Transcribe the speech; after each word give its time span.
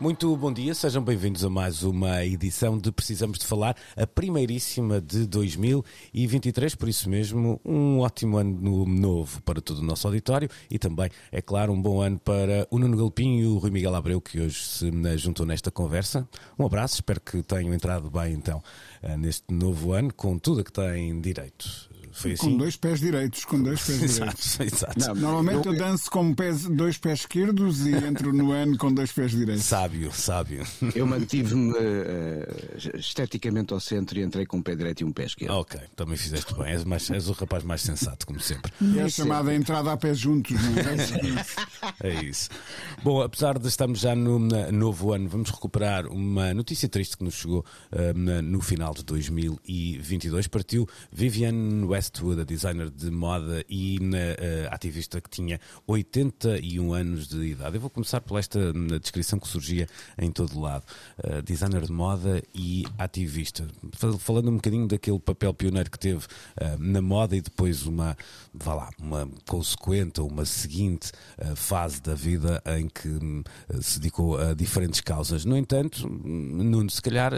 Muito 0.00 0.34
bom 0.34 0.50
dia, 0.50 0.74
sejam 0.74 1.04
bem-vindos 1.04 1.44
a 1.44 1.50
mais 1.50 1.82
uma 1.82 2.24
edição 2.24 2.78
de 2.78 2.90
Precisamos 2.90 3.38
de 3.38 3.44
Falar, 3.44 3.76
a 3.94 4.06
primeiríssima 4.06 4.98
de 4.98 5.26
2023, 5.26 6.74
por 6.74 6.88
isso 6.88 7.06
mesmo, 7.10 7.60
um 7.62 7.98
ótimo 7.98 8.38
ano 8.38 8.86
novo 8.86 9.42
para 9.42 9.60
todo 9.60 9.80
o 9.80 9.84
nosso 9.84 10.06
auditório 10.06 10.48
e 10.70 10.78
também, 10.78 11.10
é 11.30 11.42
claro, 11.42 11.74
um 11.74 11.82
bom 11.82 12.00
ano 12.00 12.18
para 12.18 12.66
o 12.70 12.78
Nuno 12.78 12.96
Galpinho 12.96 13.42
e 13.42 13.46
o 13.46 13.58
Rui 13.58 13.70
Miguel 13.70 13.94
Abreu, 13.94 14.22
que 14.22 14.40
hoje 14.40 14.64
se 14.64 14.90
juntam 15.18 15.44
nesta 15.44 15.70
conversa. 15.70 16.26
Um 16.58 16.64
abraço, 16.64 16.94
espero 16.94 17.20
que 17.20 17.42
tenham 17.42 17.74
entrado 17.74 18.10
bem 18.10 18.32
então 18.32 18.62
eh, 19.02 19.18
neste 19.18 19.52
novo 19.52 19.92
ano, 19.92 20.14
com 20.14 20.38
tudo 20.38 20.62
a 20.62 20.64
que 20.64 20.72
têm 20.72 21.20
direito. 21.20 21.90
Foi 22.12 22.32
assim? 22.32 22.50
Com 22.50 22.56
dois 22.56 22.76
pés 22.76 23.00
direitos, 23.00 23.44
com 23.44 23.62
dois 23.62 23.80
pés 23.80 23.98
direitos. 24.14 24.60
Exato, 24.60 25.14
normalmente 25.14 25.66
eu, 25.66 25.76
danço 25.76 26.10
com 26.10 26.34
pés, 26.34 26.64
dois 26.64 26.98
pés 26.98 27.20
esquerdos 27.20 27.86
e 27.86 27.94
entro 27.94 28.32
no 28.32 28.52
ano 28.52 28.76
com 28.76 28.92
dois 28.92 29.12
pés 29.12 29.30
direitos. 29.30 29.64
Sábio, 29.64 30.12
sábio. 30.12 30.66
Eu 30.94 31.06
mantive-me 31.06 31.72
uh, 31.72 32.96
esteticamente 32.98 33.72
ao 33.72 33.80
centro 33.80 34.18
e 34.18 34.22
entrei 34.22 34.46
com 34.46 34.58
um 34.58 34.62
pé 34.62 34.74
direito 34.74 35.00
e 35.00 35.04
um 35.04 35.12
pé 35.12 35.24
esquerdo. 35.24 35.52
Ok, 35.52 35.80
também 35.96 36.16
fizeste 36.16 36.54
bem. 36.54 36.72
És, 36.72 36.84
mais, 36.84 37.10
és 37.10 37.28
o 37.28 37.32
rapaz 37.32 37.64
mais 37.64 37.80
sensato, 37.80 38.26
como 38.26 38.40
sempre. 38.40 38.72
É 38.96 39.02
a 39.02 39.08
chamada 39.08 39.54
entrada 39.54 39.92
a 39.92 39.96
pés 39.96 40.18
juntos, 40.18 40.56
não 40.60 40.78
é? 40.78 42.10
é 42.18 42.24
isso. 42.24 42.50
Bom, 43.02 43.22
apesar 43.22 43.58
de 43.58 43.68
estarmos 43.68 44.00
já 44.00 44.14
no 44.14 44.38
novo 44.38 45.12
ano, 45.12 45.28
vamos 45.28 45.50
recuperar 45.50 46.06
uma 46.06 46.52
notícia 46.54 46.88
triste 46.88 47.16
que 47.16 47.24
nos 47.24 47.34
chegou 47.34 47.64
uh, 47.92 48.42
no 48.42 48.60
final 48.60 48.94
de 48.94 49.04
2022. 49.04 50.46
Partiu 50.48 50.88
Viviane 51.12 51.84
West 51.84 51.99
Westwood, 52.00 52.40
a 52.40 52.44
designer 52.44 52.88
de 52.88 53.10
moda 53.10 53.62
e 53.68 53.98
uh, 53.98 54.72
ativista 54.72 55.20
que 55.20 55.28
tinha 55.28 55.60
81 55.86 56.94
anos 56.94 57.28
de 57.28 57.44
idade. 57.44 57.76
Eu 57.76 57.80
vou 57.82 57.90
começar 57.90 58.22
por 58.22 58.38
esta 58.38 58.72
descrição 58.98 59.38
que 59.38 59.46
surgia 59.46 59.86
em 60.16 60.30
todo 60.30 60.58
lado. 60.58 60.84
Uh, 61.18 61.42
designer 61.42 61.82
de 61.82 61.92
moda 61.92 62.42
e 62.54 62.86
ativista. 62.96 63.68
Falando 64.18 64.50
um 64.50 64.56
bocadinho 64.56 64.88
daquele 64.88 65.18
papel 65.18 65.52
pioneiro 65.52 65.90
que 65.90 65.98
teve 65.98 66.24
uh, 66.24 66.78
na 66.78 67.02
moda 67.02 67.36
e 67.36 67.42
depois 67.42 67.84
uma, 67.84 68.16
vá 68.54 68.74
lá, 68.74 68.90
uma 68.98 69.28
consequente 69.46 70.22
ou 70.22 70.28
uma 70.28 70.46
seguinte 70.46 71.12
fase 71.54 72.00
da 72.00 72.14
vida 72.14 72.62
em 72.78 72.88
que 72.88 73.10
se 73.82 73.98
dedicou 73.98 74.38
a 74.38 74.54
diferentes 74.54 75.00
causas. 75.00 75.44
No 75.44 75.56
entanto, 75.56 76.08
Nuno, 76.08 76.88
se 76.88 77.02
calhar 77.02 77.32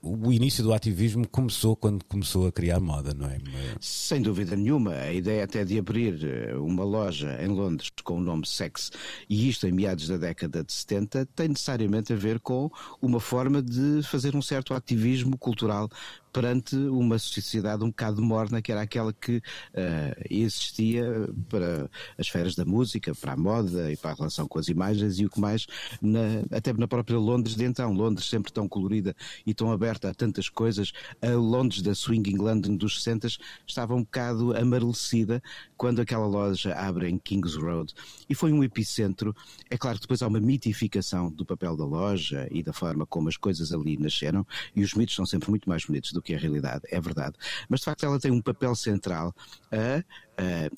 o 0.00 0.32
início 0.32 0.62
do 0.62 0.72
ativismo 0.72 1.26
começou 1.26 1.74
quando 1.74 2.04
começou 2.04 2.46
a 2.46 2.52
criar 2.52 2.78
moda, 2.78 3.12
não 3.12 3.28
é? 3.28 3.38
Sem 3.80 4.22
dúvida 4.22 4.54
nenhuma. 4.54 4.92
A 4.92 5.12
ideia 5.12 5.44
até 5.44 5.64
de 5.64 5.78
abrir 5.78 6.24
eh, 6.24 6.54
uma 6.56 6.84
loja 6.84 7.36
em 7.42 7.48
Londres 7.48 7.90
com 8.04 8.18
o 8.18 8.20
nome 8.20 8.46
Sex, 8.46 8.90
e 9.28 9.48
isto 9.48 9.66
em 9.66 9.72
meados 9.72 10.08
da 10.08 10.16
década 10.16 10.62
de 10.62 10.72
70, 10.72 11.26
tem 11.34 11.48
necessariamente 11.48 12.12
a 12.12 12.16
ver 12.16 12.38
com 12.40 12.70
uma 13.02 13.20
forma 13.20 13.60
de 13.60 14.02
fazer 14.04 14.36
um 14.36 14.42
certo 14.42 14.72
ativismo 14.72 15.36
cultural 15.36 15.88
perante 16.38 16.76
uma 16.76 17.18
sociedade 17.18 17.82
um 17.82 17.88
bocado 17.88 18.22
morna, 18.22 18.62
que 18.62 18.70
era 18.70 18.80
aquela 18.80 19.12
que 19.12 19.38
uh, 19.38 20.24
existia 20.30 21.04
para 21.48 21.90
as 22.16 22.28
feiras 22.28 22.54
da 22.54 22.64
música, 22.64 23.12
para 23.12 23.32
a 23.32 23.36
moda 23.36 23.90
e 23.90 23.96
para 23.96 24.12
a 24.12 24.14
relação 24.14 24.46
com 24.46 24.56
as 24.56 24.68
imagens 24.68 25.18
e 25.18 25.26
o 25.26 25.30
que 25.30 25.40
mais, 25.40 25.66
na, 26.00 26.44
até 26.52 26.72
na 26.72 26.86
própria 26.86 27.18
Londres 27.18 27.56
de 27.56 27.64
então. 27.64 27.92
Londres 27.92 28.28
sempre 28.28 28.52
tão 28.52 28.68
colorida 28.68 29.16
e 29.44 29.52
tão 29.52 29.72
aberta 29.72 30.10
a 30.10 30.14
tantas 30.14 30.48
coisas. 30.48 30.92
A 31.20 31.30
Londres 31.30 31.82
da 31.82 31.92
Swinging 31.92 32.36
London 32.36 32.76
dos 32.76 33.02
60 33.02 33.26
estava 33.66 33.96
um 33.96 34.04
bocado 34.04 34.56
amarelecida 34.56 35.42
quando 35.76 36.00
aquela 36.00 36.26
loja 36.26 36.72
abre 36.74 37.08
em 37.08 37.18
Kings 37.18 37.58
Road. 37.58 37.92
E 38.28 38.34
foi 38.36 38.52
um 38.52 38.62
epicentro. 38.62 39.34
É 39.68 39.76
claro 39.76 39.96
que 39.96 40.02
depois 40.02 40.22
há 40.22 40.28
uma 40.28 40.38
mitificação 40.38 41.32
do 41.32 41.44
papel 41.44 41.76
da 41.76 41.84
loja 41.84 42.46
e 42.52 42.62
da 42.62 42.72
forma 42.72 43.04
como 43.04 43.28
as 43.28 43.36
coisas 43.36 43.72
ali 43.72 43.96
nasceram, 43.96 44.46
e 44.76 44.84
os 44.84 44.94
mitos 44.94 45.16
são 45.16 45.26
sempre 45.26 45.50
muito 45.50 45.68
mais 45.68 45.84
bonitos 45.84 46.12
do 46.12 46.22
que 46.27 46.27
que 46.28 46.34
a 46.34 46.38
realidade, 46.38 46.82
é 46.90 47.00
verdade. 47.00 47.36
Mas 47.70 47.80
de 47.80 47.86
facto 47.86 48.04
ela 48.04 48.20
tem 48.20 48.30
um 48.30 48.42
papel 48.42 48.74
central 48.74 49.34
a 49.72 50.04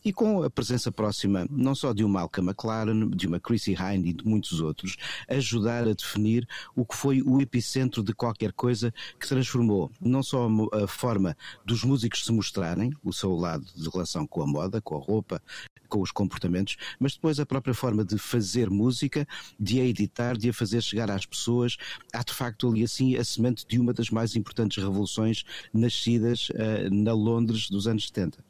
e 0.02 0.10
com 0.10 0.42
a 0.42 0.48
presença 0.48 0.90
próxima 0.90 1.46
não 1.50 1.74
só 1.74 1.92
de 1.92 2.02
uma 2.02 2.20
Malcolm 2.20 2.48
McLaren, 2.48 3.10
de 3.10 3.26
uma 3.26 3.38
Chrissy 3.38 3.72
Hine 3.74 4.08
e 4.08 4.12
de 4.14 4.24
muitos 4.24 4.60
outros, 4.60 4.96
ajudar 5.28 5.86
a 5.86 5.92
definir 5.92 6.48
o 6.74 6.84
que 6.84 6.96
foi 6.96 7.20
o 7.20 7.42
epicentro 7.42 8.02
de 8.02 8.14
qualquer 8.14 8.52
coisa 8.52 8.92
que 9.18 9.28
transformou 9.28 9.90
não 10.00 10.22
só 10.22 10.48
a 10.72 10.86
forma 10.86 11.36
dos 11.64 11.84
músicos 11.84 12.24
se 12.24 12.32
mostrarem, 12.32 12.92
o 13.04 13.12
seu 13.12 13.34
lado 13.34 13.66
de 13.76 13.88
relação 13.90 14.26
com 14.26 14.42
a 14.42 14.46
moda, 14.46 14.80
com 14.80 14.96
a 14.96 15.00
roupa, 15.00 15.42
com 15.90 16.00
os 16.00 16.10
comportamentos, 16.10 16.76
mas 16.98 17.14
depois 17.14 17.38
a 17.38 17.44
própria 17.44 17.74
forma 17.74 18.04
de 18.04 18.16
fazer 18.16 18.70
música, 18.70 19.26
de 19.58 19.80
a 19.80 19.84
editar, 19.84 20.38
de 20.38 20.48
a 20.48 20.52
fazer 20.54 20.82
chegar 20.82 21.10
às 21.10 21.26
pessoas, 21.26 21.76
há 22.14 22.22
de 22.22 22.32
facto 22.32 22.68
ali 22.68 22.84
assim 22.84 23.16
a 23.16 23.24
semente 23.24 23.66
de 23.66 23.78
uma 23.78 23.92
das 23.92 24.08
mais 24.08 24.34
importantes 24.36 24.82
revoluções 24.82 25.44
nascidas 25.74 26.48
uh, 26.50 26.90
na 26.90 27.12
Londres 27.12 27.68
dos 27.68 27.86
anos 27.86 28.06
70 28.06 28.42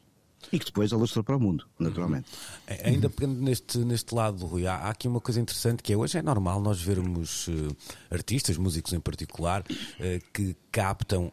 e 0.51 0.57
que 0.57 0.65
depois 0.65 0.91
alastrou 0.93 1.23
para 1.23 1.35
o 1.35 1.39
mundo, 1.39 1.65
naturalmente. 1.77 2.29
É, 2.65 2.89
ainda 2.89 3.09
pegando 3.09 3.39
neste, 3.41 3.77
neste 3.79 4.15
lado, 4.15 4.45
Rui, 4.45 4.65
há, 4.65 4.75
há, 4.75 4.89
aqui 4.89 5.07
uma 5.07 5.19
coisa 5.19 5.39
interessante 5.39 5.83
que 5.83 5.93
é 5.93 5.97
hoje 5.97 6.17
é 6.17 6.21
normal 6.21 6.61
nós 6.61 6.81
vermos 6.81 7.47
uh, 7.47 7.75
artistas, 8.09 8.57
músicos 8.57 8.93
em 8.93 8.99
particular, 8.99 9.61
uh, 9.61 10.31
que 10.33 10.55
captam 10.71 11.31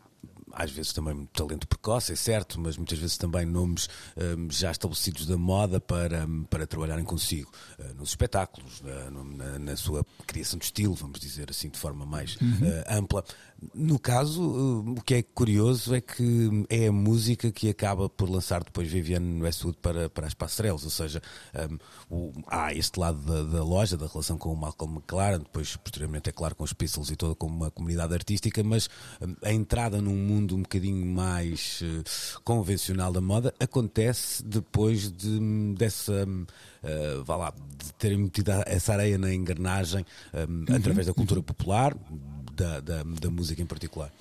às 0.53 0.71
vezes 0.71 0.93
também 0.93 1.27
talento 1.33 1.67
precoce, 1.67 2.13
é 2.13 2.17
certo, 2.17 2.61
mas 2.61 2.77
muitas 2.77 2.99
vezes 2.99 3.17
também 3.17 3.45
nomes 3.45 3.89
um, 4.17 4.51
já 4.51 4.71
estabelecidos 4.71 5.27
da 5.27 5.37
moda 5.37 5.81
para, 5.81 6.27
para 6.51 6.67
trabalharem 6.67 7.05
consigo 7.05 7.51
uh, 7.79 7.95
nos 7.95 8.11
espetáculos, 8.11 8.83
na, 8.83 9.59
na, 9.59 9.77
sua 9.77 10.05
criação 10.27 10.59
de 10.59 10.67
estilo, 10.67 10.95
vamos 10.95 11.21
dizer 11.21 11.51
assim, 11.51 11.69
de 11.69 11.79
forma 11.79 12.05
mais 12.05 12.37
uhum. 12.37 12.49
uh, 12.49 12.99
ampla. 12.99 13.25
No 13.75 13.99
caso, 13.99 14.41
uh, 14.41 14.91
o 14.93 15.03
que 15.03 15.15
é 15.15 15.23
curioso 15.23 15.95
é 15.95 16.01
que 16.01 16.67
é 16.69 16.87
a 16.87 16.93
música 16.93 17.51
que 17.51 17.69
acaba 17.69 18.09
por 18.09 18.29
lançar 18.31 18.63
depois 18.63 18.89
Viviane 18.89 19.43
Westwood 19.43 19.79
para, 19.83 20.09
para 20.09 20.27
as 20.27 20.35
passarelas, 20.35 20.85
ou 20.85 20.91
seja, 20.91 21.21
um, 21.71 21.79
o, 22.09 22.33
há 22.47 22.73
este 22.73 22.99
lado 23.01 23.19
da, 23.19 23.43
da, 23.43 23.65
loja, 23.65 23.97
da 23.97 24.07
relação 24.07 24.39
com 24.39 24.53
o 24.53 24.57
Malcolm 24.57 24.97
McLaren, 24.97 25.39
depois 25.39 25.77
posteriormente, 25.77 26.31
é 26.31 26.33
claro, 26.33 26.55
com 26.55 26.63
os 26.63 26.73
Pistols 26.73 27.11
e 27.11 27.17
toda 27.17 27.35
como 27.35 27.55
uma 27.55 27.71
comunidade 27.71 28.15
artística, 28.15 28.63
mas 28.63 28.89
um, 29.21 29.35
a 29.43 29.53
entrada 29.53 30.01
num 30.01 30.17
mundo 30.17 30.38
mundo 30.38 30.56
um 30.56 30.62
bocadinho 30.62 31.04
mais 31.04 31.81
uh, 31.82 32.41
convencional 32.43 33.12
da 33.12 33.21
moda 33.21 33.53
acontece 33.59 34.43
depois 34.44 35.10
de, 35.10 35.75
dessa, 35.76 36.12
uh, 36.25 37.25
vá 37.25 37.37
lá, 37.37 37.54
de 37.76 37.93
terem 37.94 38.19
metido 38.19 38.50
essa 38.66 38.93
areia 38.93 39.19
na 39.19 39.34
engrenagem 39.34 40.04
um, 40.32 40.38
uhum. 40.38 40.76
através 40.76 41.06
da 41.06 41.15
cultura 41.15 41.43
popular, 41.43 41.97
da, 42.54 42.81
da, 42.81 43.03
da 43.03 43.31
música 43.31 43.60
em 43.60 43.66
particular. 43.66 44.12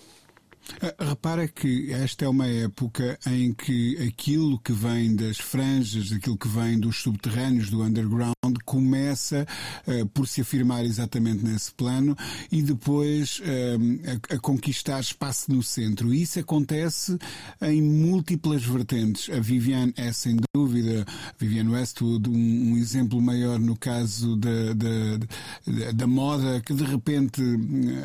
Eh, 0.82 0.96
repara 1.00 1.48
que 1.48 1.92
esta 1.92 2.26
é 2.26 2.30
uma 2.30 2.48
época 2.48 3.18
em 3.26 3.54
que 3.54 3.98
aquilo 4.08 4.60
que 4.60 4.72
vem 4.72 5.16
das 5.16 5.38
franjas, 5.38 6.12
aquilo 6.12 6.38
que 6.38 6.48
vem 6.48 6.80
dos 6.80 6.98
subterrâneos, 6.98 7.70
do 7.70 7.82
underground, 7.82 8.36
começa 8.66 9.46
uh, 9.88 10.06
por 10.08 10.28
se 10.28 10.42
afirmar 10.42 10.86
exatamente 10.86 11.44
nesse 11.44 11.72
plano 11.74 12.16
e 12.52 12.62
depois 12.62 13.40
uh, 13.40 14.32
a, 14.32 14.36
a, 14.36 14.40
conquistar 14.40 15.00
espaço 15.00 15.52
no 15.52 15.64
centro. 15.64 16.14
E 16.14 16.22
isso 16.22 16.40
acontece 16.40 17.18
em 17.62 17.82
múltiplas 17.82 18.64
vertentes. 18.64 19.30
A 19.30 19.40
Viviane 19.40 19.94
é, 19.96 20.12
sem 20.12 20.38
dúvida, 20.54 21.06
Viviane 21.38 21.70
Westwood, 21.70 22.30
um, 22.30 22.74
um 22.74 22.78
exemplo 22.78 23.22
maior 23.22 23.60
no 23.60 23.78
caso 23.78 24.36
da, 24.36 24.74
da, 24.74 25.92
da, 25.94 26.08
moda, 26.08 26.62
que 26.62 26.74
de 26.74 26.84
repente 26.84 27.42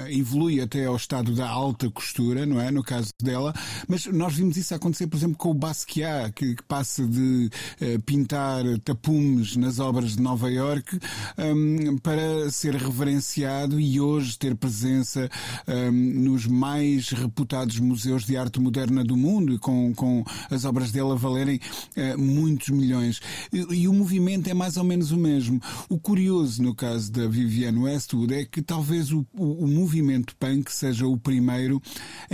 evolui 0.08 0.60
até 0.60 0.86
ao 0.86 0.96
estado 0.96 1.34
da 1.34 1.48
alta 1.48 1.90
costura 1.90 2.46
não 2.52 2.60
é? 2.60 2.70
No 2.70 2.82
caso 2.82 3.10
dela, 3.22 3.54
mas 3.88 4.06
nós 4.06 4.34
vimos 4.34 4.56
isso 4.56 4.74
acontecer, 4.74 5.06
por 5.06 5.16
exemplo, 5.16 5.36
com 5.36 5.50
o 5.50 5.54
Basquiat, 5.54 6.32
que, 6.32 6.54
que 6.54 6.62
passa 6.62 7.06
de 7.06 7.50
uh, 7.80 8.02
pintar 8.02 8.62
tapumes 8.84 9.56
nas 9.56 9.78
obras 9.78 10.16
de 10.16 10.22
Nova 10.22 10.50
York 10.50 10.98
um, 11.38 11.96
para 11.98 12.50
ser 12.50 12.74
reverenciado 12.74 13.80
e 13.80 14.00
hoje 14.00 14.38
ter 14.38 14.54
presença 14.54 15.30
um, 15.66 15.92
nos 15.92 16.46
mais 16.46 17.10
reputados 17.10 17.78
museus 17.78 18.24
de 18.24 18.36
arte 18.36 18.60
moderna 18.60 19.02
do 19.02 19.16
mundo, 19.16 19.58
com, 19.58 19.94
com 19.94 20.24
as 20.50 20.64
obras 20.64 20.90
dele 20.90 21.12
a 21.12 21.14
valerem 21.14 21.60
uh, 21.96 22.18
muitos 22.18 22.68
milhões. 22.68 23.20
E, 23.52 23.82
e, 23.82 23.88
o 23.88 23.92
movimento 23.92 24.48
é 24.48 24.54
mais 24.54 24.76
ou 24.76 24.84
menos 24.84 25.10
o 25.10 25.16
mesmo. 25.16 25.60
O 25.88 25.98
curioso 25.98 26.62
no 26.62 26.74
caso 26.74 27.10
da 27.10 27.26
Vivienne 27.26 27.78
Westwood 27.78 28.34
é 28.34 28.44
que 28.44 28.60
talvez 28.60 29.12
o, 29.12 29.26
o, 29.32 29.64
o 29.64 29.68
movimento 29.68 30.36
punk 30.36 30.70
seja 30.72 31.06
o 31.06 31.16
primeiro 31.16 31.80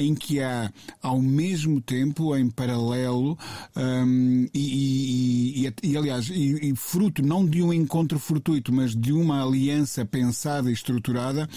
em 0.09 0.15
que 0.15 0.41
há, 0.41 0.73
ao 1.03 1.21
mesmo 1.21 1.81
tempo, 1.81 2.35
em 2.35 2.49
paralelo, 2.49 3.39
um, 3.77 4.47
e, 4.55 5.67
e, 5.67 5.75
e, 5.83 5.97
aliás, 5.97 6.31
e, 6.31 6.73
fruto 6.75 7.23
não 7.23 7.45
de 7.45 7.63
um 7.63 7.73
encontro 7.73 8.19
fortuito, 8.19 8.73
mas 8.73 8.97
de 8.97 9.13
uma 9.13 9.43
aliança 9.43 10.05
pensada 10.05 10.71
e 10.71 10.73
estruturada, 10.73 11.49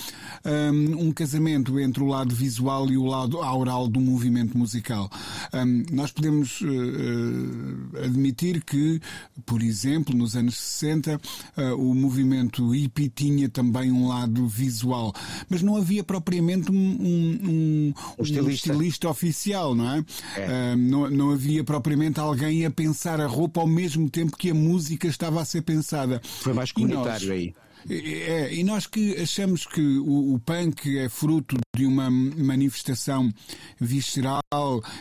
um, 0.46 1.08
um 1.08 1.12
casamento 1.12 1.80
entre 1.80 2.04
o 2.04 2.08
lado 2.08 2.36
visual 2.36 2.90
e 2.90 2.98
o 2.98 3.06
lado 3.06 3.38
aural 3.40 3.88
do 3.88 4.02
movimento 4.02 4.58
musical. 4.58 5.10
Um, 5.54 5.84
nós 5.92 6.12
podemos 6.12 6.62
uh, 6.62 8.04
admitir 8.04 8.64
que, 8.64 9.00
por 9.46 9.62
exemplo, 9.62 10.16
nos 10.16 10.36
anos 10.36 10.58
60, 10.58 11.16
uh, 11.16 11.62
o 11.76 11.96
movimento 11.96 12.70
hippie 12.70 13.10
tinha 13.10 13.48
também 13.48 13.92
um 13.92 14.08
lado 14.08 14.48
visual, 14.48 15.14
mas 15.50 15.62
não 15.62 15.78
havia 15.78 16.04
propriamente 16.04 16.72
um, 16.72 16.76
um, 16.76 17.40
um, 17.50 17.94
um 18.44 18.50
estilista. 18.50 18.72
estilista. 18.72 19.10
oficial, 19.10 19.76
não 19.76 19.90
é? 19.90 20.06
é. 20.38 20.74
Uh, 20.74 20.78
não, 20.78 21.10
não 21.10 21.32
havia 21.32 21.64
propriamente 21.64 22.20
alguém 22.20 22.66
a 22.66 22.72
pensar 22.72 23.20
a 23.20 23.28
roupa 23.28 23.62
ao 23.62 23.68
mesmo 23.68 24.10
tempo 24.10 24.38
que 24.38 24.50
a 24.50 24.54
música 24.54 25.08
estava 25.08 25.42
a 25.42 25.46
ser 25.46 25.62
pensada. 25.62 26.22
Foi 26.24 26.54
mais 26.54 26.72
comunitário 26.72 27.28
nós, 27.28 27.30
aí. 27.30 27.54
É, 27.90 28.54
e 28.54 28.64
nós 28.64 28.86
que 28.86 29.16
achamos 29.16 29.66
que 29.66 29.82
o, 29.82 30.36
o, 30.36 30.40
punk 30.40 30.98
é 30.98 31.10
fruto 31.10 31.58
de 31.76 31.86
uma 31.86 32.10
manifestação 32.12 33.32
visceral, 33.80 34.42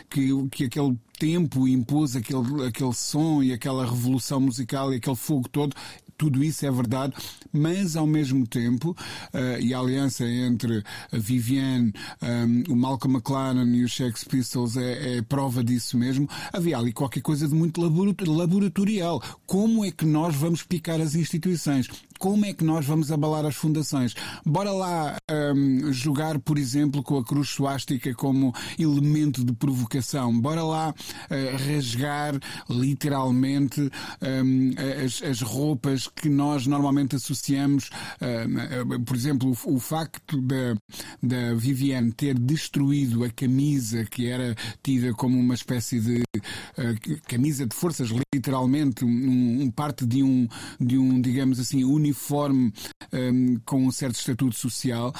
que, 0.09 0.29
que 0.49 0.65
aquele 0.65 0.97
tempo 1.19 1.67
impôs 1.67 2.15
aquele, 2.15 2.65
aquele 2.67 2.93
som 2.93 3.43
e 3.43 3.53
aquela 3.53 3.85
revolução 3.85 4.39
musical 4.39 4.91
e 4.91 4.97
aquele 4.97 5.15
fogo 5.15 5.47
todo, 5.49 5.75
tudo 6.21 6.43
isso 6.43 6.63
é 6.67 6.69
verdade, 6.69 7.15
mas 7.51 7.95
ao 7.95 8.05
mesmo 8.05 8.45
tempo, 8.45 8.91
uh, 8.91 9.59
e 9.59 9.73
a 9.73 9.79
aliança 9.79 10.23
entre 10.23 10.83
a 11.11 11.17
Vivienne, 11.17 11.91
um, 12.21 12.27
ehm, 12.27 12.63
o 12.69 12.75
Malcolm 12.75 13.15
McLaren 13.15 13.65
e 13.75 13.83
os 13.83 13.95
Sex 13.95 14.23
Pistols 14.23 14.77
é, 14.77 15.17
é, 15.17 15.21
prova 15.23 15.63
disso 15.63 15.97
mesmo, 15.97 16.29
havia 16.53 16.77
ali 16.77 16.93
qualquer 16.93 17.21
coisa 17.21 17.47
de 17.47 17.55
muito 17.55 17.81
laboratorial. 17.81 19.19
Como 19.47 19.83
é 19.83 19.89
que 19.89 20.05
nós 20.05 20.35
vamos 20.35 20.61
picar 20.61 21.01
as 21.01 21.15
instituições? 21.15 21.89
Como 22.21 22.45
é 22.45 22.53
que 22.53 22.63
nós 22.63 22.85
vamos 22.85 23.11
abalar 23.11 23.47
as 23.47 23.55
fundações? 23.55 24.13
Bora 24.45 24.71
lá 24.71 25.17
um, 25.55 25.91
jogar, 25.91 26.37
por 26.37 26.59
exemplo, 26.59 27.01
com 27.01 27.17
a 27.17 27.25
cruz 27.25 27.49
suástica 27.49 28.13
como 28.13 28.53
elemento 28.77 29.43
de 29.43 29.51
provocação. 29.53 30.39
Bora 30.39 30.63
lá 30.63 30.91
uh, 30.91 31.57
rasgar 31.67 32.39
literalmente 32.69 33.81
um, 33.81 34.71
as, 35.03 35.23
as 35.23 35.41
roupas 35.41 36.07
que 36.07 36.29
nós 36.29 36.67
normalmente 36.67 37.15
associamos, 37.15 37.89
uh, 38.21 38.99
por 39.03 39.15
exemplo, 39.15 39.57
o, 39.65 39.77
o 39.77 39.79
facto 39.79 40.39
da, 40.43 40.75
da 41.23 41.55
Vivienne 41.55 42.11
ter 42.11 42.37
destruído 42.37 43.23
a 43.23 43.31
camisa 43.31 44.05
que 44.05 44.27
era 44.27 44.55
tida 44.83 45.11
como 45.15 45.39
uma 45.39 45.55
espécie 45.55 45.99
de 45.99 46.21
uh, 46.21 47.21
camisa 47.27 47.65
de 47.65 47.75
forças, 47.75 48.09
literalmente, 48.31 49.03
um, 49.03 49.63
um, 49.63 49.71
parte 49.71 50.05
de 50.05 50.21
um, 50.21 50.47
de 50.79 50.99
um, 50.99 51.19
digamos 51.19 51.59
assim, 51.59 51.83
uniforme 52.11 52.73
um, 53.13 53.55
com 53.65 53.85
um 53.85 53.91
certo 53.91 54.15
estatuto 54.15 54.55
social, 54.55 55.13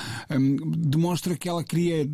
demonstra 0.77 1.35
que 1.35 1.47
ela 1.47 1.63
queria 1.63 2.09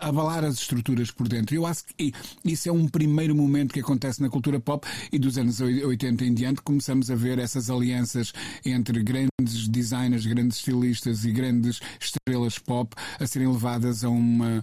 abalar 0.00 0.44
as 0.44 0.56
estruturas 0.56 1.10
por 1.10 1.26
dentro. 1.26 1.54
Eu 1.54 1.66
acho 1.66 1.84
que 1.86 2.12
isso 2.44 2.68
é 2.68 2.72
um 2.72 2.86
primeiro 2.86 3.34
momento 3.34 3.72
que 3.72 3.80
acontece 3.80 4.20
na 4.20 4.28
cultura 4.28 4.60
pop 4.60 4.86
e 5.10 5.18
dos 5.18 5.38
anos 5.38 5.60
80 5.60 6.24
em 6.24 6.34
diante 6.34 6.62
começamos 6.62 7.10
a 7.10 7.14
ver 7.14 7.38
essas 7.38 7.70
alianças 7.70 8.32
entre 8.64 9.02
grandes 9.02 9.68
designers, 9.68 10.26
grandes 10.26 10.58
estilistas 10.58 11.24
e 11.24 11.32
grandes 11.32 11.80
estrelas 11.98 12.58
pop 12.58 12.94
a 13.18 13.26
serem 13.26 13.48
levadas 13.48 14.04
a 14.04 14.08
uma 14.08 14.62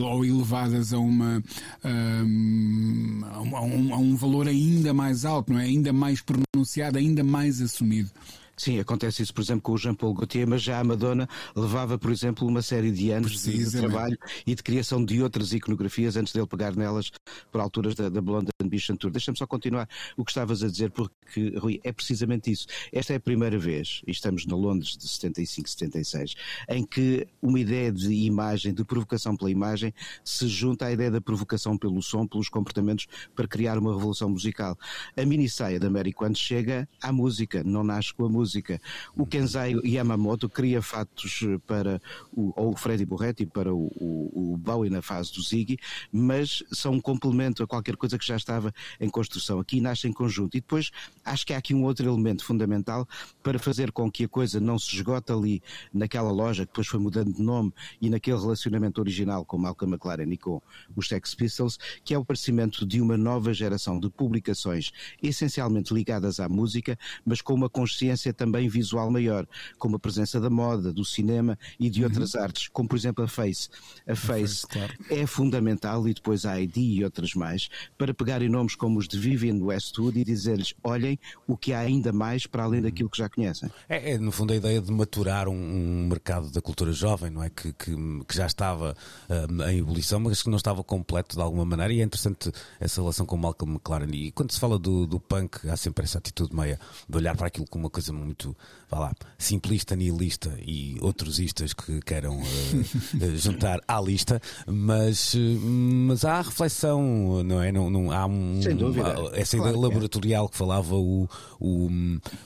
ou 0.00 0.24
elevadas 0.24 0.92
a 0.92 0.98
uma 0.98 1.42
um, 1.84 3.20
a 3.24 3.60
um, 3.62 3.94
a 3.94 3.98
um 3.98 4.16
valor 4.16 4.48
ainda 4.48 4.94
mais 4.94 5.24
alto, 5.24 5.52
não 5.52 5.60
é? 5.60 5.64
Ainda 5.64 5.92
mais 5.92 6.20
pronunciado, 6.20 6.98
ainda 6.98 7.24
mais 7.24 7.60
assumido. 7.60 8.10
Sim, 8.56 8.80
acontece 8.80 9.22
isso, 9.22 9.34
por 9.34 9.42
exemplo, 9.42 9.60
com 9.60 9.72
o 9.72 9.78
Jean-Paul 9.78 10.14
Gaultier, 10.14 10.48
mas 10.48 10.62
já 10.62 10.80
a 10.80 10.84
Madonna 10.84 11.28
levava, 11.54 11.98
por 11.98 12.10
exemplo, 12.10 12.48
uma 12.48 12.62
série 12.62 12.90
de 12.90 13.10
anos 13.10 13.42
de, 13.42 13.70
trabalho 13.70 14.18
e 14.46 14.54
de 14.54 14.62
criação 14.62 15.04
de 15.04 15.22
outras 15.22 15.52
iconografias 15.52 16.16
antes 16.16 16.32
dele 16.32 16.46
pegar 16.46 16.74
nelas 16.74 17.12
por 17.52 17.60
alturas 17.60 17.94
da, 17.94 18.08
da 18.08 18.22
Blonde 18.22 18.48
Ambition 18.62 18.96
Tour. 18.96 19.10
Deixa-me 19.10 19.36
só 19.36 19.46
continuar 19.46 19.86
o 20.16 20.24
que 20.24 20.30
estavas 20.30 20.62
a 20.62 20.68
dizer, 20.68 20.90
porque, 20.90 21.54
Rui, 21.58 21.80
é 21.84 21.92
precisamente 21.92 22.50
isso. 22.50 22.66
Esta 22.90 23.12
é 23.12 23.16
a 23.16 23.20
primeira 23.20 23.58
vez, 23.58 24.00
e 24.06 24.10
estamos 24.10 24.46
na 24.46 24.56
Londres 24.56 24.96
de 24.96 25.06
75, 25.06 25.68
76, 25.68 26.34
em 26.70 26.82
que 26.82 27.28
uma 27.42 27.60
ideia 27.60 27.92
de 27.92 28.10
imagem, 28.10 28.72
de 28.72 28.84
provocação 28.86 29.36
pela 29.36 29.50
imagem, 29.50 29.92
se 30.24 30.48
junta 30.48 30.86
à 30.86 30.92
ideia 30.92 31.10
da 31.10 31.20
provocação 31.20 31.76
pelo 31.76 32.02
som, 32.02 32.26
pelos 32.26 32.48
comportamentos, 32.48 33.06
para 33.34 33.46
criar 33.46 33.76
uma 33.76 33.92
revolução 33.92 34.30
musical. 34.30 34.78
A 35.14 35.26
mini 35.26 35.46
saia 35.46 35.78
da 35.78 35.90
Mary 35.90 36.14
quando 36.14 36.38
chega 36.38 36.88
à 37.02 37.12
música, 37.12 37.62
não 37.62 37.84
nasce 37.84 38.14
com 38.14 38.24
a 38.24 38.28
música 38.30 38.45
música. 38.46 38.80
O 39.16 39.26
Kenzai 39.26 39.74
Yamamoto 39.84 40.48
cria 40.48 40.80
fatos 40.80 41.40
para 41.66 42.00
o, 42.32 42.52
ou 42.54 42.72
o 42.72 42.76
Freddy 42.76 43.04
Borretti 43.04 43.44
para 43.44 43.74
o, 43.74 43.90
o, 43.96 44.52
o 44.52 44.56
Bowie 44.56 44.88
na 44.88 45.02
fase 45.02 45.32
do 45.32 45.42
Ziggy, 45.42 45.76
mas 46.12 46.62
são 46.72 46.92
um 46.92 47.00
complemento 47.00 47.64
a 47.64 47.66
qualquer 47.66 47.96
coisa 47.96 48.16
que 48.16 48.24
já 48.24 48.36
estava 48.36 48.72
em 49.00 49.08
construção. 49.08 49.58
Aqui 49.58 49.80
nasce 49.80 50.06
em 50.06 50.12
conjunto. 50.12 50.56
E 50.56 50.60
depois 50.60 50.92
acho 51.24 51.44
que 51.44 51.52
há 51.52 51.58
aqui 51.58 51.74
um 51.74 51.82
outro 51.82 52.08
elemento 52.08 52.44
fundamental 52.44 53.06
para 53.42 53.58
fazer 53.58 53.90
com 53.90 54.08
que 54.08 54.24
a 54.24 54.28
coisa 54.28 54.60
não 54.60 54.78
se 54.78 54.94
esgote 54.94 55.32
ali 55.32 55.60
naquela 55.92 56.30
loja 56.30 56.64
que 56.64 56.70
depois 56.70 56.86
foi 56.86 57.00
mudando 57.00 57.34
de 57.34 57.42
nome 57.42 57.72
e 58.00 58.08
naquele 58.08 58.38
relacionamento 58.38 59.00
original 59.00 59.44
com 59.44 59.58
Malcolm 59.58 59.92
McLaren 59.92 60.32
e 60.32 60.36
com 60.36 60.62
os 60.94 61.08
Sex 61.08 61.34
Pistols, 61.34 61.78
que 62.04 62.14
é 62.14 62.18
o 62.18 62.22
aparecimento 62.22 62.86
de 62.86 63.00
uma 63.00 63.16
nova 63.16 63.52
geração 63.52 63.98
de 63.98 64.08
publicações 64.08 64.92
essencialmente 65.20 65.92
ligadas 65.92 66.38
à 66.38 66.48
música, 66.48 66.96
mas 67.24 67.40
com 67.40 67.54
uma 67.54 67.68
consciência 67.68 68.32
também 68.36 68.68
visual 68.68 69.10
maior, 69.10 69.46
como 69.78 69.96
a 69.96 69.98
presença 69.98 70.40
da 70.40 70.50
moda, 70.50 70.92
do 70.92 71.04
cinema 71.04 71.58
e 71.78 71.90
de 71.90 72.04
outras 72.04 72.34
uhum. 72.34 72.42
artes, 72.42 72.68
como 72.68 72.88
por 72.88 72.96
exemplo 72.96 73.24
a 73.24 73.28
Face. 73.28 73.68
A 74.06 74.14
Face, 74.14 74.66
claro. 74.66 74.92
é 75.10 75.26
fundamental, 75.26 76.06
e 76.08 76.14
depois 76.14 76.44
a 76.44 76.60
ID 76.60 76.76
e 76.76 77.04
outras 77.04 77.34
mais, 77.34 77.68
para 77.96 78.14
pegarem 78.14 78.48
nomes 78.48 78.74
como 78.74 78.98
os 78.98 79.08
de 79.08 79.18
Vivian 79.18 79.56
Westwood 79.62 80.18
e 80.18 80.24
dizer-lhes: 80.24 80.74
olhem 80.82 81.18
o 81.46 81.56
que 81.56 81.72
há 81.72 81.80
ainda 81.80 82.12
mais 82.12 82.46
para 82.46 82.64
além 82.64 82.82
daquilo 82.82 83.10
que 83.10 83.18
já 83.18 83.28
conhecem. 83.28 83.70
É, 83.88 84.12
é 84.12 84.18
no 84.18 84.32
fundo, 84.32 84.52
a 84.52 84.56
ideia 84.56 84.80
de 84.80 84.92
maturar 84.92 85.48
um, 85.48 85.54
um 85.54 86.06
mercado 86.08 86.50
da 86.50 86.60
cultura 86.60 86.92
jovem, 86.92 87.30
não 87.30 87.42
é? 87.42 87.50
Que, 87.50 87.72
que, 87.72 87.94
que 88.26 88.34
já 88.34 88.46
estava 88.46 88.96
um, 89.28 89.62
em 89.68 89.78
ebulição, 89.78 90.20
mas 90.20 90.42
que 90.42 90.50
não 90.50 90.56
estava 90.56 90.82
completo 90.84 91.36
de 91.36 91.42
alguma 91.42 91.64
maneira, 91.64 91.92
e 91.92 92.00
é 92.00 92.04
interessante 92.04 92.50
essa 92.80 93.00
relação 93.00 93.26
com 93.26 93.36
Malcolm 93.36 93.74
McLaren. 93.74 94.10
E 94.12 94.32
quando 94.32 94.52
se 94.52 94.60
fala 94.60 94.78
do, 94.78 95.06
do 95.06 95.20
punk, 95.20 95.68
há 95.68 95.76
sempre 95.76 96.04
essa 96.04 96.18
atitude 96.18 96.54
meia 96.54 96.78
de 97.08 97.16
olhar 97.16 97.36
para 97.36 97.46
aquilo 97.46 97.66
como 97.68 97.84
uma 97.84 97.90
coisa 97.90 98.12
muito, 98.26 98.56
vá 98.90 98.98
lá, 98.98 99.14
simplista, 99.38 99.96
nihilista 99.96 100.58
e 100.64 100.96
outros 101.00 101.38
istas 101.38 101.72
que 101.72 102.00
queiram 102.00 102.38
uh, 102.38 103.36
juntar 103.36 103.80
à 103.86 104.00
lista, 104.00 104.40
mas, 104.66 105.34
mas 105.62 106.24
há 106.24 106.42
reflexão, 106.42 107.42
não 107.44 107.62
é? 107.62 107.72
Não, 107.72 107.88
não 107.88 108.12
há 108.12 108.26
um, 108.26 108.60
Sem 108.62 108.76
dúvida. 108.76 109.14
essa 109.34 109.56
claro 109.56 109.72
ideia 109.72 109.82
laboratorial 109.82 110.48
que 110.48 110.56
falava 110.56 110.94
o, 110.94 111.28
o, 111.60 111.88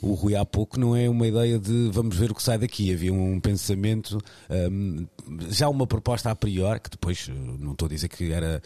o 0.00 0.14
Rui 0.14 0.37
há 0.37 0.44
pouco 0.44 0.78
não 0.78 0.94
é 0.94 1.08
uma 1.08 1.26
ideia 1.26 1.58
de 1.58 1.90
vamos 1.92 2.16
ver 2.16 2.30
o 2.30 2.34
que 2.34 2.42
sai 2.42 2.58
daqui. 2.58 2.92
Havia 2.92 3.12
um 3.12 3.40
pensamento, 3.40 4.18
um, 4.50 5.06
já 5.49 5.68
uma 5.68 5.87
proposta 5.87 6.30
a 6.30 6.37
priori, 6.37 6.80
que 6.80 6.90
depois 6.90 7.28
não 7.58 7.72
estou 7.72 7.87
a 7.87 7.88
dizer 7.88 8.08
que 8.08 8.32
era 8.32 8.62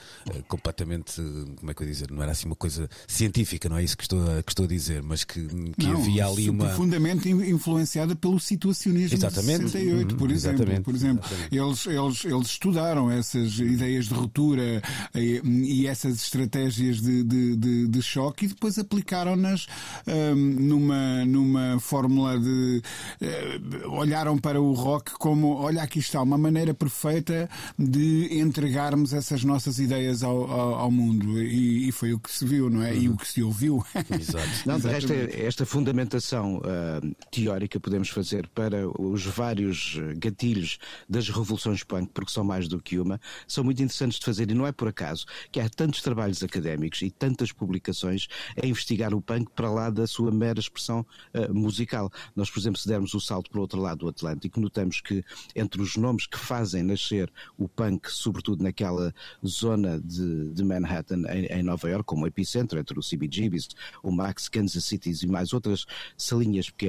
completamente, 0.48 1.14
como 1.56 1.70
é 1.70 1.74
que 1.74 1.82
eu 1.82 1.86
dizer, 1.86 2.10
não 2.10 2.22
era 2.22 2.32
assim 2.32 2.46
uma 2.46 2.56
coisa 2.56 2.88
científica, 3.06 3.68
não 3.68 3.78
é 3.78 3.84
isso 3.84 3.96
que 3.96 4.04
estou 4.04 4.20
a, 4.22 4.42
que 4.42 4.50
estou 4.50 4.64
a 4.64 4.68
dizer, 4.68 5.02
mas 5.02 5.24
que, 5.24 5.46
que 5.46 5.86
não, 5.86 6.00
havia 6.00 6.26
ali 6.26 6.50
uma 6.50 6.70
profundamente 7.04 7.28
influenciada 7.28 8.16
pelo 8.16 8.40
situacionismo 8.40 9.16
Exatamente. 9.16 9.64
de 9.64 9.70
68, 9.70 10.12
uhum. 10.12 10.18
por 10.18 10.30
exemplo. 10.30 10.56
Exatamente. 10.56 10.84
Por 10.84 10.94
exemplo, 10.94 11.30
Eles, 11.52 11.86
eles, 11.86 12.24
eles 12.24 12.46
estudaram 12.46 13.10
essas 13.10 13.58
ideias 13.58 14.06
de 14.06 14.14
ruptura 14.14 14.82
e, 15.14 15.40
e 15.44 15.86
essas 15.86 16.16
estratégias 16.16 17.00
de, 17.00 17.22
de, 17.22 17.56
de, 17.56 17.88
de, 17.88 18.02
choque 18.02 18.46
e 18.46 18.48
depois 18.48 18.78
aplicaram-nas 18.78 19.66
um, 20.06 20.34
numa, 20.34 21.24
numa 21.24 21.74
uma 21.74 21.80
fórmula 21.80 22.38
de. 22.38 22.82
Uh, 23.20 23.90
olharam 23.90 24.38
para 24.38 24.60
o 24.60 24.72
rock 24.72 25.12
como: 25.12 25.54
olha, 25.56 25.82
aqui 25.82 25.98
está, 25.98 26.22
uma 26.22 26.38
maneira 26.38 26.72
perfeita 26.72 27.48
de 27.78 28.38
entregarmos 28.38 29.12
essas 29.12 29.44
nossas 29.44 29.78
ideias 29.78 30.22
ao, 30.22 30.50
ao, 30.50 30.74
ao 30.74 30.90
mundo. 30.90 31.40
E, 31.42 31.88
e, 31.88 31.92
foi 31.92 32.12
o 32.12 32.18
que 32.18 32.30
se 32.30 32.44
viu, 32.44 32.70
não 32.70 32.82
é? 32.82 32.92
Uhum. 32.92 33.02
E 33.02 33.08
o 33.08 33.16
que 33.16 33.28
se 33.28 33.42
ouviu. 33.42 33.84
Exato. 34.18 34.48
Não, 34.66 34.78
de 34.78 34.88
resto, 34.88 35.12
esta 35.12 35.66
fundamentação 35.66 36.60
uh, 36.98 37.16
teórica 37.30 37.80
podemos 37.80 38.08
fazer 38.08 38.48
para 38.48 38.88
os 39.00 39.24
vários 39.24 39.96
gatilhos 40.16 40.78
das 41.08 41.28
revoluções 41.28 41.82
punk, 41.82 42.10
porque 42.12 42.30
são 42.30 42.44
mais 42.44 42.68
do 42.68 42.80
que 42.80 42.98
uma, 42.98 43.20
são 43.46 43.64
muito 43.64 43.82
interessantes 43.82 44.18
de 44.18 44.24
fazer 44.24 44.50
e 44.50 44.54
não 44.54 44.66
é 44.66 44.72
por 44.72 44.88
acaso 44.88 45.26
que 45.50 45.60
há 45.60 45.68
tantos 45.68 46.02
trabalhos 46.02 46.42
académicos 46.42 47.02
e 47.02 47.10
tantas 47.10 47.52
publicações 47.52 48.28
a 48.60 48.66
investigar 48.66 49.14
o 49.14 49.20
punk 49.20 49.50
para 49.54 49.70
lá 49.70 49.90
da 49.90 50.06
sua 50.06 50.30
mera 50.30 50.60
expressão 50.60 51.06
uh, 51.34 51.54
musical. 51.54 52.10
Nós, 52.34 52.50
por 52.50 52.58
exemplo, 52.58 52.80
se 52.80 52.88
dermos 52.88 53.14
o 53.14 53.20
salto 53.20 53.50
para 53.50 53.58
o 53.58 53.62
outro 53.62 53.80
lado 53.80 54.00
do 54.00 54.08
Atlântico, 54.08 54.60
notamos 54.60 55.00
que 55.00 55.24
entre 55.54 55.80
os 55.80 55.96
nomes 55.96 56.26
que 56.26 56.38
fazem 56.38 56.82
nascer 56.82 57.32
o 57.56 57.68
punk, 57.68 58.10
sobretudo 58.10 58.62
naquela 58.62 59.14
zona 59.46 60.00
de, 60.00 60.50
de 60.52 60.64
Manhattan, 60.64 61.22
em, 61.30 61.46
em, 61.46 61.62
Nova 61.62 61.88
York, 61.88 62.04
como 62.04 62.26
epicentro, 62.26 62.78
entre 62.78 62.98
o 62.98 63.02
CBGBs, 63.02 63.68
o 64.02 64.10
Max, 64.10 64.48
Kansas 64.48 64.84
City 64.84 65.12
e 65.22 65.26
mais 65.26 65.52
outras 65.52 65.86
salinhas 66.16 66.70
pequenas, 66.70 66.83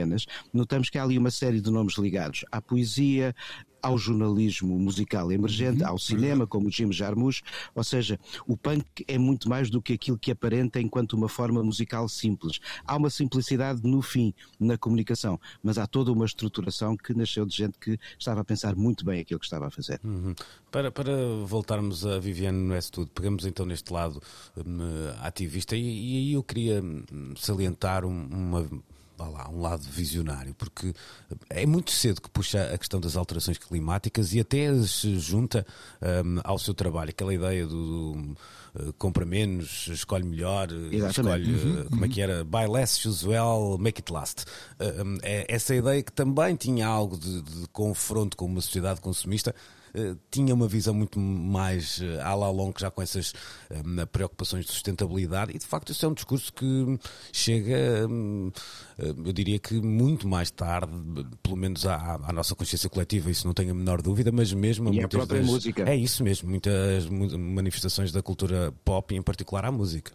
notamos 0.54 0.90
que 0.90 0.98
há 0.98 1.04
ali 1.04 1.18
uma 1.18 1.32
série 1.32 1.62
de 1.62 1.72
nomes 1.72 1.98
ligados 1.98 2.46
à 2.52 2.62
poesia, 2.62 3.34
ao 3.86 4.00
jornalismo 4.00 4.80
musical 4.80 5.32
emergente, 5.32 5.84
uhum. 5.84 5.90
ao 5.90 6.00
cinema, 6.00 6.48
como 6.48 6.68
o 6.68 6.72
Jim 6.72 6.92
Jarmusch, 6.92 7.44
ou 7.76 7.84
seja, 7.84 8.20
o 8.48 8.58
punk 8.58 9.06
é 9.08 9.16
muito 9.16 9.48
mais 9.48 9.70
do 9.70 9.80
que 9.80 9.94
aquilo 9.94 10.18
que 10.18 10.32
aparenta 10.32 10.82
enquanto 10.82 11.14
uma 11.14 11.30
forma 11.30 11.64
musical 11.64 12.10
simples. 12.10 12.60
Há 12.84 12.96
uma 12.96 13.12
simplicidade 13.12 13.82
no 13.84 14.02
fim, 14.02 14.34
na 14.60 14.76
comunicação, 14.76 15.40
mas 15.62 15.78
há 15.78 15.86
toda 15.86 16.12
uma 16.12 16.26
estruturação 16.26 16.98
que 16.98 17.14
nasceu 17.14 17.46
de 17.46 17.56
gente 17.56 17.78
que 17.78 18.00
estava 18.18 18.42
a 18.42 18.44
pensar 18.44 18.76
muito 18.76 19.06
bem 19.06 19.22
aquilo 19.22 19.40
que 19.40 19.46
estava 19.46 19.68
a 19.68 19.72
fazer. 19.72 20.00
Uhum. 20.04 20.34
Para, 20.72 20.92
para 20.92 21.14
voltarmos 21.46 22.08
a 22.08 22.18
Viviane 22.18 22.72
Westwood, 22.72 23.12
pegamos 23.14 23.46
então 23.46 23.68
neste 23.68 23.94
lado 23.94 24.20
um, 24.58 24.80
ativista 25.22 25.76
e, 25.76 25.82
e 25.82 26.18
aí 26.18 26.34
eu 26.34 26.42
queria 26.42 26.82
hum, 26.82 27.36
salientar 27.38 28.04
uma 28.04 28.68
lá, 29.18 29.50
um 29.50 29.62
lado 29.62 29.84
visionário, 29.84 30.54
porque 30.56 30.94
é 31.50 31.66
muito 31.66 31.92
cedo 31.92 32.22
que 32.22 32.30
puxa 32.30 32.74
a 32.74 32.78
questão 32.78 33.00
das 33.00 33.16
alterações 33.16 33.58
climáticas 33.58 34.34
e 34.34 34.40
até 34.40 34.74
se 34.84 35.18
junta 35.20 35.66
um, 36.02 36.42
ao 36.44 36.60
seu 36.60 36.74
trabalho, 36.74 37.12
aquela 37.12 37.34
ideia 37.34 37.66
do, 37.66 38.36
uh, 38.76 38.94
compra 38.98 39.26
menos, 39.26 39.88
escolhe 39.88 40.26
melhor, 40.26 40.68
Exatamente. 40.92 41.50
escolhe, 41.50 41.78
uhum, 41.78 41.86
como 41.86 42.06
é 42.06 42.10
que 42.10 42.22
era, 42.22 42.44
buy 42.44 42.68
less, 42.68 43.00
choose 43.00 43.26
well, 43.26 43.78
make 43.78 44.02
it 44.02 44.12
last. 44.12 44.46
Um, 44.80 45.18
é 45.22 45.46
essa 45.48 45.74
ideia 45.74 46.04
que 46.04 46.12
também 46.12 46.56
tinha 46.56 46.88
algo 46.88 47.18
de, 47.18 47.42
de 47.42 47.68
confronto 47.70 48.36
com 48.36 48.46
uma 48.46 48.62
sociedade 48.62 49.00
consumista 49.00 49.56
tinha 50.30 50.54
uma 50.54 50.68
visão 50.68 50.94
muito 50.94 51.20
mais 51.20 52.00
uh, 52.00 52.22
à 52.24 52.36
la 52.36 52.50
longa, 52.50 52.80
já 52.80 52.92
com 52.92 53.02
essas 53.02 53.34
uh, 53.72 54.08
preocupações 54.12 54.66
de 54.66 54.72
sustentabilidade, 54.72 55.52
e 55.56 55.60
de 55.60 55.66
facto 55.66 55.92
isso 55.92 56.06
é 56.06 56.10
um 56.10 56.14
discurso 56.14 56.52
que 56.54 57.00
chega, 57.32 58.08
eu 58.98 59.34
diria 59.34 59.60
que 59.60 59.76
muito 59.82 60.28
mais 60.28 60.52
tarde, 60.52 60.92
pelo 61.42 61.56
menos 61.56 61.86
à, 61.86 62.20
à, 62.24 62.34
nossa 62.34 62.56
consciência 62.56 62.90
coletiva, 62.90 63.30
isso 63.30 63.48
não 63.48 63.54
tenho 63.54 63.72
a 63.72 63.74
menor 63.74 64.02
dúvida, 64.02 64.32
mas 64.32 64.52
mesmo 64.54 64.94
e 64.94 65.02
a 65.02 65.08
própria 65.08 65.40
das, 65.42 65.50
música. 65.50 65.90
É 65.90 65.96
isso 65.96 66.24
mesmo, 66.24 66.50
muitas 66.50 67.08
manifestações 67.08 68.12
da 68.12 68.22
cultura 68.22 68.74
pop, 68.84 69.14
e 69.14 69.18
em 69.18 69.22
particular 69.22 69.66
à 69.66 69.72
música. 69.72 70.12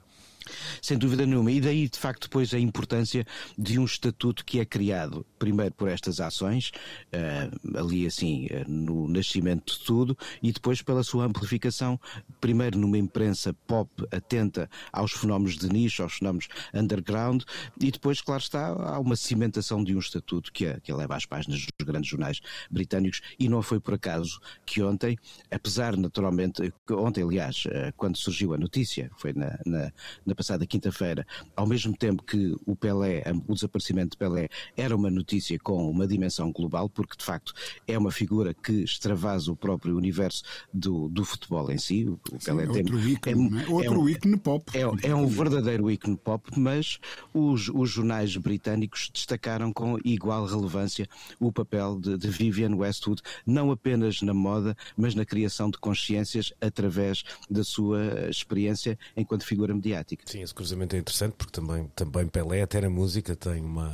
Sem 0.82 0.98
dúvida 0.98 1.26
nenhuma. 1.26 1.50
E 1.50 1.60
daí, 1.60 1.88
de 1.88 1.98
facto, 1.98 2.22
depois 2.22 2.52
a 2.54 2.58
importância 2.58 3.26
de 3.56 3.78
um 3.78 3.84
estatuto 3.84 4.44
que 4.44 4.60
é 4.60 4.64
criado, 4.64 5.26
primeiro 5.38 5.74
por 5.74 5.88
estas 5.88 6.20
ações, 6.20 6.70
uh, 7.12 7.78
ali 7.78 8.06
assim, 8.06 8.46
uh, 8.46 8.70
no 8.70 9.08
nascimento 9.08 9.74
de 9.74 9.84
tudo, 9.84 10.16
e 10.42 10.52
depois 10.52 10.82
pela 10.82 11.02
sua 11.02 11.24
amplificação, 11.24 11.98
primeiro 12.40 12.78
numa 12.78 12.98
imprensa 12.98 13.52
pop 13.66 13.90
atenta 14.10 14.68
aos 14.92 15.12
fenómenos 15.12 15.56
de 15.56 15.68
nicho, 15.68 16.02
aos 16.02 16.14
fenómenos 16.14 16.48
underground, 16.74 17.42
e 17.80 17.90
depois, 17.90 18.20
claro 18.20 18.42
está, 18.42 18.68
há 18.68 18.98
uma 18.98 19.16
cimentação 19.16 19.82
de 19.82 19.94
um 19.94 19.98
estatuto 19.98 20.52
que 20.52 20.66
a, 20.66 20.80
que 20.80 20.92
a 20.92 20.96
leva 20.96 21.16
às 21.16 21.26
páginas 21.26 21.60
dos 21.60 21.86
grandes 21.86 22.10
jornais 22.10 22.40
britânicos, 22.70 23.20
e 23.38 23.48
não 23.48 23.62
foi 23.62 23.80
por 23.80 23.94
acaso 23.94 24.40
que 24.64 24.82
ontem, 24.82 25.18
apesar 25.50 25.96
naturalmente, 25.96 26.72
ontem 26.90 27.22
aliás, 27.22 27.64
quando 27.96 28.16
surgiu 28.16 28.54
a 28.54 28.58
notícia, 28.58 29.10
foi 29.16 29.32
na, 29.32 29.58
na, 29.64 29.92
na 30.24 30.34
passada 30.40 30.66
quinta-feira, 30.66 31.26
ao 31.54 31.66
mesmo 31.66 31.94
tempo 31.94 32.22
que 32.22 32.56
o 32.64 32.74
Pelé, 32.74 33.22
o 33.46 33.52
desaparecimento 33.52 34.12
de 34.12 34.16
Pelé, 34.16 34.48
era 34.74 34.96
uma 34.96 35.10
notícia 35.10 35.58
com 35.58 35.90
uma 35.90 36.06
dimensão 36.06 36.50
global, 36.50 36.88
porque 36.88 37.14
de 37.14 37.22
facto 37.22 37.52
é 37.86 37.98
uma 37.98 38.10
figura 38.10 38.54
que 38.54 38.72
extravasa 38.72 39.52
o 39.52 39.56
próprio 39.56 39.94
universo 39.94 40.42
do, 40.72 41.10
do 41.10 41.26
futebol 41.26 41.70
em 41.70 41.76
si. 41.76 42.08
O 42.08 42.18
Pelé 42.42 42.64
Sim, 42.66 42.72
tem, 42.72 42.82
outro 42.82 43.08
ícone, 43.08 43.58
é, 43.58 43.62
é, 43.62 43.68
outro 43.68 43.94
é 43.94 43.98
um, 43.98 44.08
ícone 44.08 44.36
pop. 44.38 44.64
É, 44.72 45.08
é, 45.10 45.14
um 45.14 45.26
verdadeiro 45.26 45.90
ícone 45.90 46.16
pop, 46.16 46.50
mas 46.58 46.98
os, 47.34 47.68
os 47.68 47.90
jornais 47.90 48.34
britânicos 48.38 49.10
destacaram 49.12 49.74
com 49.74 49.98
igual 50.02 50.46
relevância 50.46 51.06
o 51.38 51.52
papel 51.52 52.00
de, 52.00 52.16
de 52.16 52.28
Vivienne 52.30 52.76
Westwood, 52.76 53.20
não 53.44 53.70
apenas 53.70 54.22
na 54.22 54.32
moda, 54.32 54.74
mas 54.96 55.14
na 55.14 55.26
criação 55.26 55.70
de 55.70 55.76
consciências 55.76 56.50
através 56.62 57.24
da 57.50 57.62
sua 57.62 58.30
experiência 58.30 58.98
enquanto 59.14 59.44
figura 59.44 59.74
mediática. 59.74 60.24
Sim, 60.30 60.42
esse 60.42 60.54
cruzamento 60.54 60.94
é 60.94 60.98
interessante 61.00 61.34
porque 61.36 61.52
também, 61.52 61.90
também 61.96 62.28
Pelé, 62.28 62.62
até 62.62 62.80
na 62.80 62.88
música, 62.88 63.34
tem 63.34 63.60
uma, 63.60 63.88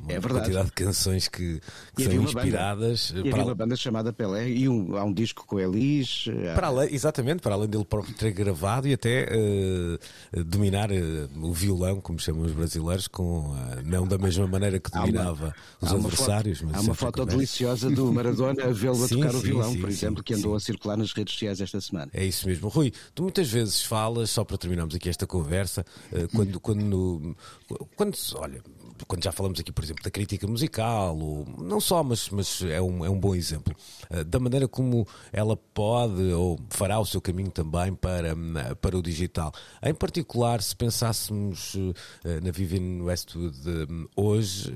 uma 0.00 0.12
é 0.12 0.20
quantidade 0.20 0.66
de 0.66 0.72
canções 0.72 1.26
que, 1.26 1.60
que 1.96 2.04
são 2.04 2.12
inspiradas. 2.22 3.10
Banda, 3.10 3.28
e 3.28 3.30
para... 3.30 3.42
uma 3.42 3.54
banda 3.56 3.74
chamada 3.76 4.12
Pelé 4.12 4.48
e 4.48 4.68
um, 4.68 4.96
há 4.96 5.02
um 5.02 5.12
disco 5.12 5.44
com 5.46 5.58
Elis. 5.58 6.26
Para 6.54 6.68
além, 6.68 6.94
exatamente, 6.94 7.42
para 7.42 7.54
além 7.54 7.68
dele 7.68 7.84
próprio 7.84 8.14
ter 8.14 8.30
gravado 8.30 8.86
e 8.86 8.92
até 8.92 9.28
uh, 9.32 10.44
dominar 10.44 10.92
uh, 10.92 11.28
o 11.42 11.52
violão, 11.52 12.00
como 12.00 12.20
chamam 12.20 12.44
os 12.44 12.52
brasileiros, 12.52 13.08
com, 13.08 13.50
uh, 13.50 13.56
não 13.84 14.06
da 14.06 14.16
mesma 14.16 14.46
maneira 14.46 14.78
que 14.78 14.92
dominava 14.92 15.52
uma, 15.80 15.88
os 15.88 15.92
adversários. 15.92 16.60
Foto, 16.60 16.76
há 16.76 16.80
uma 16.82 16.94
foto 16.94 17.26
deliciosa 17.26 17.90
do 17.90 18.12
Maradona 18.12 18.64
a 18.64 18.70
vê-lo 18.70 19.04
a 19.04 19.08
tocar 19.08 19.30
sim, 19.30 19.36
o 19.36 19.40
violão, 19.40 19.72
sim, 19.72 19.80
por 19.80 19.88
exemplo, 19.88 20.18
sim, 20.18 20.24
que 20.24 20.34
andou 20.34 20.54
a 20.54 20.60
circular 20.60 20.96
nas 20.96 21.12
redes 21.12 21.34
sociais 21.34 21.60
esta 21.60 21.80
semana. 21.80 22.10
É 22.14 22.24
isso 22.24 22.46
mesmo. 22.46 22.68
Rui, 22.68 22.92
tu 23.12 23.24
muitas 23.24 23.50
vezes 23.50 23.82
falas, 23.82 24.30
só 24.30 24.44
para 24.44 24.56
terminarmos 24.56 24.94
aqui 24.94 25.08
esta 25.08 25.26
conversa, 25.26 25.69
eh, 25.78 26.26
quando, 26.34 26.60
quando, 26.60 27.36
quando, 27.96 28.16
olha, 28.34 28.62
quando 29.06 29.24
já 29.24 29.32
falamos 29.32 29.60
aqui, 29.60 29.72
por 29.72 29.84
exemplo, 29.84 30.02
da 30.02 30.10
crítica 30.10 30.46
musical, 30.46 31.16
ou, 31.18 31.46
não 31.58 31.80
só, 31.80 32.02
mas, 32.02 32.28
mas 32.30 32.62
é, 32.62 32.80
um, 32.80 33.04
é 33.04 33.10
um 33.10 33.18
bom 33.18 33.34
exemplo, 33.34 33.74
eh, 34.10 34.24
da 34.24 34.38
maneira 34.38 34.68
como 34.68 35.06
ela 35.32 35.56
pode 35.56 36.32
ou 36.32 36.58
fará 36.70 36.98
o 36.98 37.06
seu 37.06 37.20
caminho 37.20 37.50
também 37.50 37.94
para, 37.94 38.34
para 38.80 38.96
o 38.96 39.02
digital. 39.02 39.52
Em 39.82 39.94
particular, 39.94 40.62
se 40.62 40.74
pensássemos 40.74 41.76
eh, 42.24 42.40
na 42.40 42.50
Vivienne 42.50 43.02
Westwood 43.02 43.56
hoje, 44.16 44.72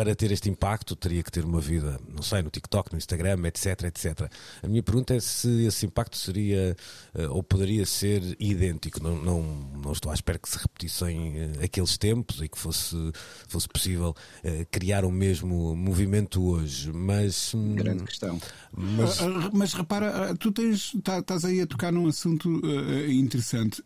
para 0.00 0.14
ter 0.14 0.32
este 0.32 0.48
impacto, 0.48 0.96
teria 0.96 1.22
que 1.22 1.30
ter 1.30 1.44
uma 1.44 1.60
vida, 1.60 2.00
não 2.08 2.22
sei, 2.22 2.40
no 2.40 2.48
TikTok, 2.48 2.90
no 2.90 2.96
Instagram, 2.96 3.46
etc, 3.46 3.84
etc. 3.84 4.30
A 4.62 4.66
minha 4.66 4.82
pergunta 4.82 5.14
é 5.14 5.20
se 5.20 5.66
esse 5.66 5.84
impacto 5.84 6.16
seria 6.16 6.74
ou 7.28 7.42
poderia 7.42 7.84
ser 7.84 8.22
idêntico. 8.40 9.02
Não, 9.02 9.14
não, 9.22 9.42
não 9.84 9.92
estou 9.92 10.10
à 10.10 10.14
espera 10.14 10.38
que 10.38 10.48
se 10.48 10.56
repetissem 10.56 11.34
aqueles 11.62 11.98
tempos 11.98 12.40
e 12.40 12.48
que 12.48 12.58
fosse, 12.58 12.96
fosse 13.46 13.68
possível 13.68 14.14
uh, 14.42 14.66
criar 14.70 15.04
o 15.04 15.10
mesmo 15.10 15.76
movimento 15.76 16.42
hoje. 16.42 16.90
Mas. 16.92 17.52
Hum, 17.54 17.74
Grande 17.74 18.04
questão. 18.04 18.40
Mas, 18.72 19.20
uh, 19.20 19.50
mas 19.52 19.74
repara, 19.74 20.34
tu 20.36 20.50
tens, 20.50 20.96
tá, 21.04 21.18
estás 21.18 21.44
aí 21.44 21.60
a 21.60 21.66
tocar 21.66 21.92
num 21.92 22.08
assunto 22.08 22.48
interessante. 23.06 23.84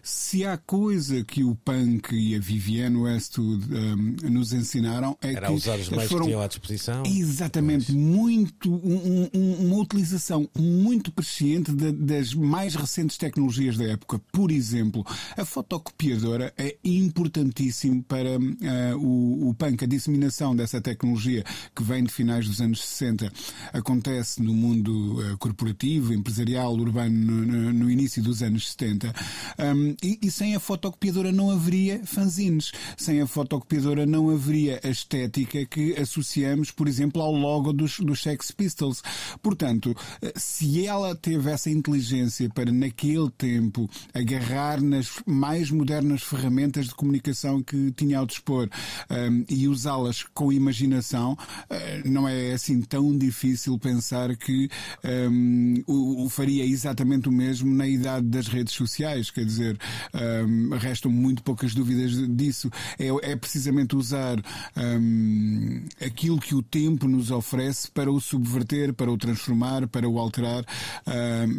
se 0.00 0.44
há 0.44 0.56
coisa 0.56 1.24
que 1.24 1.42
o 1.42 1.56
punk 1.56 2.14
e 2.14 2.36
a 2.36 2.38
Vivienne 2.38 2.96
Westwood 2.98 3.66
um, 3.74 4.30
nos 4.30 4.52
ensinaram 4.52 5.18
é 5.20 5.39
Era 5.40 5.52
usar 5.52 5.78
os 5.78 5.88
meios 5.88 6.10
foram... 6.10 6.24
que 6.24 6.28
tinham 6.28 6.42
à 6.42 6.46
disposição. 6.46 7.02
Exatamente, 7.06 7.92
muito. 7.92 8.70
Um, 8.70 9.28
um, 9.34 9.66
uma 9.66 9.76
utilização 9.76 10.48
muito 10.56 11.10
presciente 11.10 11.72
de, 11.72 11.92
das 11.92 12.34
mais 12.34 12.74
recentes 12.74 13.16
tecnologias 13.16 13.76
da 13.76 13.84
época. 13.84 14.20
Por 14.30 14.50
exemplo, 14.50 15.04
a 15.36 15.44
fotocopiadora 15.44 16.52
é 16.56 16.76
importantíssimo 16.84 18.02
para 18.02 18.38
uh, 18.38 18.98
o, 18.98 19.48
o 19.48 19.54
punk, 19.54 19.84
a 19.84 19.86
disseminação 19.86 20.54
dessa 20.54 20.80
tecnologia 20.80 21.44
que 21.74 21.82
vem 21.82 22.04
de 22.04 22.12
finais 22.12 22.46
dos 22.46 22.60
anos 22.60 22.82
60, 22.84 23.32
acontece 23.72 24.42
no 24.42 24.52
mundo 24.52 25.20
uh, 25.20 25.38
corporativo, 25.38 26.12
empresarial, 26.12 26.74
urbano, 26.74 27.10
no, 27.10 27.72
no, 27.72 27.90
início 27.90 28.22
dos 28.22 28.42
anos 28.42 28.70
70. 28.70 29.12
Um, 29.58 29.96
e, 30.02 30.18
e, 30.22 30.30
sem 30.30 30.54
a 30.54 30.60
fotocopiadora 30.60 31.32
não 31.32 31.50
haveria 31.50 32.00
fanzines. 32.04 32.72
Sem 32.96 33.20
a 33.20 33.26
fotocopiadora 33.26 34.06
não 34.06 34.30
haveria 34.30 34.80
as 34.84 35.04
estética 35.20 35.66
que 35.66 35.94
associamos, 35.98 36.70
por 36.70 36.88
exemplo, 36.88 37.20
ao 37.20 37.32
logo 37.32 37.72
dos, 37.72 38.00
dos 38.00 38.22
Sex 38.22 38.50
Pistols. 38.50 39.02
Portanto, 39.42 39.94
se 40.34 40.86
ela 40.86 41.14
teve 41.14 41.50
essa 41.50 41.70
inteligência 41.70 42.48
para, 42.48 42.72
naquele 42.72 43.30
tempo, 43.30 43.88
agarrar 44.14 44.80
nas 44.80 45.20
mais 45.26 45.70
modernas 45.70 46.22
ferramentas 46.22 46.86
de 46.86 46.94
comunicação 46.94 47.62
que 47.62 47.92
tinha 47.92 48.18
ao 48.18 48.26
dispor 48.26 48.68
um, 49.10 49.44
e 49.48 49.68
usá-las 49.68 50.22
com 50.34 50.52
imaginação, 50.52 51.32
uh, 51.32 52.08
não 52.08 52.28
é 52.28 52.52
assim 52.52 52.80
tão 52.80 53.16
difícil 53.16 53.78
pensar 53.78 54.36
que 54.36 54.68
um, 55.04 55.82
o, 55.86 56.24
o, 56.24 56.28
faria 56.28 56.64
exatamente 56.64 57.28
o 57.28 57.32
mesmo 57.32 57.72
na 57.74 57.86
idade 57.86 58.26
das 58.26 58.46
redes 58.46 58.74
sociais. 58.74 59.30
Quer 59.30 59.44
dizer, 59.44 59.78
um, 60.14 60.76
restam 60.76 61.10
muito 61.10 61.42
poucas 61.42 61.74
dúvidas 61.74 62.12
disso. 62.36 62.70
É, 62.98 63.32
é 63.32 63.36
precisamente 63.36 63.96
usar 63.96 64.40
aquilo 66.04 66.38
que 66.38 66.54
o 66.54 66.62
tempo 66.62 67.06
nos 67.06 67.30
oferece 67.30 67.90
para 67.90 68.10
o 68.10 68.20
subverter, 68.20 68.92
para 68.92 69.10
o 69.10 69.16
transformar, 69.16 69.86
para 69.88 70.08
o 70.08 70.18
alterar 70.18 70.64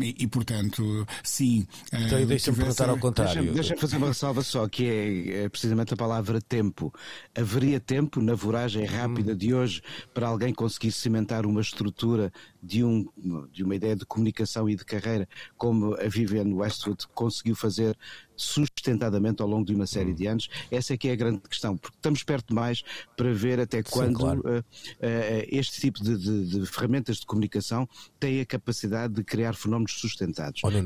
e, 0.02 0.16
e, 0.20 0.28
portanto, 0.28 1.06
sim. 1.24 1.68
Então, 1.92 2.26
deixa-me 2.26 2.58
perguntar 2.58 2.90
ao 2.90 2.98
contrário. 2.98 3.34
Deixa-me 3.34 3.56
deixa 3.56 3.78
fazer 3.78 3.98
uma 3.98 4.08
ressalva 4.08 4.42
só, 4.42 4.68
que 4.68 4.86
é, 4.86 5.44
é, 5.44 5.50
precisamente 5.50 5.94
a 5.94 5.98
palavra 5.98 6.42
tempo. 6.42 6.94
Haveria 7.36 7.80
tempo 7.80 8.22
na 8.22 8.34
voragem 8.34 8.86
rápida 8.86 9.36
de 9.36 9.54
hoje 9.54 9.82
para 10.14 10.28
alguém 10.28 10.54
conseguir 10.54 10.92
cimentar 10.92 11.46
uma 11.46 11.62
estrutura 11.62 12.32
de, 12.62 12.84
um, 12.84 13.08
de 13.52 13.64
uma 13.64 13.76
ideia 13.76 13.96
de 13.96 14.06
comunicação 14.06 14.70
e 14.70 14.76
de 14.76 14.86
carreira, 14.86 15.28
como 15.58 15.96
a 15.96 16.08
Vivienne 16.08 16.54
Westwood 16.54 17.08
conseguiu 17.14 17.56
fazer 17.56 17.98
sustentadamente 18.36 19.42
ao 19.42 19.48
longo 19.48 19.66
de 19.66 19.74
uma 19.74 19.88
série 19.88 20.12
hum. 20.12 20.16
de 20.16 20.28
anos? 20.28 20.50
Essa 20.70 20.94
é 20.94 20.98
que 20.98 21.10
é 21.10 21.12
a 21.14 21.16
grande 21.16 21.42
questão, 21.42 21.78
porque 21.78 21.98
estamos 21.98 22.24
perto 22.24 22.50
demais 22.50 22.84
para 23.16 23.34
ver 23.34 23.60
até 23.60 23.84
quando 23.84 24.18
Sim, 24.18 24.24
claro. 24.24 24.42
uh, 24.42 24.60
uh, 24.60 25.46
este 25.48 25.82
tipo 25.82 26.04
de, 26.04 26.18
de, 26.18 26.60
de, 26.60 26.66
ferramentas 26.66 27.18
de 27.18 27.26
comunicação 27.26 27.88
tem 28.20 28.42
a 28.42 28.46
capacidade 28.46 29.14
de 29.14 29.24
criar 29.24 29.54
fenómenos 29.54 29.94
sustentados. 29.94 30.62
Olha, 30.64 30.84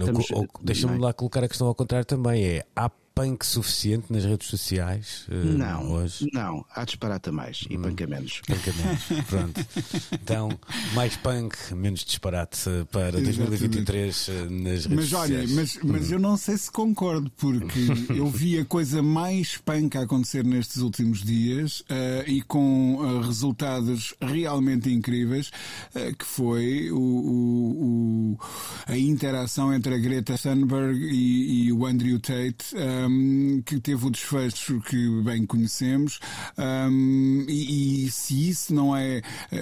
deixa-me 0.62 0.98
lá 0.98 1.14
colocar 1.14 1.44
a 1.44 1.48
questão 1.48 1.68
ao 1.68 1.76
contrário 1.76 2.06
também, 2.06 2.44
é 2.46 2.66
há 2.76 2.90
punk 3.16 3.46
suficiente 3.46 4.12
nas 4.12 4.26
redes 4.26 4.50
sociais? 4.50 5.26
Uh, 5.30 5.58
não, 5.58 5.92
hoje? 5.94 6.28
não, 6.34 6.66
há 6.76 6.84
disparata 6.84 7.32
mais 7.32 7.66
e 7.70 7.78
hum, 7.78 7.84
punk 7.84 8.04
a 8.04 8.08
menos. 8.08 8.42
Punk 8.46 8.70
a 8.70 8.74
menos, 8.74 9.04
pronto. 9.28 9.66
Então, 10.12 10.60
mais 10.94 11.16
punk, 11.16 11.56
menos 11.74 12.04
disparate 12.04 12.60
para 12.92 13.14
2023 13.14 14.28
uh, 14.28 14.32
nas 14.50 14.86
redes 14.86 14.88
mas, 14.88 15.10
sociais. 15.10 15.32
Olha, 15.32 15.56
mas, 15.56 15.80
mas 15.82 16.10
hum. 16.10 16.14
eu 16.14 16.20
não 16.20 16.36
sei 16.36 16.58
se 16.58 16.70
concordo, 16.70 17.32
porque 17.38 17.80
eu 18.14 18.28
vi 18.28 18.60
a 18.60 18.66
coisa 18.66 19.02
mais 19.02 19.58
punk 19.58 19.98
a 19.98 20.02
acontecer 20.02 20.44
nestes 20.44 20.82
últimos 20.82 21.24
dias 21.24 21.80
uh, 21.82 22.28
e 22.28 22.42
com 22.42 23.22
resultados 23.26 24.14
realmente 24.20 24.92
incríveis, 24.92 25.52
que 26.20 26.26
foi 26.26 26.92
o, 26.92 26.98
o, 26.98 28.34
o, 28.34 28.40
a 28.86 28.98
interação 28.98 29.74
entre 29.74 29.96
a 29.96 29.98
Greta 29.98 30.38
Thunberg 30.38 31.00
e, 31.00 31.68
e 31.68 31.72
o 31.72 31.86
Andrew 31.86 32.20
Tate 32.20 32.76
um, 33.08 33.62
que 33.66 33.80
teve 33.80 34.06
o 34.06 34.10
desfecho 34.10 34.82
que 34.82 35.22
bem 35.24 35.46
conhecemos, 35.46 36.20
um, 36.58 37.46
e, 37.48 38.06
e, 38.06 38.12
se 38.12 38.50
isso 38.50 38.74
não 38.74 38.96
é, 38.96 39.22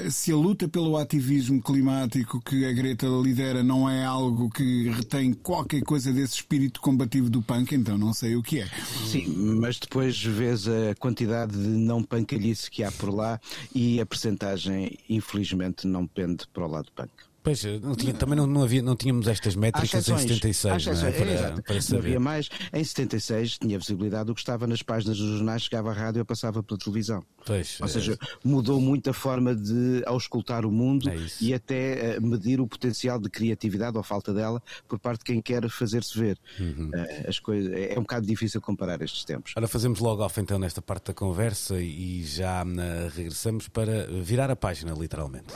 se 0.10 0.32
a 0.32 0.36
luta 0.36 0.68
pelo 0.68 0.98
ativismo 0.98 1.62
climático 1.62 2.42
que 2.42 2.66
a 2.66 2.72
Greta 2.72 3.08
lidera 3.08 3.64
não 3.64 3.90
é 3.90 4.04
algo 4.04 4.50
que 4.50 4.90
retém 4.90 5.34
qualquer 5.34 5.82
coisa 5.82 6.12
desse 6.12 6.36
espírito 6.36 6.82
combativo 6.82 7.30
do 7.30 7.42
punk, 7.42 7.74
então 7.74 7.98
não 7.98 8.14
sei 8.14 8.36
o 8.36 8.44
que 8.44 8.62
é. 8.62 8.68
Sim, 9.06 9.28
mas 9.60 9.80
depois 9.80 10.22
vês 10.24 10.68
a 10.68 10.96
quantidade 11.00 11.54
de 11.54 11.68
não 11.68 12.04
pancalhice 12.04 12.70
que 12.70 12.84
há 12.84 12.92
por 12.92 13.14
lá 13.14 13.40
e 13.74 14.00
a 14.00 14.06
percentagem, 14.06 14.98
infelizmente, 15.10 15.88
não 15.88 16.08
pende 16.08 16.48
para 16.54 16.66
o 16.66 16.70
lado 16.70 16.92
punk. 16.96 17.12
Pois, 17.44 17.64
não 17.82 17.94
tinha, 17.94 18.14
também 18.14 18.38
não, 18.38 18.48
não, 18.48 18.64
havia, 18.64 18.82
não 18.82 18.96
tínhamos 18.96 19.28
estas 19.28 19.54
métricas 19.54 20.08
em 20.08 20.18
76, 20.18 20.86
não 20.86 20.94
é? 20.94 21.12
Para, 21.12 21.62
para 21.62 21.82
saber. 21.82 21.92
Não 21.92 22.00
havia 22.00 22.20
mais. 22.20 22.50
Em 22.72 22.84
76 22.84 23.58
tinha 23.58 23.78
visibilidade 23.78 24.32
o 24.32 24.34
que 24.34 24.40
estava 24.40 24.66
nas 24.66 24.82
páginas 24.82 25.18
dos 25.18 25.38
jornais, 25.38 25.64
chegava 25.64 25.92
à 25.92 25.94
rádio 25.94 26.20
ou 26.20 26.26
passava 26.26 26.64
pela 26.64 26.80
televisão. 26.80 27.22
Pois, 27.46 27.80
Ou 27.82 27.88
seja, 27.90 28.14
é... 28.14 28.18
mudou 28.44 28.80
muito 28.80 29.10
a 29.10 29.14
forma 29.14 29.54
de 29.54 30.02
auscultar 30.06 30.66
o 30.66 30.72
mundo 30.72 31.10
é 31.10 31.18
e 31.42 31.54
até 31.54 32.18
uh, 32.18 32.26
medir 32.26 32.62
o 32.62 32.68
potencial 32.68 33.20
de 33.20 33.30
criatividade 33.30 33.98
ou 33.98 34.04
falta 34.04 34.34
dela 34.34 34.64
por 34.88 34.98
parte 34.98 35.20
de 35.20 35.26
quem 35.26 35.42
quer 35.42 35.68
fazer-se 35.70 36.18
ver. 36.18 36.38
Uhum. 36.58 36.92
Uh, 36.94 37.30
as 37.30 37.40
coisas, 37.40 37.74
é 37.74 37.94
um 37.98 38.04
bocado 38.04 38.26
difícil 38.26 38.62
comparar 38.62 39.02
estes 39.02 39.26
tempos. 39.26 39.54
Ora, 39.58 39.68
fazemos 39.68 40.00
logo 40.00 40.24
off 40.24 40.40
então 40.40 40.58
nesta 40.58 40.82
parte 40.82 41.08
da 41.08 41.14
conversa 41.14 41.82
e 41.82 42.24
já 42.24 42.64
uh, 42.64 43.10
regressamos 43.14 43.68
para 43.68 44.08
virar 44.22 44.50
a 44.50 44.56
página, 44.56 44.94
literalmente. 44.94 45.54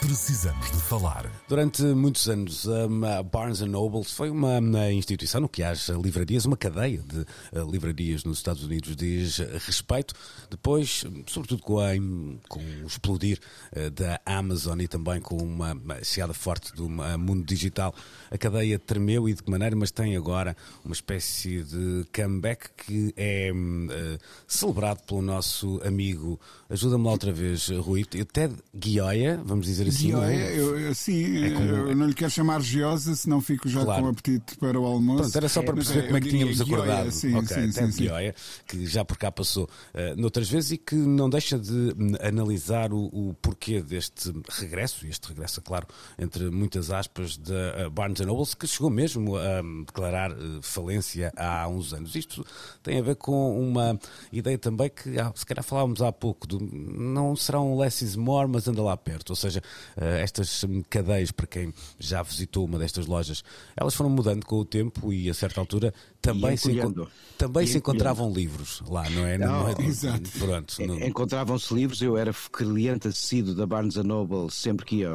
Precisamos 0.00 0.70
de 0.70 0.78
falar. 0.78 1.30
Durante 1.48 1.82
muitos 1.82 2.28
anos, 2.28 2.66
a 2.68 3.22
Barnes 3.22 3.60
Noble 3.60 4.04
foi 4.04 4.30
uma 4.30 4.60
instituição 4.92 5.40
no 5.40 5.48
que 5.48 5.62
há 5.62 5.72
livrarias, 6.00 6.44
uma 6.44 6.56
cadeia 6.56 7.02
de 7.02 7.20
eh, 7.20 7.64
livrarias 7.70 8.24
nos 8.24 8.38
Estados 8.38 8.62
Unidos 8.62 8.94
diz 8.94 9.38
respeito. 9.66 10.14
Depois, 10.48 11.04
sobretudo 11.26 11.62
com, 11.62 11.80
a, 11.80 11.90
com 12.48 12.60
o 12.60 12.86
explodir 12.86 13.40
eh, 13.72 13.90
da 13.90 14.20
Amazon 14.24 14.80
e 14.80 14.88
também 14.88 15.20
com 15.20 15.36
uma 15.36 15.76
chegada 16.04 16.32
forte 16.32 16.72
do 16.74 16.88
mundo 16.88 17.44
digital, 17.44 17.94
a 18.30 18.38
cadeia 18.38 18.78
tremeu 18.78 19.28
e 19.28 19.34
de 19.34 19.42
que 19.42 19.50
maneira, 19.50 19.74
mas 19.74 19.90
tem 19.90 20.16
agora 20.16 20.56
uma 20.84 20.94
espécie 20.94 21.62
de 21.64 22.06
comeback 22.14 22.70
que 22.76 23.12
é 23.16 23.50
uh, 23.52 24.18
celebrado 24.46 25.02
pelo 25.02 25.22
nosso 25.22 25.80
amigo, 25.84 26.40
ajuda-me 26.70 27.04
lá 27.04 27.10
outra 27.12 27.32
vez, 27.32 27.68
Rui, 27.68 28.04
Ted 28.04 28.54
Guioia, 28.74 29.40
vamos 29.44 29.66
dizer 29.66 29.87
assim. 29.88 30.08
Guioia, 30.08 30.36
é? 30.36 30.58
eu, 30.58 30.94
sim, 30.94 31.44
é 31.44 31.50
como... 31.50 31.68
eu 31.68 31.96
não 31.96 32.06
lhe 32.06 32.14
quero 32.14 32.30
chamar 32.30 32.60
Giosa, 32.60 33.14
senão 33.14 33.40
fico 33.40 33.68
já 33.68 33.84
claro. 33.84 34.02
com 34.02 34.08
apetite 34.08 34.56
para 34.56 34.78
o 34.78 34.84
almoço. 34.84 35.22
Pronto, 35.22 35.36
era 35.36 35.48
só 35.48 35.62
para 35.62 35.74
perceber 35.74 36.06
como 36.06 36.16
é 36.16 36.20
que 36.20 36.28
tínhamos 36.28 36.60
Guioia, 36.60 36.82
acordado. 36.82 37.10
Sim, 37.10 37.34
ok, 37.34 37.72
sim, 37.72 37.92
sim, 37.92 38.02
Guioia, 38.04 38.34
que 38.66 38.86
já 38.86 39.04
por 39.04 39.16
cá 39.16 39.30
passou 39.30 39.64
uh, 39.64 40.20
noutras 40.20 40.48
vezes 40.48 40.72
e 40.72 40.78
que 40.78 40.94
não 40.94 41.28
deixa 41.28 41.58
de 41.58 41.72
hum, 41.72 42.12
analisar 42.20 42.92
o, 42.92 43.06
o 43.06 43.34
porquê 43.40 43.82
deste 43.82 44.32
regresso, 44.50 45.06
e 45.06 45.10
este 45.10 45.28
regresso, 45.28 45.60
é 45.60 45.62
claro, 45.62 45.86
entre 46.18 46.50
muitas 46.50 46.90
aspas, 46.90 47.36
da 47.36 47.86
uh, 47.86 47.90
Barnes 47.90 48.20
Nobles, 48.20 48.54
que 48.54 48.66
chegou 48.66 48.90
mesmo 48.90 49.36
a 49.36 49.62
um, 49.62 49.84
declarar 49.84 50.32
uh, 50.32 50.62
falência 50.62 51.32
há 51.36 51.68
uns 51.68 51.92
anos. 51.92 52.14
Isto 52.14 52.44
tem 52.82 52.98
a 52.98 53.02
ver 53.02 53.16
com 53.16 53.58
uma 53.58 53.98
ideia 54.32 54.58
também 54.58 54.90
que, 54.90 55.18
ah, 55.18 55.32
se 55.34 55.44
calhar 55.44 55.64
falávamos 55.64 56.02
há 56.02 56.12
pouco, 56.12 56.46
do, 56.46 56.58
não 56.60 57.34
será 57.36 57.60
um 57.60 57.78
less 57.78 58.04
is 58.04 58.16
more, 58.16 58.48
mas 58.48 58.66
anda 58.68 58.82
lá 58.82 58.96
perto. 58.96 59.30
Ou 59.30 59.36
seja, 59.36 59.62
estas 59.96 60.64
cadeias, 60.88 61.30
para 61.30 61.46
quem 61.46 61.72
já 61.98 62.22
visitou 62.22 62.64
uma 62.64 62.78
destas 62.78 63.06
lojas, 63.06 63.42
elas 63.76 63.94
foram 63.94 64.10
mudando 64.10 64.44
com 64.44 64.56
o 64.56 64.64
tempo 64.64 65.12
e 65.12 65.28
a 65.28 65.34
certa 65.34 65.60
altura 65.60 65.92
também, 66.20 66.56
se, 66.56 66.74
também 67.36 67.66
se 67.66 67.78
encontravam 67.78 68.32
livros 68.32 68.82
lá, 68.88 69.08
não 69.10 69.24
é? 69.24 69.38
Não, 69.38 69.46
não 69.46 69.68
é 69.68 69.86
exato. 69.86 70.30
Pronto, 70.38 70.86
não... 70.86 71.00
Encontravam-se 71.00 71.72
livros, 71.72 72.02
eu 72.02 72.16
era 72.16 72.32
cliente 72.52 73.08
assíduo 73.08 73.54
da 73.54 73.66
Barnes 73.66 73.96
Noble 73.96 74.50
sempre 74.50 74.84
que 74.84 74.96
ia 74.96 75.10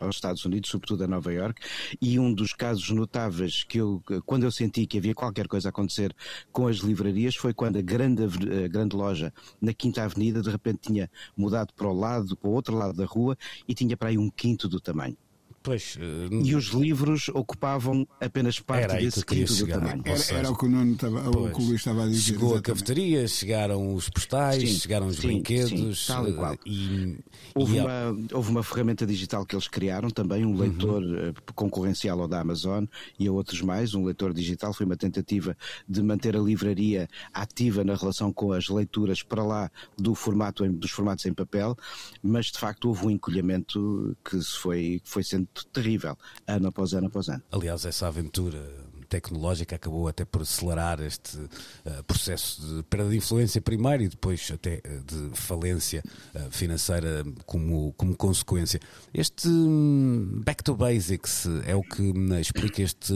aos 0.00 0.16
Estados 0.16 0.44
Unidos, 0.44 0.70
sobretudo 0.70 1.04
a 1.04 1.06
Nova 1.06 1.32
York, 1.32 1.60
e 2.00 2.18
um 2.18 2.32
dos 2.32 2.52
casos 2.52 2.90
notáveis 2.90 3.64
que 3.64 3.78
eu, 3.78 4.02
quando 4.26 4.44
eu 4.44 4.50
senti 4.50 4.86
que 4.86 4.98
havia 4.98 5.14
qualquer 5.14 5.46
coisa 5.46 5.68
a 5.68 5.70
acontecer 5.70 6.14
com 6.52 6.66
as 6.66 6.78
livrarias, 6.78 7.36
foi 7.36 7.54
quando 7.54 7.78
a 7.78 7.82
grande, 7.82 8.24
a 8.24 8.68
grande 8.68 8.96
loja 8.96 9.32
na 9.60 9.72
Quinta 9.72 10.02
Avenida 10.02 10.42
de 10.42 10.50
repente 10.50 10.80
tinha 10.82 11.10
mudado 11.36 11.72
para 11.74 11.86
o 11.86 11.92
lado, 11.92 12.36
para 12.36 12.50
o 12.50 12.52
outro 12.52 12.76
lado 12.76 12.94
da 12.94 13.04
rua 13.04 13.36
e 13.66 13.74
tinha 13.74 13.96
para 13.96 14.07
aí 14.08 14.18
um 14.18 14.30
quinto 14.30 14.68
do 14.68 14.80
tamanho. 14.80 15.16
Pois, 15.62 15.96
uh, 15.96 16.34
e 16.44 16.54
os 16.54 16.66
livros 16.66 17.28
ocupavam 17.30 18.06
apenas 18.20 18.60
parte 18.60 18.84
era 18.84 18.94
desse 18.94 19.24
quinto 19.24 19.52
do 19.54 19.66
tamanho. 19.66 20.02
Era, 20.04 20.16
seja, 20.16 20.38
era, 20.38 20.50
o 20.50 20.56
que 20.56 20.64
o, 20.64 20.68
Nuno 20.68 20.92
estava, 20.92 21.28
o 21.28 21.50
que 21.50 21.60
o 21.60 21.64
Luís 21.64 21.80
estava 21.80 22.04
a 22.04 22.06
dizer. 22.06 22.20
Chegou 22.20 22.54
exatamente. 22.54 22.58
a 22.58 22.74
cafeteria, 22.74 23.28
chegaram 23.28 23.94
os 23.94 24.08
postais, 24.08 24.62
sim, 24.62 24.78
chegaram 24.78 25.06
os 25.08 25.16
sim, 25.16 25.26
brinquedos. 25.26 26.06
Sim, 26.06 26.12
tal 26.12 26.28
e 26.28 26.32
qual. 26.32 26.56
E, 26.64 27.18
houve, 27.54 27.76
e 27.76 27.80
uma, 27.80 28.16
houve 28.32 28.50
uma 28.50 28.62
ferramenta 28.62 29.04
digital 29.04 29.44
que 29.44 29.54
eles 29.54 29.68
criaram 29.68 30.10
também, 30.10 30.44
um 30.44 30.56
leitor 30.56 31.02
uhum. 31.02 31.34
concorrencial 31.54 32.20
ao 32.20 32.28
da 32.28 32.40
Amazon 32.40 32.84
e 33.18 33.26
a 33.26 33.32
outros 33.32 33.60
mais. 33.60 33.94
Um 33.94 34.04
leitor 34.04 34.32
digital 34.32 34.72
foi 34.72 34.86
uma 34.86 34.96
tentativa 34.96 35.56
de 35.88 36.02
manter 36.02 36.36
a 36.36 36.40
livraria 36.40 37.08
ativa 37.34 37.82
na 37.82 37.94
relação 37.94 38.32
com 38.32 38.52
as 38.52 38.68
leituras 38.68 39.22
para 39.22 39.42
lá 39.42 39.70
do 39.96 40.14
formato, 40.14 40.66
dos 40.72 40.90
formatos 40.90 41.26
em 41.26 41.32
papel, 41.32 41.76
mas 42.22 42.46
de 42.46 42.58
facto 42.58 42.88
houve 42.88 43.06
um 43.06 43.10
encolhamento 43.10 44.16
que 44.24 44.40
foi, 44.40 45.00
foi 45.04 45.24
sendo 45.24 45.47
terrível, 45.72 46.16
ano 46.46 46.68
após 46.68 46.92
ano 46.94 47.06
após 47.06 47.28
ano. 47.28 47.42
Aliás, 47.52 47.84
essa 47.84 48.08
aventura 48.08 48.87
tecnológica 49.08 49.76
acabou 49.76 50.08
até 50.08 50.24
por 50.24 50.42
acelerar 50.42 51.00
este 51.00 51.38
uh, 51.38 52.02
processo 52.06 52.60
de 52.60 52.82
perda 52.84 53.10
de 53.10 53.16
influência 53.16 53.60
primeiro 53.60 54.02
e 54.02 54.08
depois 54.08 54.50
até 54.52 54.80
uh, 54.84 55.04
de 55.04 55.36
falência 55.36 56.02
uh, 56.34 56.50
financeira 56.50 57.24
como, 57.46 57.92
como 57.96 58.16
consequência. 58.16 58.80
Este 59.12 59.48
um, 59.48 60.42
back 60.44 60.62
to 60.62 60.74
basics 60.74 61.46
é 61.66 61.74
o 61.74 61.82
que 61.82 62.12
explica 62.40 62.82
este 62.82 63.14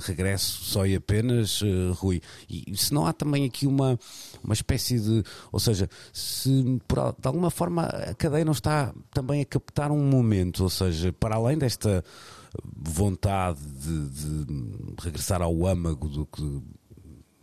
regresso 0.00 0.64
só 0.64 0.86
e 0.86 0.94
apenas, 0.94 1.60
Rui. 1.96 2.20
E 2.48 2.76
se 2.76 2.92
não 2.92 3.06
há 3.06 3.12
também 3.12 3.44
aqui 3.44 3.66
uma, 3.66 3.98
uma 4.42 4.54
espécie 4.54 4.98
de. 4.98 5.22
Ou 5.52 5.60
seja, 5.60 5.88
se 6.12 6.80
por, 6.86 7.14
de 7.18 7.26
alguma 7.26 7.50
forma 7.50 7.84
a 7.84 8.14
cadeia 8.14 8.44
não 8.44 8.52
está 8.52 8.94
também 9.12 9.42
a 9.42 9.44
captar 9.44 9.90
um 9.90 10.02
momento, 10.02 10.62
ou 10.64 10.70
seja, 10.70 11.12
para 11.12 11.36
além 11.36 11.58
desta 11.58 12.04
vontade 12.64 13.60
de, 13.60 14.10
de 14.10 14.46
regressar 15.00 15.42
ao 15.42 15.66
âmago 15.66 16.08
do 16.08 16.26
que 16.26 16.62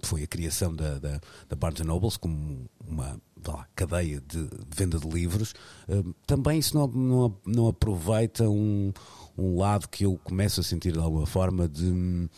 foi 0.03 0.23
a 0.23 0.27
criação 0.27 0.75
da, 0.75 0.99
da, 0.99 1.19
da 1.49 1.55
Barnes 1.55 1.81
Nobles 1.81 2.17
como 2.17 2.69
uma 2.85 3.19
lá, 3.47 3.67
cadeia 3.75 4.21
de 4.21 4.49
venda 4.73 4.97
de 4.97 5.07
livros, 5.07 5.53
eh, 5.87 6.03
também 6.25 6.59
isso 6.59 6.77
não, 6.77 6.87
não, 6.87 7.37
não 7.45 7.67
aproveita 7.67 8.47
um, 8.49 8.93
um 9.37 9.59
lado 9.59 9.87
que 9.89 10.05
eu 10.05 10.17
começo 10.23 10.61
a 10.61 10.63
sentir 10.63 10.93
de 10.93 10.99
alguma 10.99 11.25
forma 11.25 11.67
de, 11.67 12.29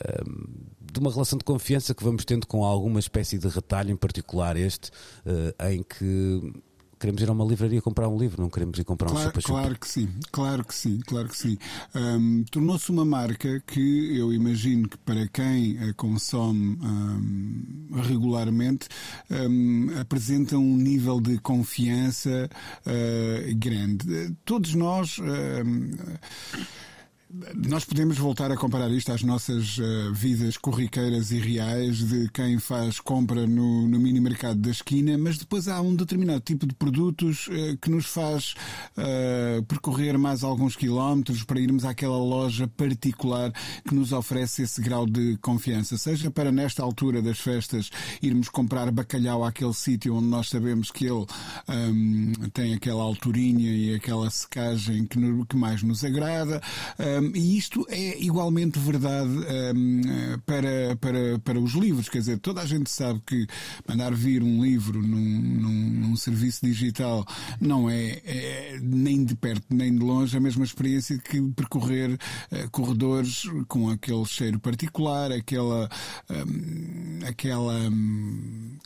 eh, 0.00 0.24
de 0.92 1.00
uma 1.00 1.12
relação 1.12 1.38
de 1.38 1.44
confiança 1.44 1.94
que 1.94 2.02
vamos 2.02 2.24
tendo 2.24 2.46
com 2.46 2.64
alguma 2.64 2.98
espécie 2.98 3.38
de 3.38 3.48
retalho, 3.48 3.90
em 3.90 3.96
particular 3.96 4.56
este, 4.56 4.90
eh, 5.24 5.72
em 5.72 5.82
que 5.82 6.52
queremos 7.02 7.20
ir 7.20 7.28
a 7.28 7.32
uma 7.32 7.44
livraria 7.44 7.82
comprar 7.82 8.08
um 8.08 8.16
livro, 8.16 8.40
não 8.40 8.48
queremos 8.48 8.78
ir 8.78 8.84
comprar 8.84 9.10
claro, 9.10 9.26
um 9.26 9.30
super 9.30 9.42
Claro 9.42 9.78
que 9.78 9.88
sim, 9.88 10.08
claro 10.30 10.64
que 10.64 10.72
sim, 10.72 11.00
claro 11.04 11.28
que 11.28 11.36
sim. 11.36 11.58
Um, 11.92 12.44
Tornou-se 12.44 12.90
uma 12.92 13.04
marca 13.04 13.60
que 13.66 14.16
eu 14.16 14.32
imagino 14.32 14.88
que 14.88 14.96
para 14.98 15.26
quem 15.26 15.78
a 15.80 15.92
consome 15.94 16.78
um, 16.80 17.88
regularmente 18.04 18.86
um, 19.28 19.88
apresenta 20.00 20.56
um 20.56 20.76
nível 20.76 21.20
de 21.20 21.38
confiança 21.38 22.48
uh, 22.86 23.56
grande. 23.56 24.36
Todos 24.44 24.72
nós 24.76 25.18
nós 27.54 27.84
podemos 27.84 28.18
voltar 28.18 28.52
a 28.52 28.56
comparar 28.56 28.90
isto 28.90 29.10
às 29.10 29.22
nossas 29.22 29.78
uh, 29.78 30.12
vidas 30.12 30.58
corriqueiras 30.58 31.30
e 31.30 31.38
reais 31.38 32.06
de 32.06 32.28
quem 32.28 32.58
faz 32.58 33.00
compra 33.00 33.46
no, 33.46 33.88
no 33.88 33.98
mini 33.98 34.20
mercado 34.20 34.60
da 34.60 34.70
esquina, 34.70 35.16
mas 35.16 35.38
depois 35.38 35.66
há 35.66 35.80
um 35.80 35.96
determinado 35.96 36.40
tipo 36.40 36.66
de 36.66 36.74
produtos 36.74 37.48
uh, 37.48 37.76
que 37.80 37.90
nos 37.90 38.04
faz 38.04 38.54
uh, 38.98 39.62
percorrer 39.62 40.18
mais 40.18 40.44
alguns 40.44 40.76
quilómetros 40.76 41.42
para 41.42 41.58
irmos 41.58 41.86
àquela 41.86 42.18
loja 42.18 42.68
particular 42.68 43.50
que 43.88 43.94
nos 43.94 44.12
oferece 44.12 44.62
esse 44.62 44.82
grau 44.82 45.06
de 45.06 45.38
confiança. 45.38 45.96
Seja 45.96 46.30
para 46.30 46.52
nesta 46.52 46.82
altura 46.82 47.22
das 47.22 47.38
festas 47.38 47.90
irmos 48.20 48.50
comprar 48.50 48.90
bacalhau 48.90 49.42
àquele 49.42 49.72
sítio 49.72 50.16
onde 50.16 50.26
nós 50.26 50.50
sabemos 50.50 50.90
que 50.90 51.06
ele 51.06 51.24
um, 51.66 52.32
tem 52.52 52.74
aquela 52.74 53.02
alturinha 53.02 53.70
e 53.70 53.94
aquela 53.94 54.28
secagem 54.28 55.06
que, 55.06 55.18
no, 55.18 55.46
que 55.46 55.56
mais 55.56 55.82
nos 55.82 56.04
agrada. 56.04 56.60
Um, 56.98 57.21
um, 57.22 57.32
e 57.34 57.56
isto 57.56 57.86
é 57.88 58.18
igualmente 58.20 58.78
verdade 58.78 59.30
um, 59.74 60.02
para, 60.44 60.96
para, 61.00 61.38
para 61.38 61.60
os 61.60 61.72
livros. 61.72 62.08
Quer 62.08 62.18
dizer, 62.18 62.38
toda 62.38 62.60
a 62.60 62.66
gente 62.66 62.90
sabe 62.90 63.20
que 63.26 63.46
mandar 63.86 64.12
vir 64.14 64.42
um 64.42 64.62
livro 64.64 65.00
num, 65.00 65.40
num, 65.40 65.90
num 66.08 66.16
serviço 66.16 66.64
digital 66.64 67.24
não 67.60 67.88
é, 67.88 68.20
é, 68.24 68.78
nem 68.82 69.24
de 69.24 69.34
perto 69.34 69.66
nem 69.70 69.94
de 69.96 70.04
longe 70.04 70.36
a 70.36 70.40
mesma 70.40 70.64
experiência 70.64 71.18
que 71.18 71.40
percorrer 71.52 72.12
uh, 72.12 72.70
corredores 72.70 73.44
com 73.68 73.88
aquele 73.88 74.24
cheiro 74.24 74.58
particular, 74.58 75.30
aquela. 75.30 75.88
Um, 76.30 77.20
aquela 77.26 77.90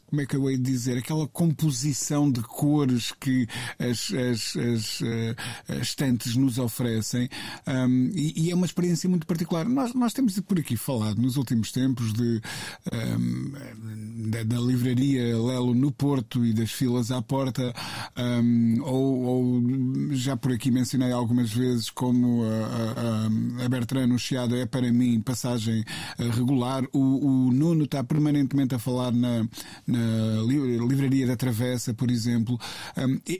como 0.09 0.22
é 0.22 0.27
que 0.27 0.37
eu 0.37 0.49
hei 0.49 0.57
de 0.57 0.62
dizer? 0.62 0.99
Aquela 0.99 1.27
composição 1.27 2.31
de 2.31 2.40
cores 2.40 3.12
que 3.12 3.46
as, 3.79 4.12
as, 4.12 4.57
as, 4.57 5.01
uh, 5.01 5.37
as 5.68 5.88
estantes 5.88 6.37
nos 6.37 6.59
oferecem. 6.59 7.29
Um, 7.66 8.11
e, 8.37 8.51
é 8.51 8.55
uma 8.55 8.67
experiência 8.67 9.09
muito 9.09 9.27
particular. 9.27 9.69
Nós, 9.69 9.95
nós 9.95 10.12
temos 10.12 10.39
por 10.41 10.59
aqui 10.59 10.77
falado 10.77 11.21
nos 11.21 11.37
últimos 11.37 11.71
tempos 11.73 12.12
de, 12.12 12.41
um, 12.93 14.31
da, 14.31 14.43
da, 14.43 14.59
livraria 14.59 15.37
Lelo 15.37 15.75
no 15.75 15.93
Porto 15.93 16.45
e 16.45 16.53
das 16.53 16.71
filas 16.71 17.11
à 17.11 17.21
porta, 17.21 17.75
um, 18.17 18.83
ou, 18.83 19.23
ou, 19.23 19.62
já 20.12 20.37
por 20.37 20.53
aqui 20.53 20.71
mencionei 20.71 21.12
algumas 21.12 21.53
vezes 21.53 21.91
como 21.91 22.43
a, 22.45 23.65
a, 23.65 23.67
a 23.67 24.19
Chiado 24.19 24.57
é 24.57 24.67
para 24.67 24.93
mim 24.93 25.21
passagem 25.21 25.85
eh, 26.19 26.31
regular. 26.31 26.85
O, 26.93 27.47
o 27.47 27.53
Nuno 27.53 27.85
está 27.85 28.03
permanentemente 28.03 28.75
a 28.75 28.79
falar 28.79 29.12
na, 29.12 29.47
na 29.87 30.43
livraria 30.89 31.27
da 31.27 31.37
Travessa, 31.37 31.93
por 31.93 32.11
exemplo. 32.11 32.59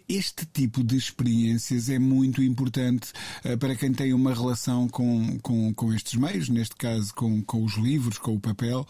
este 0.09 0.47
tipo 0.47 0.85
de 0.85 0.97
experiências 0.97 1.89
é 1.89 1.99
muito 1.99 2.43
importante 2.43 3.13
uh, 3.45 3.57
para 3.59 3.75
quem 3.75 3.93
tem 3.93 4.13
uma 4.13 4.35
relação 4.35 4.66
relação 4.67 4.89
com, 4.89 5.39
com, 5.41 5.73
com 5.73 5.93
estes 5.95 6.15
meios, 6.15 6.49
neste 6.49 6.75
caso 6.77 7.15
com, 7.15 7.43
com 7.43 7.65
os 7.65 7.77
livros, 7.77 8.19
com 8.19 8.35
o 8.35 8.41
papel. 8.41 8.87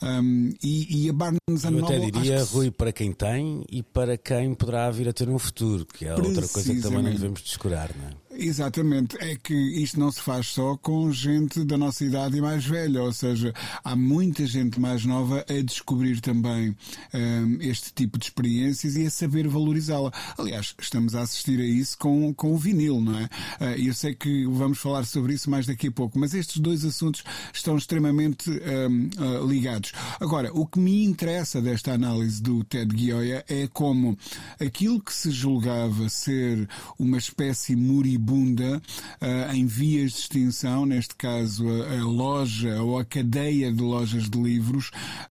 Um, 0.00 0.52
e, 0.62 1.04
e, 1.04 1.10
a 1.10 1.12
Barnes 1.12 1.40
Eu 1.48 1.84
até 1.84 1.98
diria, 1.98 2.44
Rui, 2.44 2.70
para 2.70 2.92
quem 2.92 3.12
tem 3.12 3.64
e 3.70 3.82
para 3.82 4.16
quem 4.16 4.54
poderá 4.54 4.90
vir 4.90 5.08
a 5.08 5.12
ter 5.12 5.28
um 5.28 5.38
futuro, 5.38 5.84
que 5.84 6.06
é 6.06 6.14
outra 6.14 6.46
coisa 6.48 6.74
que 6.74 6.80
também 6.80 7.02
não 7.02 7.10
devemos 7.10 7.42
descurar, 7.42 7.90
não 7.96 8.08
é? 8.08 8.25
Exatamente, 8.38 9.16
é 9.18 9.34
que 9.34 9.54
isto 9.54 9.98
não 9.98 10.12
se 10.12 10.20
faz 10.20 10.48
só 10.48 10.76
com 10.76 11.10
gente 11.10 11.64
da 11.64 11.78
nossa 11.78 12.04
idade 12.04 12.36
e 12.36 12.40
mais 12.40 12.66
velha, 12.66 13.02
ou 13.02 13.12
seja, 13.12 13.54
há 13.82 13.96
muita 13.96 14.46
gente 14.46 14.78
mais 14.78 15.06
nova 15.06 15.42
a 15.48 15.62
descobrir 15.62 16.20
também 16.20 16.76
um, 17.14 17.58
este 17.60 17.94
tipo 17.94 18.18
de 18.18 18.26
experiências 18.26 18.94
e 18.94 19.06
a 19.06 19.10
saber 19.10 19.48
valorizá-la. 19.48 20.12
Aliás, 20.36 20.74
estamos 20.78 21.14
a 21.14 21.22
assistir 21.22 21.58
a 21.60 21.64
isso 21.64 21.96
com, 21.96 22.34
com 22.34 22.52
o 22.52 22.58
vinil, 22.58 23.00
não 23.00 23.18
é? 23.18 23.24
Uh, 23.24 23.86
eu 23.86 23.94
sei 23.94 24.14
que 24.14 24.46
vamos 24.46 24.78
falar 24.78 25.06
sobre 25.06 25.32
isso 25.32 25.48
mais 25.48 25.66
daqui 25.66 25.88
a 25.88 25.92
pouco, 25.92 26.18
mas 26.18 26.34
estes 26.34 26.58
dois 26.58 26.84
assuntos 26.84 27.24
estão 27.54 27.76
extremamente 27.76 28.50
um, 28.50 29.08
uh, 29.18 29.46
ligados. 29.46 29.92
Agora, 30.20 30.52
o 30.52 30.66
que 30.66 30.78
me 30.78 31.04
interessa 31.04 31.62
desta 31.62 31.94
análise 31.94 32.42
do 32.42 32.62
Ted 32.64 32.94
Gioia 32.96 33.42
é 33.48 33.66
como 33.66 34.16
aquilo 34.60 35.00
que 35.00 35.14
se 35.14 35.30
julgava 35.30 36.08
ser 36.10 36.68
uma 36.98 37.16
espécie 37.16 37.74
moribunda 37.74 38.25
moribunda 38.26 38.82
uh, 39.22 39.54
em 39.54 39.66
vias 39.66 40.12
de 40.12 40.18
extinção, 40.18 40.84
neste 40.84 41.14
caso 41.14 41.64
a, 41.68 42.00
a, 42.00 42.04
loja 42.04 42.82
ou 42.82 42.98
a 42.98 43.04
cadeia 43.04 43.72
de 43.72 43.82
lojas 43.82 44.28
de 44.28 44.38
livros, 44.40 44.90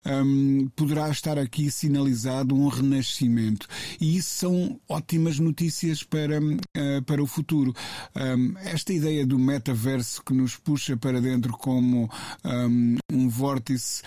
um, 0.04 0.68
poderá 0.74 1.08
estar 1.08 1.38
aqui 1.38 1.70
sinalizado 1.70 2.54
um 2.54 2.68
renascimento. 2.68 3.68
E 4.00 4.16
isso 4.16 4.30
são 4.30 4.80
ótimas 4.88 5.38
notícias 5.38 6.02
para, 6.02 6.40
uh, 6.40 7.02
para 7.06 7.22
o 7.22 7.26
futuro. 7.26 7.74
Um, 8.16 8.58
esta 8.58 8.92
ideia 8.92 9.24
do 9.24 9.38
metaverso 9.38 10.22
que 10.24 10.34
nos 10.34 10.56
puxa 10.56 10.96
para 10.96 11.20
dentro 11.20 11.52
como 11.52 12.10
um, 12.44 12.96
um 13.12 13.28
vórtice 13.28 14.02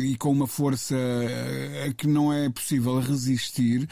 e 0.00 0.16
com 0.16 0.30
uma 0.30 0.46
força 0.46 0.96
a 1.86 1.92
que 1.92 2.06
não 2.06 2.32
é 2.32 2.48
possível 2.48 3.00
resistir, 3.00 3.88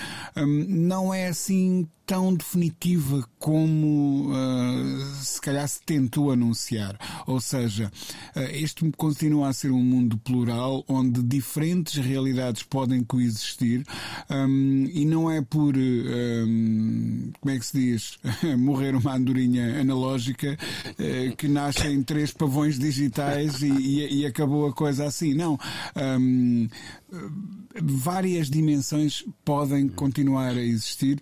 não 0.69 1.13
é 1.13 1.29
assim 1.29 1.89
tão 2.07 2.33
definitiva 2.33 3.29
como 3.39 4.31
uh, 4.31 5.15
se 5.17 5.41
calhar 5.41 5.67
se 5.69 5.83
tentou 5.83 6.31
anunciar. 6.31 6.97
Ou 7.27 7.41
seja, 7.41 7.91
uh, 8.37 8.41
este 8.53 8.89
continua 8.93 9.49
a 9.49 9.53
ser 9.53 9.73
um 9.73 9.83
mundo 9.83 10.17
plural 10.19 10.85
onde 10.87 11.21
diferentes 11.21 11.97
realidades 11.97 12.63
podem 12.63 13.03
coexistir 13.03 13.85
um, 14.31 14.89
e 14.93 15.05
não 15.05 15.29
é 15.29 15.43
por, 15.43 15.77
um, 15.77 17.33
como 17.41 17.55
é 17.55 17.59
que 17.59 17.67
se 17.67 17.79
diz, 17.79 18.19
morrer 18.57 18.95
uma 18.95 19.15
andorinha 19.15 19.81
analógica 19.81 20.57
uh, 20.91 21.37
que 21.37 21.49
nascem 21.49 22.03
três 22.05 22.31
pavões 22.31 22.79
digitais 22.79 23.63
e, 23.63 23.67
e, 23.67 24.21
e, 24.21 24.27
acabou 24.27 24.69
a 24.69 24.73
coisa 24.73 25.07
assim. 25.07 25.35
Não. 25.35 25.59
Um, 25.97 26.69
várias 27.83 28.49
dimensões 28.49 29.25
podem 29.45 29.89
continuar 29.89 30.53
a 30.53 30.63
existir 30.63 31.21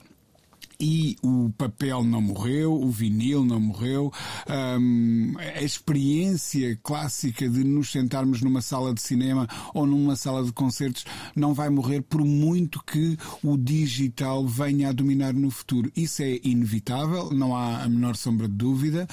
e 0.79 1.17
o 1.23 1.51
papel 1.57 2.03
não 2.03 2.21
morreu, 2.21 2.73
o 2.73 2.91
vinil 2.91 3.45
não 3.45 3.61
morreu, 3.61 4.13
um, 4.49 5.35
a 5.39 5.63
experiência 5.63 6.79
clássica 6.83 7.49
de 7.49 7.65
nos 7.65 7.91
sentarmos 7.91 8.43
numa 8.43 8.61
sala 8.61 8.93
de 8.93 9.01
cinema 9.01 9.49
ou 9.73 9.87
numa 9.87 10.17
sala 10.17 10.45
de 10.45 10.53
concertos 10.53 11.05
não 11.35 11.55
vai 11.55 11.69
morrer 11.69 12.03
por 12.03 12.25
muito 12.25 12.83
que 12.85 13.17
o 13.43 13.57
digital 13.57 14.47
venha 14.47 14.89
a 14.89 14.93
dominar 14.93 15.33
no 15.33 15.51
futuro. 15.51 15.91
Isso 15.97 16.23
é 16.23 16.41
inevitável, 16.43 17.31
não 17.33 17.57
há 17.57 17.83
a 17.83 17.89
menor 17.89 18.17
sombra 18.17 18.49
de 18.49 18.55
dúvida, 18.55 19.07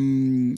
um, 0.00 0.54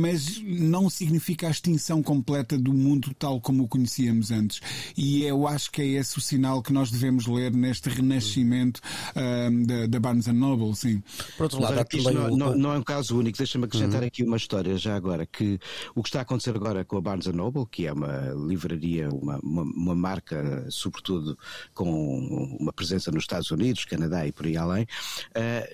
mas 0.00 0.42
não 0.44 0.90
significa 0.90 1.48
a 1.48 1.50
extinção 1.50 2.02
completa 2.02 2.58
do 2.58 2.72
mundo 2.72 3.14
tal 3.18 3.40
como 3.40 3.64
o 3.64 3.68
conhecíamos 3.68 4.30
antes. 4.30 4.60
E 4.96 5.22
eu 5.22 5.46
acho 5.46 5.70
que 5.70 5.82
é 5.82 5.86
esse 5.86 6.18
o 6.18 6.20
sinal 6.20 6.62
que 6.62 6.72
nós 6.72 6.90
devemos 6.90 7.26
ler 7.26 7.52
neste 7.52 7.88
renascimento. 7.88 8.80
Um, 9.16 9.53
da, 9.62 9.86
da 9.86 10.00
Barnes 10.00 10.26
Noble, 10.26 10.74
sim. 10.74 11.02
Por 11.36 11.44
outro 11.44 11.60
lado, 11.60 11.86
isto 11.92 12.12
não, 12.12 12.36
não, 12.36 12.56
não, 12.56 12.72
é 12.72 12.78
um 12.78 12.82
caso 12.82 13.18
único. 13.18 13.38
Deixa-me 13.38 13.64
acrescentar 13.64 14.00
uhum. 14.00 14.06
aqui 14.06 14.22
uma 14.22 14.36
história 14.36 14.76
já 14.76 14.96
agora, 14.96 15.26
que 15.26 15.58
o 15.94 16.02
que 16.02 16.08
está 16.08 16.20
a 16.20 16.22
acontecer 16.22 16.54
agora 16.54 16.84
com 16.84 16.96
a 16.96 17.00
Barnes 17.00 17.26
Noble, 17.26 17.66
que 17.70 17.86
é 17.86 17.92
uma 17.92 18.32
livraria, 18.46 19.08
uma, 19.10 19.38
uma, 19.42 19.62
uma 19.62 19.94
marca, 19.94 20.66
sobretudo 20.70 21.38
com 21.72 22.56
uma 22.58 22.72
presença 22.72 23.10
nos 23.10 23.24
Estados 23.24 23.50
Unidos, 23.50 23.84
Canadá 23.84 24.26
e 24.26 24.32
por 24.32 24.46
aí 24.46 24.56
além, 24.56 24.84
uh, 24.84 24.86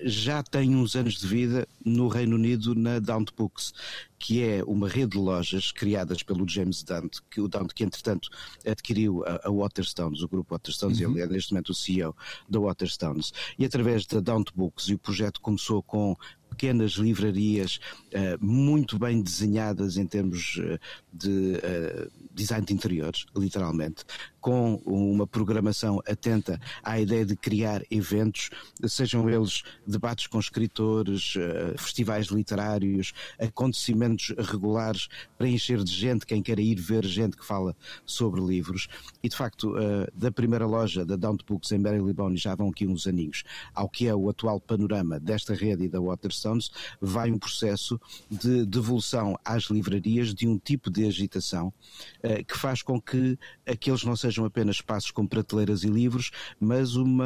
já 0.03 0.43
tem 0.43 0.75
uns 0.75 0.95
anos 0.95 1.15
de 1.15 1.27
vida 1.27 1.67
no 1.85 2.07
Reino 2.07 2.35
Unido 2.35 2.75
na 2.75 2.99
Down 2.99 3.25
Books, 3.37 3.73
que 4.21 4.43
é 4.43 4.63
uma 4.63 4.87
rede 4.87 5.13
de 5.13 5.17
lojas 5.17 5.71
criadas 5.71 6.21
pelo 6.21 6.47
James 6.47 6.83
Dante, 6.83 7.19
que 7.29 7.41
o 7.41 7.47
Dante 7.47 7.73
que 7.73 7.83
entretanto 7.83 8.29
adquiriu 8.65 9.25
a, 9.25 9.47
a 9.47 9.51
Waterstones, 9.51 10.21
o 10.21 10.27
grupo 10.27 10.53
Waterstones, 10.53 10.99
uhum. 10.99 11.13
ele 11.13 11.21
é 11.21 11.27
neste 11.27 11.51
momento 11.51 11.69
o 11.69 11.73
CEO 11.73 12.15
da 12.47 12.59
Waterstones, 12.59 13.33
e 13.57 13.65
através 13.65 14.05
da 14.05 14.19
Dante 14.19 14.53
Books, 14.55 14.89
e 14.89 14.93
o 14.93 14.99
projeto 14.99 15.41
começou 15.41 15.81
com 15.81 16.15
pequenas 16.51 16.91
livrarias 16.91 17.79
uh, 18.13 18.45
muito 18.45 18.99
bem 18.99 19.21
desenhadas 19.21 19.97
em 19.97 20.05
termos 20.05 20.57
uh, 20.57 20.77
de 21.11 21.55
uh, 21.55 22.11
design 22.31 22.65
de 22.65 22.73
interiores, 22.73 23.25
literalmente, 23.35 24.03
com 24.41 24.75
uma 24.85 25.27
programação 25.27 26.01
atenta 26.07 26.59
à 26.83 26.99
ideia 26.99 27.25
de 27.25 27.35
criar 27.35 27.83
eventos, 27.89 28.49
sejam 28.87 29.29
eles 29.29 29.61
debates 29.87 30.27
com 30.27 30.39
escritores, 30.39 31.35
festivais 31.77 32.27
literários, 32.27 33.13
acontecimentos 33.39 34.33
regulares 34.37 35.07
para 35.37 35.47
encher 35.47 35.83
de 35.83 35.91
gente 35.91 36.25
quem 36.25 36.41
quer 36.41 36.59
ir 36.59 36.75
ver 36.75 37.05
gente 37.05 37.37
que 37.37 37.45
fala 37.45 37.75
sobre 38.05 38.41
livros. 38.41 38.87
E 39.21 39.29
de 39.29 39.35
facto, 39.35 39.73
da 40.13 40.31
primeira 40.31 40.65
loja 40.65 41.05
da 41.05 41.15
Down 41.15 41.37
Books 41.47 41.71
em 41.71 41.77
Marylebone 41.77 42.37
já 42.37 42.55
vão 42.55 42.69
aqui 42.69 42.87
uns 42.87 43.07
aninhos 43.07 43.43
ao 43.73 43.89
que 43.89 44.07
é 44.07 44.15
o 44.15 44.29
atual 44.29 44.59
panorama 44.59 45.19
desta 45.19 45.53
rede 45.53 45.85
e 45.85 45.89
da 45.89 45.99
Waterstones, 45.99 46.71
vai 46.99 47.31
um 47.31 47.37
processo 47.37 47.99
de 48.29 48.65
devolução 48.65 49.37
às 49.43 49.63
livrarias 49.65 50.33
de 50.33 50.47
um 50.47 50.57
tipo 50.57 50.89
de 50.89 51.05
agitação 51.05 51.73
uh, 52.23 52.45
que 52.45 52.57
faz 52.57 52.81
com 52.81 52.99
que 52.99 53.37
aqueles 53.65 54.03
não 54.03 54.15
sejam 54.15 54.30
apenas 54.39 54.77
espaços 54.77 55.11
com 55.11 55.25
prateleiras 55.25 55.83
e 55.83 55.87
livros, 55.87 56.31
mas 56.59 56.95
uma 56.95 57.25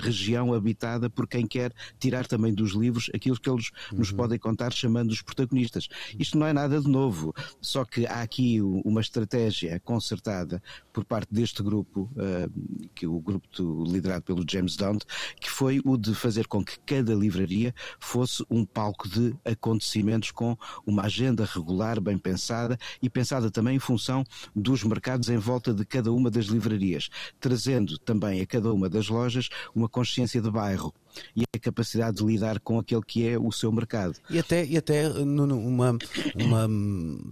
região 0.00 0.52
habitada 0.52 1.08
por 1.10 1.26
quem 1.26 1.46
quer 1.46 1.72
tirar 1.98 2.26
também 2.26 2.52
dos 2.52 2.72
livros 2.72 3.10
aquilo 3.14 3.38
que 3.38 3.48
eles 3.48 3.70
uhum. 3.90 3.98
nos 3.98 4.12
podem 4.12 4.38
contar 4.38 4.72
chamando 4.72 5.10
os 5.10 5.22
protagonistas. 5.22 5.88
Isto 6.18 6.38
não 6.38 6.46
é 6.46 6.52
nada 6.52 6.80
de 6.80 6.88
novo, 6.88 7.34
só 7.60 7.84
que 7.84 8.06
há 8.06 8.22
aqui 8.22 8.60
uma 8.62 9.00
estratégia 9.00 9.80
concertada 9.80 10.62
por 10.92 11.04
parte 11.04 11.32
deste 11.32 11.62
grupo, 11.62 12.10
uh, 12.12 12.88
que 12.94 13.04
é 13.04 13.08
o 13.08 13.20
grupo 13.20 13.46
do, 13.56 13.84
liderado 13.84 14.22
pelo 14.22 14.44
James 14.48 14.76
Dowd, 14.76 15.00
que 15.40 15.50
foi 15.50 15.80
o 15.84 15.96
de 15.96 16.14
fazer 16.14 16.46
com 16.46 16.64
que 16.64 16.78
cada 16.80 17.14
livraria 17.14 17.74
fosse 18.00 18.44
um 18.50 18.64
palco 18.64 19.08
de 19.08 19.34
acontecimentos 19.44 20.30
com 20.30 20.56
uma 20.86 21.02
agenda 21.02 21.44
regular, 21.44 22.00
bem 22.00 22.18
pensada 22.18 22.78
e 23.02 23.08
pensada 23.08 23.50
também 23.50 23.76
em 23.76 23.78
função 23.78 24.24
dos 24.54 24.82
mercados 24.84 25.28
em 25.28 25.38
volta 25.38 25.72
de 25.72 25.84
cada 25.84 26.12
uma 26.12 26.30
das 26.30 26.45
livrarias, 26.46 27.08
trazendo 27.40 27.98
também 27.98 28.40
a 28.40 28.46
cada 28.46 28.72
uma 28.72 28.88
das 28.88 29.08
lojas 29.08 29.48
uma 29.74 29.88
consciência 29.88 30.40
de 30.40 30.50
bairro 30.50 30.94
e 31.34 31.42
a 31.54 31.58
capacidade 31.58 32.18
de 32.18 32.24
lidar 32.24 32.60
com 32.60 32.78
aquele 32.78 33.02
que 33.02 33.26
é 33.26 33.38
o 33.38 33.50
seu 33.50 33.72
mercado. 33.72 34.14
E 34.28 34.38
até, 34.38 34.64
e 34.64 34.76
até 34.76 35.08
uma, 35.08 35.98
uma, 36.34 36.68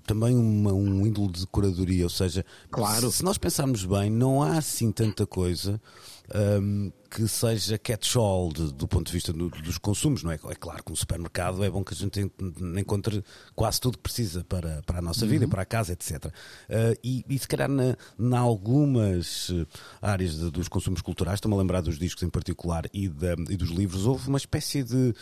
também 0.07 0.35
uma, 0.35 0.72
um 0.72 1.07
índolo 1.07 1.31
de 1.31 1.46
curadoria, 1.46 2.05
ou 2.05 2.11
seja, 2.11 2.44
claro. 2.70 3.11
se 3.11 3.22
nós 3.22 3.37
pensarmos 3.37 3.85
bem, 3.85 4.11
não 4.11 4.42
há 4.42 4.59
assim 4.59 4.90
tanta 4.90 5.27
coisa 5.27 5.81
um, 6.33 6.90
que 7.14 7.29
seja 7.29 7.79
catch-all 7.79 8.53
do 8.53 8.88
ponto 8.88 9.07
de 9.07 9.12
vista 9.12 9.33
do, 9.33 9.48
dos 9.48 9.79
consumos, 9.79 10.24
não 10.24 10.33
é? 10.33 10.35
É 10.35 10.55
claro 10.57 10.83
que 10.83 10.90
no 10.90 10.96
supermercado 10.96 11.62
é 11.62 11.70
bom 11.70 11.85
que 11.85 11.94
a 11.94 11.96
gente 11.96 12.29
encontre 12.77 13.22
quase 13.55 13.81
tudo 13.81 13.98
que 13.98 14.03
precisa 14.03 14.42
para, 14.42 14.83
para 14.85 14.98
a 14.98 15.03
nossa 15.03 15.24
vida, 15.24 15.44
uhum. 15.44 15.50
para 15.50 15.62
a 15.62 15.64
casa, 15.64 15.92
etc. 15.92 16.24
Uh, 16.24 16.31
e, 17.05 17.24
e 17.29 17.38
se 17.38 17.46
calhar 17.46 17.68
na, 17.68 17.96
na 18.18 18.40
algumas 18.40 19.48
áreas 20.03 20.37
de, 20.37 20.50
dos 20.50 20.66
consumos 20.66 21.00
culturais, 21.03 21.37
estou-me 21.37 21.55
a 21.55 21.59
lembrar 21.61 21.83
dos 21.83 22.00
discos 22.00 22.24
em 22.24 22.29
particular 22.29 22.88
e, 22.92 23.09
da, 23.09 23.35
e 23.48 23.57
dos 23.57 23.70
livros, 23.70 24.07
houve 24.07 24.27
uma 24.27 24.38
espécie 24.38 24.83
de 24.83 25.14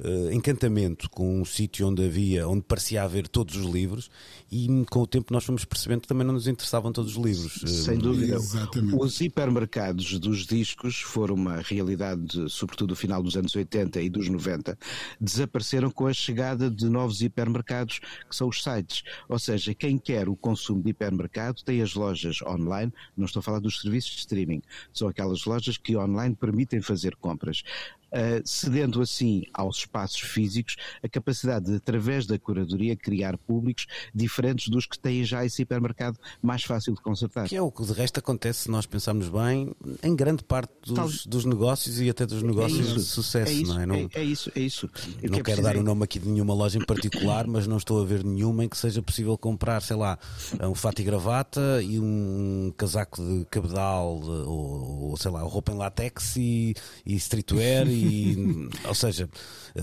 uh, 0.00 0.32
encantamento 0.32 1.08
com 1.08 1.40
um 1.40 1.44
sítio 1.44 1.86
onde 1.86 2.04
havia, 2.04 2.48
onde 2.48 2.62
parecia 2.62 3.04
haver 3.04 3.28
todos 3.28 3.54
os 3.54 3.66
livros 3.66 4.10
e 4.50 4.66
com 4.90 5.00
o 5.00 5.06
tempo 5.06 5.32
nós 5.32 5.44
fomos 5.44 5.64
percebendo 5.64 6.00
que 6.00 6.08
também 6.08 6.26
não 6.26 6.34
nos 6.34 6.48
interessavam 6.48 6.90
todos 6.90 7.16
os 7.16 7.24
livros. 7.24 7.62
Sem 7.84 7.98
dúvida. 7.98 8.34
Exatamente. 8.34 8.96
Os 9.00 9.20
hipermercados 9.20 10.18
dos 10.18 10.44
discos 10.44 11.00
foram 11.00 11.35
uma 11.36 11.56
realidade, 11.58 12.48
sobretudo 12.50 12.90
no 12.90 12.96
final 12.96 13.22
dos 13.22 13.36
anos 13.36 13.54
80 13.54 14.00
e 14.00 14.08
dos 14.08 14.28
90, 14.28 14.76
desapareceram 15.20 15.90
com 15.90 16.06
a 16.06 16.12
chegada 16.12 16.70
de 16.70 16.88
novos 16.88 17.20
hipermercados, 17.22 18.00
que 18.28 18.34
são 18.34 18.48
os 18.48 18.62
sites. 18.62 19.02
Ou 19.28 19.38
seja, 19.38 19.74
quem 19.74 19.98
quer 19.98 20.28
o 20.28 20.36
consumo 20.36 20.82
de 20.82 20.90
hipermercado 20.90 21.62
tem 21.62 21.82
as 21.82 21.94
lojas 21.94 22.40
online, 22.42 22.92
não 23.16 23.26
estou 23.26 23.40
a 23.40 23.42
falar 23.42 23.60
dos 23.60 23.80
serviços 23.80 24.12
de 24.12 24.18
streaming, 24.20 24.62
são 24.92 25.08
aquelas 25.08 25.44
lojas 25.44 25.76
que 25.76 25.96
online 25.96 26.34
permitem 26.34 26.80
fazer 26.80 27.14
compras. 27.16 27.62
Uh, 28.06 28.40
cedendo 28.44 29.02
assim 29.02 29.42
aos 29.52 29.78
espaços 29.78 30.20
físicos 30.20 30.76
a 31.02 31.08
capacidade 31.08 31.66
de, 31.66 31.74
através 31.74 32.24
da 32.24 32.38
curadoria, 32.38 32.96
criar 32.96 33.36
públicos 33.36 33.86
diferentes 34.14 34.68
dos 34.68 34.86
que 34.86 34.98
têm 34.98 35.24
já 35.24 35.44
esse 35.44 35.62
hipermercado 35.62 36.18
mais 36.40 36.62
fácil 36.62 36.94
de 36.94 37.00
consertar. 37.00 37.48
Que 37.48 37.56
é 37.56 37.60
o 37.60 37.70
que 37.70 37.84
de 37.84 37.92
resto 37.92 38.18
acontece, 38.18 38.62
se 38.62 38.70
nós 38.70 38.86
pensarmos 38.86 39.28
bem, 39.28 39.74
em 40.02 40.14
grande 40.14 40.44
parte 40.44 40.72
dos, 40.86 41.26
dos 41.26 41.44
negócios 41.44 42.00
e 42.00 42.08
até 42.08 42.24
dos 42.24 42.42
negócios 42.42 42.92
é 42.92 42.94
de 42.94 43.02
sucesso, 43.02 43.50
é 43.50 43.54
isso, 43.54 43.74
não 43.74 43.80
é? 43.80 43.86
Não, 43.86 43.94
é, 43.96 44.08
é 44.14 44.22
isso, 44.22 44.52
é 44.54 44.60
isso. 44.60 44.88
Eu 45.22 45.30
não 45.30 45.38
que 45.38 45.44
quero 45.44 45.62
dar 45.62 45.76
o 45.76 45.82
nome 45.82 46.04
aqui 46.04 46.18
de 46.18 46.28
nenhuma 46.28 46.54
loja 46.54 46.78
em 46.78 46.84
particular, 46.84 47.46
mas 47.46 47.66
não 47.66 47.76
estou 47.76 48.00
a 48.00 48.04
ver 48.04 48.24
nenhuma 48.24 48.64
em 48.64 48.68
que 48.68 48.76
seja 48.76 49.02
possível 49.02 49.36
comprar, 49.36 49.82
sei 49.82 49.96
lá, 49.96 50.18
um 50.60 50.74
fato 50.74 51.00
e 51.00 51.04
gravata 51.04 51.82
e 51.82 51.98
um 51.98 52.72
casaco 52.76 53.22
de 53.22 53.44
cabedal 53.46 54.20
ou, 54.20 55.10
ou 55.10 55.16
sei 55.16 55.30
lá, 55.30 55.42
roupa 55.42 55.72
em 55.72 55.76
látex 55.76 56.36
e, 56.36 56.74
e 57.04 57.14
streetwear 57.16 57.88
e, 57.96 58.68
ou 58.86 58.94
seja, 58.94 59.28
eh, 59.74 59.82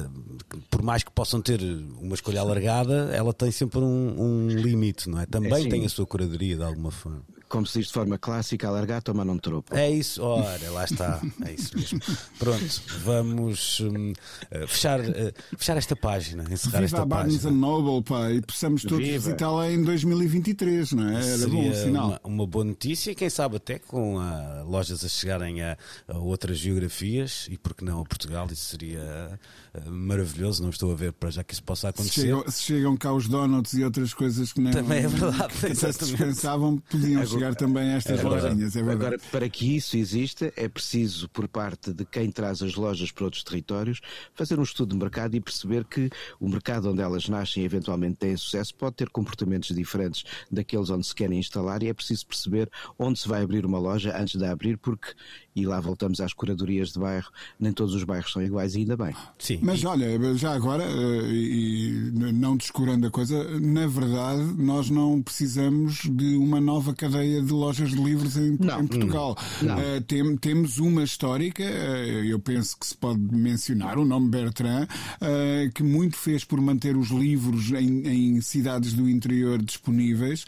por 0.70 0.82
mais 0.82 1.04
que 1.04 1.12
possam 1.12 1.42
ter 1.42 1.62
uma 2.02 2.16
escolha 2.16 2.42
alargada, 2.42 3.10
ela 3.14 3.34
tem 3.34 3.52
sempre 3.52 3.80
um, 3.80 4.16
um 4.20 4.48
limite, 4.50 5.10
não 5.10 5.20
é? 5.20 5.26
Também 5.26 5.66
é, 5.66 5.70
tem 5.70 5.86
a 5.86 5.90
sua 5.90 6.06
curadoria 6.06 6.56
de 6.56 6.64
alguma 6.64 6.92
forma 6.92 7.24
como 7.54 7.68
se 7.68 7.78
diz 7.78 7.88
de 7.90 7.94
forma 7.94 8.18
clássica, 8.18 8.68
alargar, 8.68 9.04
tomar 9.04 9.28
um 9.28 9.38
tropo. 9.38 9.78
É 9.78 9.88
isso, 9.88 10.24
ora, 10.24 10.72
lá 10.72 10.86
está, 10.86 11.22
é 11.46 11.52
isso 11.54 11.78
mesmo. 11.78 12.00
Pronto, 12.40 12.82
vamos 13.04 13.80
um, 13.80 14.12
eh, 14.50 14.66
fechar, 14.66 15.00
uh, 15.00 15.32
fechar 15.56 15.78
esta 15.78 15.96
página, 15.96 16.46
encerrar 16.52 16.80
Viva 16.80 16.86
esta 16.86 17.02
a 17.04 17.06
Barnes 17.06 17.44
página. 17.44 17.52
Noble, 17.52 18.02
pá, 18.02 18.32
e 18.32 18.42
possamos 18.42 18.82
todos 18.82 19.08
visitá-la 19.08 19.70
em 19.70 19.84
2023, 19.84 20.94
não 20.94 21.10
é? 21.10 21.14
Era 21.14 21.38
Seria 21.38 21.48
bom 21.48 21.74
sinal. 21.76 22.08
Uma, 22.08 22.22
uma, 22.24 22.48
boa 22.48 22.66
notícia, 22.66 23.14
quem 23.14 23.30
sabe 23.30 23.58
até 23.58 23.78
com 23.78 24.18
a, 24.18 24.64
lojas 24.64 25.06
a 25.06 25.08
chegarem 25.08 25.62
a, 25.62 25.78
a, 26.08 26.18
outras 26.18 26.58
geografias 26.58 27.48
e 27.52 27.58
porque 27.60 27.86
não 27.86 28.02
a 28.02 28.04
Portugal, 28.04 28.48
isso 28.52 28.66
seria 28.66 29.40
uh, 29.76 29.92
maravilhoso, 29.92 30.64
não 30.64 30.72
estou 30.72 30.92
a 30.92 30.96
ver 30.96 31.14
para 31.14 31.30
já 31.30 31.44
que 31.44 31.54
isso 31.54 31.64
possa 31.64 31.90
acontecer. 31.90 32.14
Se 32.14 32.22
chegam, 32.22 32.44
se 32.50 32.64
chegam 32.64 32.98
cá 32.98 33.14
os 33.14 33.28
donuts 33.28 33.74
e 33.74 33.84
outras 33.84 34.12
coisas 34.12 34.52
que 34.52 34.60
não 34.60 34.72
Também 34.72 35.04
é 35.04 35.08
verdade, 35.08 35.54
que 35.62 35.76
se 35.76 36.00
dispensavam, 36.00 36.80
podiam 36.90 37.24
chegar 37.28 37.43
chegar 37.44 37.56
também 37.56 37.92
a 37.92 37.98
estas 37.98 38.20
agora, 38.20 38.42
lojinhas, 38.42 38.76
é 38.76 38.82
verdade. 38.82 39.16
Agora, 39.16 39.20
para 39.32 39.50
que 39.50 39.76
isso 39.76 39.98
exista, 39.98 40.54
é 40.56 40.70
preciso, 40.70 41.30
por 41.30 41.48
parte 41.48 41.94
de 41.94 42.06
quem 42.06 42.32
traz 42.32 42.62
as 42.62 42.76
lojas 42.76 43.12
para 43.12 43.26
outros 43.26 43.44
territórios, 43.44 44.00
fazer 44.34 44.60
um 44.60 44.64
estudo 44.64 44.92
de 44.92 44.98
mercado 44.98 45.36
e 45.36 45.42
perceber 45.42 45.84
que 45.86 46.10
o 46.40 46.48
mercado 46.48 46.90
onde 46.90 47.02
elas 47.02 47.28
nascem 47.28 47.64
e 47.64 47.66
eventualmente 47.66 48.18
têm 48.18 48.38
sucesso 48.38 48.74
pode 48.76 48.96
ter 48.96 49.10
comportamentos 49.10 49.76
diferentes 49.76 50.24
daqueles 50.50 50.90
onde 50.90 51.06
se 51.06 51.14
querem 51.14 51.40
instalar 51.40 51.84
e 51.84 51.90
é 51.90 51.94
preciso 51.94 52.26
perceber 52.26 52.70
onde 52.98 53.20
se 53.20 53.28
vai 53.28 53.42
abrir 53.42 53.66
uma 53.66 53.80
loja 53.80 54.16
antes 54.18 54.40
de 54.40 54.46
abrir, 54.46 54.78
porque, 54.78 55.14
e 55.56 55.66
lá 55.66 55.80
voltamos 55.80 56.20
às 56.20 56.34
curadorias 56.34 56.92
de 56.92 57.00
bairro, 57.00 57.30
nem 57.60 57.72
todos 57.72 57.94
os 57.94 58.04
bairros 58.04 58.32
são 58.32 58.42
iguais, 58.42 58.76
e 58.76 58.80
ainda 58.80 58.98
bem. 58.98 59.16
Sim. 59.38 59.60
Mas 59.62 59.82
e... 59.82 59.88
olha, 59.88 60.36
já 60.36 60.54
agora, 60.54 60.84
eh, 60.84 61.32
e 61.32 62.12
não 62.14 62.58
descurando 62.58 63.08
a 63.08 63.12
coisa, 63.12 63.60
na 63.60 63.88
verdade, 63.88 64.42
nós 64.58 64.90
não 64.90 65.22
precisamos 65.22 66.02
de 66.04 66.36
uma 66.36 66.60
nova 66.60 66.94
cadeia 66.94 67.42
de 67.42 67.52
lojas 67.52 67.92
de 67.92 68.02
livros 68.02 68.38
em, 68.38 68.58
não, 68.60 68.82
em 68.82 68.88
Portugal. 68.88 69.38
Não. 69.62 69.76
Uh, 69.78 70.02
tem, 70.02 70.38
temos 70.38 70.80
uma 70.80 71.04
histórica, 71.04 71.64
uh, 71.64 72.26
eu 72.26 72.40
penso 72.40 72.78
que 72.78 72.88
se 72.88 72.98
pode 72.98 73.20
mencionar 73.20 73.98
o 73.98 74.06
nome 74.06 74.30
Bertrand, 74.30 74.86
uh, 74.86 75.72
que 75.74 75.84
muito 75.84 76.18
fez 76.18 76.44
por 76.44 76.60
manter 76.60 76.98
os 76.98 77.10
livros 77.10 77.72
em, 77.72 78.08
em 78.08 78.42
cidades 78.42 78.94
do 78.94 79.10
interior 79.10 79.62
disponíveis 79.62 80.46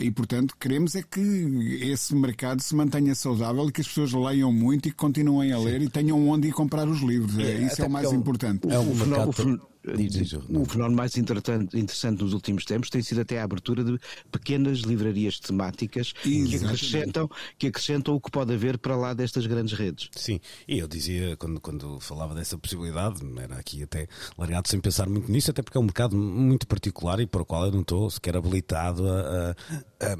e, 0.00 0.10
portanto, 0.10 0.54
queremos 0.58 0.94
é 0.94 1.02
que 1.02 1.78
esse 1.82 2.14
mercado 2.14 2.60
se 2.60 2.74
mantenha 2.74 3.14
saudável 3.14 3.68
e 3.68 3.72
que 3.72 3.80
as 3.80 3.88
pessoas 3.88 4.12
leiam 4.12 4.39
muito 4.48 4.88
e 4.88 4.90
que 4.90 4.96
continuem 4.96 5.52
a 5.52 5.58
ler 5.58 5.80
Sim. 5.80 5.86
e 5.86 5.90
tenham 5.90 6.28
onde 6.28 6.48
ir 6.48 6.52
comprar 6.52 6.88
os 6.88 7.00
livros. 7.00 7.38
É, 7.38 7.54
isso 7.58 7.82
é 7.82 7.86
o 7.86 7.90
mais 7.90 8.10
é 8.10 8.14
importante. 8.14 8.70
É 8.70 8.78
um 8.78 8.94
mercado 8.94 9.69
Diz, 9.96 10.12
diz, 10.12 10.32
um 10.34 10.64
fenómeno 10.66 10.96
mais 10.96 11.16
interessante 11.16 12.22
nos 12.22 12.34
últimos 12.34 12.66
tempos 12.66 12.90
tem 12.90 13.02
sido 13.02 13.22
até 13.22 13.40
a 13.40 13.44
abertura 13.44 13.82
de 13.82 13.98
pequenas 14.30 14.80
livrarias 14.80 15.40
temáticas 15.40 16.12
que 16.12 16.54
acrescentam, 16.56 17.30
que 17.58 17.68
acrescentam 17.68 18.14
o 18.14 18.20
que 18.20 18.30
pode 18.30 18.52
haver 18.52 18.76
para 18.76 18.94
lá 18.94 19.14
destas 19.14 19.46
grandes 19.46 19.72
redes. 19.72 20.10
Sim, 20.14 20.38
e 20.68 20.78
eu 20.78 20.86
dizia, 20.86 21.34
quando, 21.38 21.60
quando 21.60 21.98
falava 21.98 22.34
dessa 22.34 22.58
possibilidade, 22.58 23.20
era 23.38 23.56
aqui 23.56 23.82
até 23.82 24.06
largado 24.36 24.68
sem 24.68 24.78
pensar 24.80 25.08
muito 25.08 25.32
nisso, 25.32 25.50
até 25.50 25.62
porque 25.62 25.78
é 25.78 25.80
um 25.80 25.84
mercado 25.84 26.14
muito 26.14 26.66
particular 26.66 27.18
e 27.18 27.26
para 27.26 27.40
o 27.40 27.44
qual 27.46 27.64
eu 27.64 27.72
não 27.72 27.80
estou 27.80 28.10
sequer 28.10 28.36
habilitado 28.36 29.08
a, 29.08 29.56
a, 30.00 30.16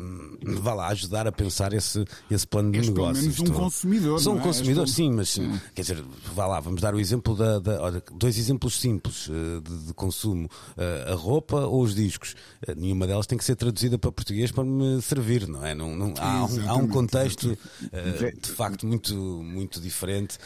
vá 0.59 0.73
lá, 0.73 0.88
ajudar 0.88 1.27
a 1.27 1.33
pensar 1.33 1.75
esse, 1.75 2.03
esse 2.31 2.46
plano 2.46 2.73
de 2.73 2.81
negócio. 2.81 3.12
pelo 3.14 3.33
menos 3.35 3.40
um 3.40 3.53
consumidor. 3.53 4.20
Sou 4.20 4.35
um 4.35 4.38
é? 4.38 4.42
consumidor, 4.42 4.85
És 4.85 4.90
sim, 4.90 5.12
mas 5.12 5.38
quer 5.75 5.83
dizer, 5.83 6.03
vá 6.35 6.46
lá, 6.46 6.61
vamos 6.61 6.81
dar 6.81 6.94
o 6.94 7.01
exemplo 7.01 7.37
da. 7.37 7.59
da- 7.59 7.83
olha, 7.83 8.03
dois 8.16 8.38
exemplos 8.38 8.81
simples 8.81 9.29
de, 9.60 9.86
de 9.86 9.94
consumo: 9.94 10.48
Eh, 10.76 11.06
a 11.12 11.14
roupa 11.14 11.56
ou 11.66 11.82
os 11.82 11.94
discos. 11.94 12.34
Eh, 12.66 12.74
nenhuma 12.76 13.06
delas 13.06 13.26
tem 13.26 13.36
que 13.38 13.44
ser 13.44 13.56
traduzida 13.56 13.98
para 13.98 14.12
português 14.12 14.52
para 14.52 14.62
me 14.64 15.00
servir, 15.02 15.48
não 15.48 15.64
é? 15.64 15.74
Não, 15.74 15.96
não- 15.96 16.14
há, 16.18 16.44
um, 16.44 16.70
há 16.70 16.74
um 16.74 16.86
contexto 16.88 17.56
eh, 17.92 18.32
de 18.40 18.50
facto 18.50 18.86
muito, 18.86 19.14
muito 19.14 19.80
diferente 19.80 20.36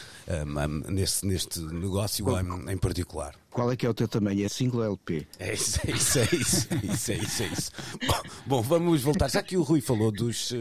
neste, 0.88 1.26
neste 1.26 1.60
negócio 1.60 2.24
em 2.70 2.78
particular. 2.78 3.34
Qual 3.54 3.70
é 3.70 3.76
que 3.76 3.86
é 3.86 3.88
o 3.88 3.94
teu 3.94 4.08
tamanho? 4.08 4.44
É 4.44 4.48
single 4.48 4.82
LP? 4.82 5.28
É 5.38 5.54
isso, 5.54 5.78
é 5.86 5.92
isso, 5.92 6.18
é 6.18 6.22
isso, 6.32 6.68
é 6.72 6.86
isso, 6.92 7.12
é 7.12 7.14
isso, 7.14 7.42
é 7.44 7.46
isso. 7.46 7.70
Bom, 8.44 8.60
vamos 8.60 9.00
voltar. 9.00 9.30
Já 9.30 9.44
que 9.44 9.56
o 9.56 9.62
Rui 9.62 9.80
falou 9.80 10.10
dos, 10.10 10.52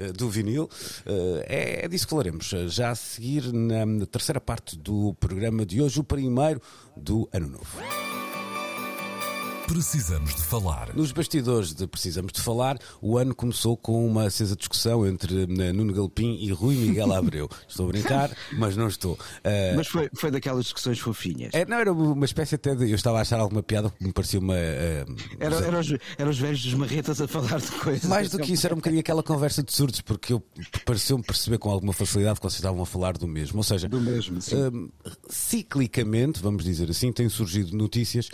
eh, 0.00 0.10
do 0.12 0.28
vinil, 0.28 0.68
eh, 1.06 1.46
é, 1.48 1.84
é 1.84 1.88
disso 1.88 2.06
que 2.06 2.10
falaremos. 2.10 2.52
Eh, 2.52 2.66
Já 2.66 2.90
a 2.90 2.94
seguir, 2.96 3.52
na 3.52 4.04
terceira 4.04 4.40
parte 4.40 4.76
do 4.76 5.14
programa 5.20 5.64
de 5.64 5.80
hoje, 5.80 6.00
o 6.00 6.04
primeiro 6.04 6.60
do 6.96 7.28
Ano 7.32 7.50
Novo. 7.50 8.19
Precisamos 9.70 10.34
de 10.34 10.42
falar. 10.42 10.92
Nos 10.96 11.12
bastidores 11.12 11.72
de 11.72 11.86
Precisamos 11.86 12.32
de 12.32 12.40
Falar, 12.40 12.76
o 13.00 13.16
ano 13.16 13.32
começou 13.32 13.76
com 13.76 14.04
uma 14.04 14.24
acesa 14.24 14.56
discussão 14.56 15.06
entre 15.06 15.44
eh, 15.44 15.72
Nuno 15.72 15.92
Galpim 15.94 16.38
e 16.40 16.50
Rui 16.50 16.74
Miguel 16.74 17.12
Abreu. 17.12 17.48
Estou 17.68 17.86
a 17.86 17.88
brincar, 17.92 18.36
mas 18.54 18.76
não 18.76 18.88
estou. 18.88 19.16
Eh, 19.44 19.74
Mas 19.76 19.86
foi, 19.86 20.10
foi 20.12 20.32
daquelas 20.32 20.64
discussões 20.64 20.98
fofinhas. 20.98 21.54
é, 21.54 21.64
não, 21.64 21.76
era 21.76 21.92
uma 21.92 22.24
espécie 22.24 22.56
até 22.56 22.74
de. 22.74 22.90
Eu 22.90 22.96
estava 22.96 23.18
a 23.18 23.20
achar 23.20 23.38
alguma 23.38 23.62
piada 23.62 23.90
que 23.96 24.04
me 24.04 24.12
parecia 24.12 24.40
uma. 24.40 24.56
eh, 24.56 25.06
Era, 25.38 25.54
era, 25.64 25.78
os, 25.78 25.94
era 26.18 26.28
os 26.30 26.38
velhos 26.38 26.64
dos 26.64 26.74
marretas 26.74 27.20
a 27.20 27.28
falar 27.28 27.60
de 27.60 27.70
coisas. 27.70 28.04
Mais 28.10 28.28
do 28.28 28.40
que 28.40 28.52
isso, 28.52 28.66
era 28.66 28.74
um 28.74 28.78
bocadinho 28.78 29.00
aquela 29.00 29.22
conversa 29.22 29.62
de 29.62 29.72
surdos, 29.72 30.00
porque 30.00 30.32
eu 30.32 30.42
pareceu-me 30.84 31.22
perceber 31.22 31.58
com 31.58 31.70
alguma 31.70 31.92
facilidade 31.92 32.40
que 32.40 32.42
vocês 32.44 32.58
estavam 32.58 32.82
a 32.82 32.86
falar 32.86 33.16
do 33.16 33.28
mesmo. 33.28 33.58
Ou 33.58 33.64
seja, 33.64 33.88
Do 33.88 34.00
mesmo, 34.00 34.42
sim. 34.42 34.56
hum, 34.56 34.90
ciclicamente, 35.28 36.42
vamos 36.42 36.64
dizer 36.64 36.90
assim, 36.90 37.12
têm 37.12 37.28
surgido 37.28 37.76
notícias 37.76 38.28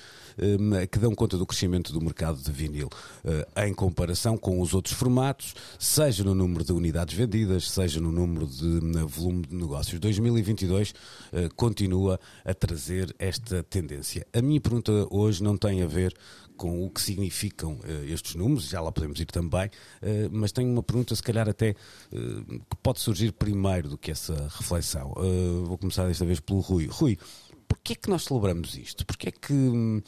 que 0.91 0.99
dão 0.99 1.15
conta 1.15 1.37
do 1.37 1.47
crescimento 1.47 1.93
do 1.93 2.01
mercado 2.01 2.39
de 2.39 2.51
vinil 2.53 2.89
eh, 3.25 3.67
em 3.67 3.75
comparação 3.75 4.37
com 4.37 4.61
os 4.61 4.75
outros 4.75 4.95
formatos, 4.95 5.55
seja 5.79 6.23
no 6.23 6.35
número 6.35 6.65
de 6.65 6.73
unidades 6.73 7.15
vendidas, 7.15 7.71
seja 7.71 8.01
no 8.01 8.13
número 8.13 8.47
de 8.47 8.65
hum, 8.65 9.07
volume 9.07 9.47
de 9.47 9.55
negócios. 9.55 9.99
2022 9.99 10.95
eh, 11.33 11.49
continua 11.57 12.21
a 12.45 12.53
trazer 12.53 13.15
esta 13.19 13.63
tendência. 13.63 14.27
A 14.33 14.43
minha 14.43 14.61
pergunta 14.61 14.93
hoje 15.11 15.43
não 15.43 15.57
tem 15.57 15.83
a 15.83 15.87
ver 15.87 16.15
com 16.57 16.87
o 16.87 16.91
que 16.91 17.01
significam 17.01 17.79
eh, 17.85 18.13
estes 18.13 18.35
números, 18.35 18.69
já 18.69 18.81
lá 18.81 18.93
podemos 18.93 19.21
ir 19.21 19.27
também, 19.27 19.71
mas 20.31 20.53
tenho 20.53 20.71
uma 20.71 20.83
pergunta, 20.83 21.15
se 21.15 21.23
calhar 21.23 21.49
até 21.49 21.75
que 21.75 22.77
pode 22.83 23.01
surgir 23.01 23.33
primeiro 23.33 23.89
do 23.89 23.99
que 23.99 24.11
essa 24.11 24.35
reflexão. 24.57 25.13
Vou 25.65 25.77
começar 25.77 26.07
desta 26.07 26.25
vez 26.25 26.41
pelo 26.41 26.61
Rui. 26.61 26.87
Rui, 26.91 27.19
porquê 27.87 27.93
é 27.93 27.97
que 27.97 28.11
nós 28.11 28.25
celebramos 28.25 28.77
isto? 28.77 29.07
Porquê 29.07 29.29
é 29.29 29.31
que, 29.31 30.03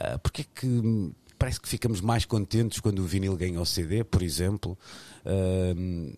ah, 0.00 0.18
porquê 0.18 0.42
é 0.42 0.60
que 0.60 0.66
hum, 0.66 1.12
parece 1.38 1.60
que 1.60 1.68
ficamos 1.68 2.00
mais 2.00 2.24
contentes 2.24 2.80
quando 2.80 3.00
o 3.00 3.04
vinil 3.04 3.36
ganha 3.36 3.60
o 3.60 3.66
CD, 3.66 4.02
por 4.02 4.22
exemplo? 4.22 4.78
Hum, 5.76 6.14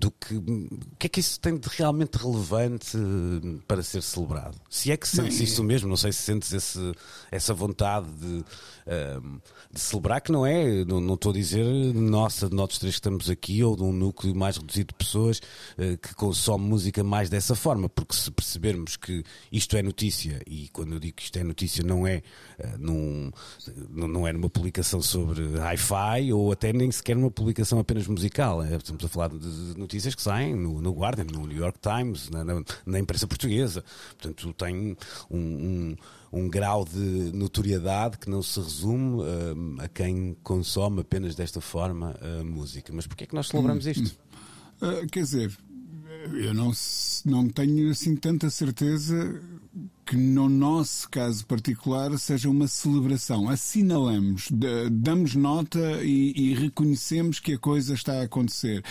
do 0.00 0.10
que 0.10 0.34
o 0.36 0.96
que 0.98 1.06
é 1.06 1.08
que 1.08 1.20
isso 1.20 1.40
tem 1.40 1.56
de 1.56 1.68
realmente 1.68 2.16
relevante 2.16 2.96
eh, 2.96 3.60
para 3.66 3.82
ser 3.82 4.02
celebrado? 4.02 4.56
Se 4.68 4.90
é 4.90 4.96
que 4.96 5.08
sentes 5.08 5.38
Bem, 5.38 5.44
isso 5.44 5.64
mesmo, 5.64 5.88
não 5.88 5.96
sei 5.96 6.12
se 6.12 6.22
sentes 6.22 6.52
esse, 6.52 6.92
essa 7.30 7.54
vontade 7.54 8.06
de, 8.12 8.44
ehm, 8.86 9.38
de 9.72 9.80
celebrar, 9.80 10.20
que 10.20 10.30
não 10.30 10.44
é, 10.44 10.84
não, 10.84 11.00
não 11.00 11.14
estou 11.14 11.30
a 11.30 11.34
dizer 11.34 11.64
nossa, 11.94 12.48
de 12.48 12.54
nós 12.54 12.78
três 12.78 12.94
que 12.94 12.98
estamos 12.98 13.30
aqui, 13.30 13.62
ou 13.62 13.76
de 13.76 13.82
um 13.82 13.92
núcleo 13.92 14.34
mais 14.34 14.56
reduzido 14.56 14.88
de 14.88 14.94
pessoas 14.94 15.40
eh, 15.78 15.96
que 15.96 16.14
consome 16.14 16.66
música 16.66 17.02
mais 17.02 17.30
dessa 17.30 17.54
forma, 17.54 17.88
porque 17.88 18.14
se 18.14 18.30
percebermos 18.30 18.96
que 18.96 19.24
isto 19.50 19.76
é 19.76 19.82
notícia, 19.82 20.40
e 20.46 20.68
quando 20.68 20.94
eu 20.94 21.00
digo 21.00 21.16
que 21.16 21.22
isto 21.22 21.38
é 21.38 21.44
notícia, 21.44 21.82
não 21.82 22.06
é, 22.06 22.22
eh, 22.58 22.74
num, 22.78 23.30
não 23.90 24.26
é 24.26 24.32
numa 24.32 24.50
publicação 24.50 25.00
sobre 25.00 25.42
hi-fi, 25.58 26.32
ou 26.32 26.52
até 26.52 26.72
nem 26.72 26.90
sequer 26.90 27.16
numa 27.16 27.30
publicação 27.30 27.78
apenas 27.78 28.06
musical, 28.06 28.62
é, 28.62 28.76
estamos 28.76 29.04
a 29.04 29.08
falar 29.08 29.28
de 29.28 29.38
de 29.72 29.78
notícias 29.78 30.14
que 30.14 30.20
saem 30.22 30.54
no, 30.54 30.80
no 30.82 30.92
Guardian, 30.92 31.24
no 31.32 31.46
New 31.46 31.56
York 31.56 31.78
Times, 31.80 32.28
na, 32.30 32.44
na- 32.44 32.62
na 32.84 32.98
imprensa 32.98 33.26
portuguesa. 33.26 33.84
Portanto, 34.18 34.52
tem 34.54 34.96
um, 35.30 35.38
um- 35.38 35.96
um 36.32 36.48
grau 36.48 36.84
de 36.84 36.98
notoriedade 37.32 38.18
que 38.18 38.28
não 38.28 38.42
se 38.42 38.58
resume 38.60 39.22
hum, 39.22 39.76
a 39.78 39.88
quem 39.88 40.36
consome 40.42 41.00
apenas 41.00 41.34
desta 41.34 41.60
forma 41.60 42.14
a 42.20 42.42
música. 42.44 42.92
Mas 42.92 43.06
porquê 43.06 43.24
é 43.24 43.26
que 43.26 43.34
nós 43.34 43.46
celebramos 43.48 43.86
isto? 43.86 44.18
Ah, 44.82 45.06
quer 45.10 45.20
dizer, 45.22 45.56
eu 46.34 46.52
não, 46.52 46.72
não 47.24 47.48
tenho 47.48 47.90
assim 47.90 48.16
tanta 48.16 48.50
certeza 48.50 49.40
que 50.06 50.16
no 50.16 50.48
nosso 50.48 51.08
caso 51.08 51.46
particular 51.46 52.16
seja 52.18 52.48
uma 52.50 52.68
celebração. 52.68 53.48
Assinalamos, 53.48 54.48
damos 54.92 55.34
nota 55.34 56.02
e, 56.02 56.32
e 56.36 56.54
reconhecemos 56.54 57.40
que 57.40 57.54
a 57.54 57.58
coisa 57.58 57.94
está 57.94 58.20
a 58.20 58.24
acontecer. 58.24 58.82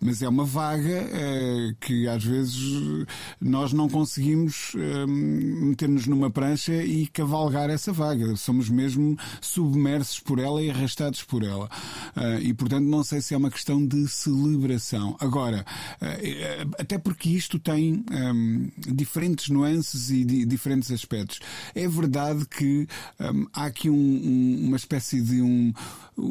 Mas 0.00 0.22
é 0.22 0.28
uma 0.28 0.44
vaga 0.44 0.88
eh, 1.12 1.74
que 1.80 2.08
às 2.08 2.24
vezes 2.24 3.06
nós 3.40 3.72
não 3.72 3.88
conseguimos 3.88 4.72
eh, 4.76 5.06
meter-nos 5.06 6.06
numa 6.06 6.30
prancha 6.30 6.72
e 6.82 7.06
cavalgar 7.06 7.68
essa 7.70 7.92
vaga. 7.92 8.34
Somos 8.36 8.68
mesmo 8.68 9.16
submersos 9.40 10.20
por 10.20 10.38
ela 10.38 10.62
e 10.62 10.70
arrastados 10.70 11.22
por 11.22 11.42
ela. 11.42 11.68
Ah, 12.16 12.38
e 12.40 12.52
portanto 12.54 12.86
não 12.86 13.04
sei 13.04 13.20
se 13.20 13.34
é 13.34 13.36
uma 13.36 13.50
questão 13.50 13.84
de 13.86 14.08
celebração. 14.08 15.16
Agora, 15.20 15.64
eh, 16.00 16.66
até 16.78 16.98
porque 16.98 17.28
isto 17.30 17.58
tem 17.58 18.04
hum, 18.10 18.70
diferentes 18.78 19.48
nuances 19.48 20.10
e 20.10 20.24
di- 20.24 20.46
diferentes 20.62 20.90
aspectos. 20.92 21.40
É 21.74 21.88
verdade 21.88 22.46
que 22.46 22.86
hum, 23.20 23.46
há 23.52 23.66
aqui 23.66 23.90
um- 23.90 23.94
um- 23.94 24.66
uma 24.68 24.76
espécie 24.76 25.20
de 25.20 25.42
um. 25.42 25.72
O, 26.16 26.22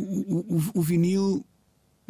o- 0.55 0.71
o 0.75 0.81
vinil 0.81 1.45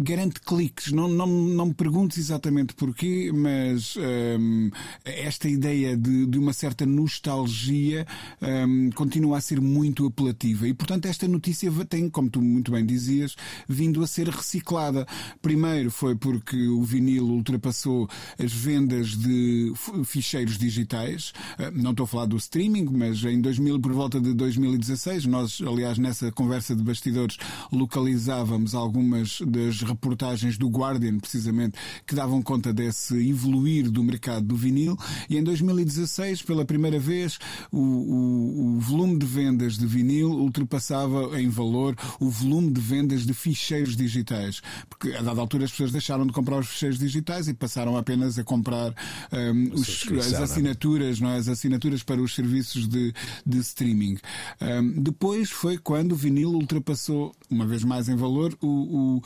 garante 0.02 0.42
cliques. 0.42 0.92
Não, 0.92 1.08
não, 1.08 1.28
não 1.28 1.68
me 1.68 1.74
perguntes 1.74 2.18
exatamente 2.18 2.74
porquê, 2.74 3.32
mas 3.34 3.96
hum, 3.98 4.70
esta 5.04 5.48
ideia 5.48 5.96
de, 5.96 6.26
de 6.26 6.38
uma 6.38 6.54
certa 6.54 6.86
nostalgia 6.86 8.06
hum, 8.42 8.90
continua 8.96 9.38
a 9.38 9.42
ser 9.42 9.62
muito 9.62 10.06
apelativa. 10.06 10.68
E, 10.68 10.74
portanto, 10.74 11.06
esta 11.06 11.28
notícia 11.28 11.72
tem, 11.86 12.10
como 12.10 12.30
tu 12.30 12.42
muito 12.42 12.72
bem 12.72 12.86
dizias, 12.86 13.36
vindo 13.68 14.04
a 14.04 14.08
ser 14.08 14.28
reciclada. 14.28 15.06
Primeiro 15.42 15.92
foi 15.92 16.16
porque 16.16 16.68
o 16.68 16.84
vinil 16.84 17.26
ultrapassou 17.26 18.10
as 18.38 18.52
vendas 18.52 19.10
de 19.10 19.74
ficheiros 20.06 20.58
digitais. 20.58 21.34
Ah, 21.58 21.72
Não 21.72 21.92
estou 21.92 22.04
a 22.04 22.08
falar 22.08 22.26
do 22.26 22.38
streaming, 22.38 22.86
mas 22.92 23.24
em 23.24 23.42
2000, 23.42 23.80
por 23.80 23.94
volta 23.94 24.20
de 24.20 24.34
2016, 24.34 25.26
nós, 25.26 25.62
aliás, 25.62 25.98
nessa 25.98 26.32
conversa 26.32 26.76
de 26.76 26.84
bastidores, 26.84 27.38
localizávamos 27.72 28.76
algumas 28.76 29.42
das 29.42 29.82
reportagens 29.92 30.58
do 30.58 30.68
Guardian, 30.70 31.20
precisamente, 31.20 31.78
que 32.06 32.16
davam 32.16 32.42
conta 32.42 32.74
desse 32.74 33.16
evoluir 33.30 33.90
do 33.90 34.04
mercado 34.04 34.46
do 34.46 34.56
vinil. 34.56 34.98
E 35.30 35.38
em 35.38 35.44
2016, 35.44 36.42
pela 36.42 36.66
primeira 36.66 37.00
vez, 37.00 37.38
o, 37.72 37.78
o- 37.80 38.76
o 38.76 38.80
volume 38.80 39.18
de 39.18 39.26
vendas 39.26 39.78
de 39.78 39.86
vinil 39.86 40.30
ultrapassava 40.32 41.40
em 41.42 41.50
valor 41.50 41.96
o 42.20 42.30
volume 42.30 42.72
de 42.72 42.82
vendas 42.82 43.26
de 43.26 43.34
ficheiros 43.34 43.96
digitais. 43.96 44.62
Porque 44.90 45.14
a 45.14 45.22
dada 45.22 45.40
altura 45.42 45.66
as 45.66 45.72
pessoas 45.72 45.92
deixaram 45.92 46.26
de 46.26 46.34
comprar 46.34 46.60
os 46.60 46.68
ficheiros 46.68 46.98
digitais 47.00 47.48
e 47.48 47.54
passaram 47.54 47.98
apenas 47.98 48.38
a 48.40 48.44
comprar 48.44 48.94
hum, 49.32 49.70
os- 49.74 50.08
as 50.20 50.34
é? 50.34 50.44
assinaturas, 50.44 51.20
não 51.20 51.30
é? 51.30 51.38
as 51.38 51.48
assinaturas 51.48 52.04
para 52.04 52.22
os 52.22 52.34
serviços 52.34 52.88
de, 52.88 53.14
de 53.46 53.58
streaming. 53.60 54.18
Hum, 54.62 55.02
depois 55.02 55.50
foi 55.50 55.78
quando 55.78 56.14
o 56.14 56.16
vinil 56.16 56.52
ultrapassou, 56.52 57.34
uma 57.50 57.66
vez 57.66 57.84
mais 57.84 58.08
em 58.10 58.16
valor, 58.16 58.56
o, 58.62 58.68
o, 58.68 59.22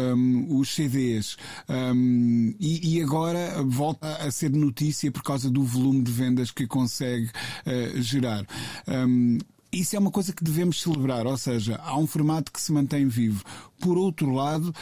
hum, 0.00 0.58
os 0.58 0.74
CDs. 0.74 1.36
Hum, 1.68 2.54
e, 2.58 2.96
e 2.96 3.02
agora 3.02 3.62
volta 3.64 4.16
a 4.16 4.30
ser 4.30 4.50
notícia 4.50 5.10
por 5.10 5.22
causa 5.22 5.50
do 5.50 5.62
volume 5.62 6.02
de 6.02 6.10
vendas 6.10 6.50
que 6.50 6.66
consegue 6.66 7.30
eh, 7.66 7.92
gerar. 7.96 8.44
Hum, 8.86 9.38
isso 9.72 9.94
é 9.94 9.98
uma 10.00 10.10
coisa 10.10 10.32
que 10.32 10.42
devemos 10.42 10.82
celebrar, 10.82 11.26
ou 11.26 11.36
seja, 11.36 11.76
há 11.84 11.96
um 11.96 12.06
formato 12.06 12.50
que 12.50 12.60
se 12.60 12.72
mantém 12.72 13.06
vivo. 13.06 13.44
Por 13.80 13.96
outro 13.96 14.30
lado, 14.32 14.74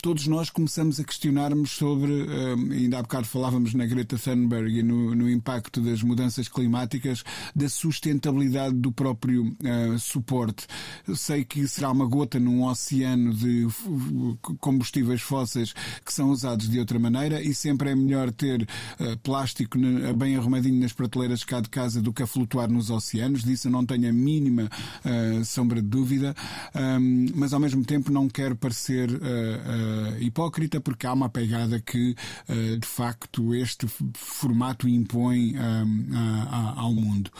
todos 0.00 0.26
nós 0.26 0.50
começamos 0.50 0.98
a 0.98 1.04
questionarmos 1.04 1.70
sobre, 1.70 2.26
ainda 2.72 2.98
há 2.98 3.02
bocado 3.02 3.26
falávamos 3.26 3.74
na 3.74 3.86
Greta 3.86 4.18
Thunberg 4.18 4.78
e 4.78 4.82
no, 4.82 5.14
no 5.14 5.30
impacto 5.30 5.80
das 5.80 6.02
mudanças 6.02 6.48
climáticas, 6.48 7.22
da 7.54 7.68
sustentabilidade 7.68 8.74
do 8.74 8.90
próprio 8.90 9.46
uh, 9.46 9.98
suporte. 9.98 10.66
Sei 11.14 11.44
que 11.44 11.66
será 11.68 11.90
uma 11.90 12.06
gota 12.06 12.40
num 12.40 12.64
oceano 12.64 13.34
de 13.34 13.66
combustíveis 14.60 15.20
fósseis 15.20 15.74
que 16.04 16.12
são 16.12 16.30
usados 16.30 16.68
de 16.68 16.78
outra 16.78 16.98
maneira 16.98 17.42
e 17.42 17.54
sempre 17.54 17.90
é 17.90 17.94
melhor 17.94 18.32
ter 18.32 18.62
uh, 18.62 19.18
plástico 19.22 19.78
bem 20.16 20.36
arrumadinho 20.36 20.80
nas 20.80 20.92
prateleiras 20.92 21.44
cá 21.44 21.60
de 21.60 21.68
casa 21.68 22.00
do 22.00 22.12
que 22.12 22.22
a 22.22 22.26
flutuar 22.26 22.70
nos 22.70 22.90
oceanos. 22.90 23.44
Disso 23.44 23.68
eu 23.68 23.72
não 23.72 23.84
tenho 23.84 24.08
a 24.08 24.12
mínima 24.12 24.70
uh, 25.04 25.44
sombra 25.44 25.82
de 25.82 25.88
dúvida, 25.88 26.34
um, 26.74 27.26
mas 27.34 27.52
ao 27.52 27.60
mesmo 27.60 27.84
tempo 27.84 28.10
não 28.10 28.28
quero 28.38 28.54
parecer 28.54 29.10
hipócrita 30.20 30.80
porque 30.80 31.08
há 31.08 31.12
uma 31.12 31.28
pegada 31.28 31.80
que 31.80 32.14
de 32.46 32.86
facto 32.86 33.52
este 33.52 33.88
formato 34.14 34.88
impõe 34.88 35.56
a, 35.56 36.74
ao 36.76 36.94
mundo. 36.94 37.32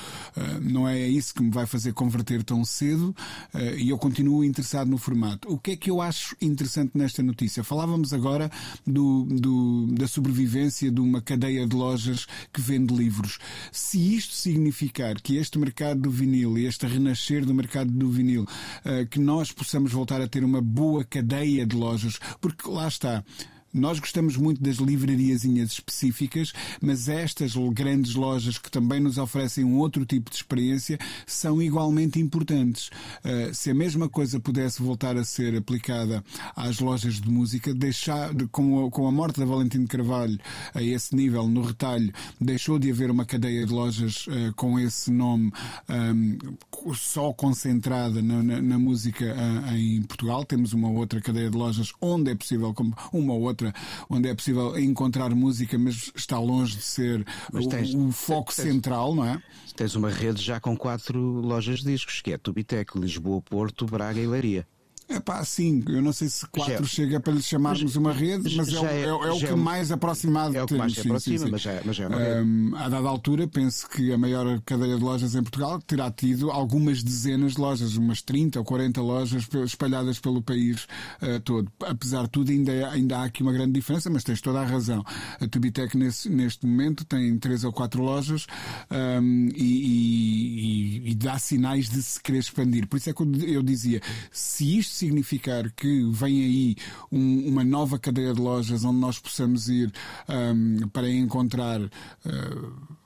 Não 0.61 0.88
é 0.88 1.06
isso 1.06 1.32
que 1.32 1.40
me 1.40 1.52
vai 1.52 1.66
fazer 1.66 1.92
converter 1.92 2.42
tão 2.42 2.64
cedo 2.64 3.14
e 3.76 3.90
eu 3.90 3.96
continuo 3.96 4.42
interessado 4.42 4.90
no 4.90 4.98
formato. 4.98 5.48
O 5.52 5.56
que 5.56 5.70
é 5.70 5.77
que 5.77 5.88
eu 5.88 6.02
acho 6.02 6.35
interessante 6.40 6.98
nesta 6.98 7.23
notícia? 7.23 7.62
Falávamos 7.62 8.12
agora 8.12 8.50
do, 8.85 9.25
do, 9.31 9.87
da 9.92 10.08
sobrevivência 10.08 10.90
de 10.90 11.00
uma 11.00 11.23
cadeia 11.23 11.64
de 11.64 11.77
lojas 11.77 12.27
que 12.52 12.60
vende 12.60 12.92
livros. 12.92 13.38
Se 13.70 14.16
isto 14.16 14.35
significar 14.35 15.20
que 15.20 15.37
este 15.37 15.60
mercado 15.60 16.00
do 16.00 16.10
vinil 16.10 16.58
e 16.58 16.66
este 16.66 16.87
renascer 16.87 17.46
do 17.46 17.54
mercado 17.54 17.92
do 17.92 18.10
vinil, 18.10 18.48
que 19.12 19.20
nós 19.20 19.52
possamos 19.52 19.92
voltar 19.92 20.20
a 20.20 20.27
ter 20.27 20.42
uma 20.42 20.60
boa 20.60 20.87
cadeia 21.04 21.66
de 21.66 21.76
lojas, 21.76 22.18
porque 22.40 22.68
lá 22.70 22.88
está. 22.88 23.24
Nós 23.79 23.98
gostamos 24.00 24.37
muito 24.37 24.62
das 24.62 24.76
livrariazinhas 24.76 25.72
específicas, 25.72 26.52
mas 26.81 27.08
estas 27.08 27.54
grandes 27.72 28.14
lojas 28.14 28.58
que 28.58 28.70
também 28.70 29.00
nos 29.00 29.18
oferecem 29.18 29.64
um 29.64 29.79
outro 29.79 30.04
tipo 30.04 30.31
de 30.31 30.37
experiência 30.37 30.98
são 31.26 31.62
igualmente 31.62 32.18
importantes. 32.18 32.90
Uh, 33.24 33.54
se 33.54 33.70
a 33.70 33.74
mesma 33.74 34.08
coisa 34.08 34.40
pudesse 34.40 34.83
voltar 34.83 35.16
a 35.16 35.24
ser 35.24 35.56
aplicada 35.56 36.24
às 36.56 36.81
lojas 36.81 37.20
de 37.20 37.31
música, 37.31 37.72
deixar, 37.72 38.35
com, 38.50 38.87
a, 38.87 38.90
com 38.90 39.06
a 39.06 39.12
morte 39.12 39.38
da 39.38 39.46
Valentim 39.46 39.87
Carvalho 39.87 40.38
a 40.74 40.83
esse 40.83 41.14
nível 41.14 41.46
no 41.48 41.62
retalho, 41.62 42.12
deixou 42.40 42.79
de 42.79 42.90
haver 42.90 43.10
uma 43.10 43.24
cadeia 43.24 43.64
de 43.64 43.72
lojas 43.72 44.26
uh, 44.26 44.52
com 44.56 44.79
esse 44.79 45.10
nome 45.10 45.52
um, 45.88 46.38
só 46.94 47.33
concentrada 47.33 48.20
na, 48.22 48.42
na, 48.42 48.62
na 48.62 48.79
música 48.79 49.24
uh, 49.24 49.74
em 49.74 50.02
Portugal. 50.02 50.44
Temos 50.44 50.72
uma 50.72 50.88
outra 50.88 51.20
cadeia 51.20 51.50
de 51.50 51.56
lojas 51.56 51.92
onde 52.00 52.31
é 52.31 52.35
possível, 52.35 52.74
como 52.74 52.94
uma 53.12 53.35
outra 53.35 53.67
onde 54.08 54.29
é 54.29 54.35
possível 54.35 54.79
encontrar 54.79 55.31
música, 55.31 55.79
mas 55.79 56.12
está 56.14 56.38
longe 56.38 56.77
de 56.77 56.83
ser 56.83 57.25
tens, 57.71 57.94
o, 57.94 58.08
o, 58.08 58.12
foco 58.12 58.54
tens, 58.54 58.66
central, 58.66 59.14
não 59.14 59.25
é? 59.25 59.42
Tens 59.77 59.94
uma 59.94 60.10
rede 60.10 60.42
já 60.42 60.60
com 60.60 60.77
quatro 60.77 61.19
lojas 61.19 61.81
de 61.81 61.92
discos, 61.92 62.21
que 62.21 62.33
é 62.33 62.38
Tubitec, 62.38 62.98
Lisboa, 62.98 63.40
Porto, 63.42 63.87
Braga 63.87 64.21
e 64.21 64.27
Leiria. 64.27 64.66
É 65.11 65.19
pá, 65.19 65.42
sim, 65.42 65.83
eu 65.88 66.02
não 66.02 66.13
sei 66.13 66.29
se 66.29 66.46
quatro 66.48 66.85
já, 66.85 66.90
chega 66.90 67.19
para 67.19 67.33
lhe 67.33 67.42
chamarmos 67.42 67.96
uma 67.96 68.13
rede, 68.13 68.54
mas 68.54 68.69
é, 68.69 68.77
é, 68.77 69.00
é, 69.00 69.06
é, 69.06 69.13
o 69.13 69.38
que 69.38 69.46
é 69.46 69.56
mais 69.56 69.90
aproximado 69.90 70.54
é 70.54 70.63
o 70.63 70.67
que 70.67 70.75
mais 70.75 70.92
se 70.92 71.00
aproxima, 71.00 71.38
sim, 71.38 71.44
sim. 71.44 71.50
Mas, 71.50 71.63
já, 71.63 71.81
mas 71.83 71.98
é 71.98 72.06
uma 72.06 72.19
rede. 72.19 72.40
Um, 72.42 72.77
a 72.77 72.88
dada 72.90 73.09
altura, 73.09 73.48
penso 73.48 73.88
que 73.88 74.13
a 74.13 74.19
maior 74.19 74.61
cadeia 74.67 74.98
de 74.98 75.02
lojas 75.02 75.35
em 75.35 75.42
Portugal 75.42 75.81
terá 75.81 76.11
tido 76.11 76.50
algumas 76.50 77.02
dezenas 77.02 77.54
de 77.54 77.61
lojas, 77.61 77.96
umas 77.96 78.21
30 78.21 78.59
ou 78.59 78.65
40 78.67 79.00
lojas 79.00 79.48
espalhadas 79.65 80.19
pelo 80.19 80.42
país 80.42 80.87
uh, 81.23 81.40
todo. 81.42 81.73
Apesar 81.87 82.25
de 82.25 82.29
tudo, 82.31 82.52
ainda, 82.52 82.90
ainda 82.90 83.19
há 83.21 83.25
aqui 83.25 83.42
uma 83.42 83.52
grande 83.52 83.73
diferença, 83.73 84.11
mas 84.11 84.23
tens 84.23 84.42
toda 84.42 84.61
a 84.61 84.65
razão. 84.65 85.02
A 85.40 85.48
Tubitec, 85.48 85.96
nesse, 85.96 86.29
neste 86.29 86.67
momento, 86.67 87.06
tem 87.06 87.38
três 87.38 87.65
ou 87.65 87.73
quatro 87.73 88.02
lojas 88.02 88.46
um, 88.90 89.48
e, 89.56 91.02
e, 91.06 91.11
e 91.13 91.15
dá 91.15 91.38
sinais 91.38 91.88
de 91.88 92.02
se 92.02 92.21
querer 92.21 92.40
expandir. 92.40 92.87
Por 92.87 92.98
isso 92.98 93.09
é 93.09 93.15
que 93.15 93.23
eu 93.23 93.63
dizia, 93.63 94.02
se 94.31 94.77
isto 94.77 94.98
significar 94.99 95.71
que 95.73 96.03
vem 96.13 96.42
aí 96.42 96.77
um, 97.11 97.49
uma 97.49 97.65
nova 97.65 97.99
cadeia 97.99 98.35
de 98.35 98.40
lojas 98.40 98.85
onde 98.85 98.99
nós 98.99 99.19
possamos 99.19 99.69
ir 99.69 99.92
um, 100.29 100.88
para 100.88 101.09
encontrar. 101.09 101.81
Uh, 101.81 102.99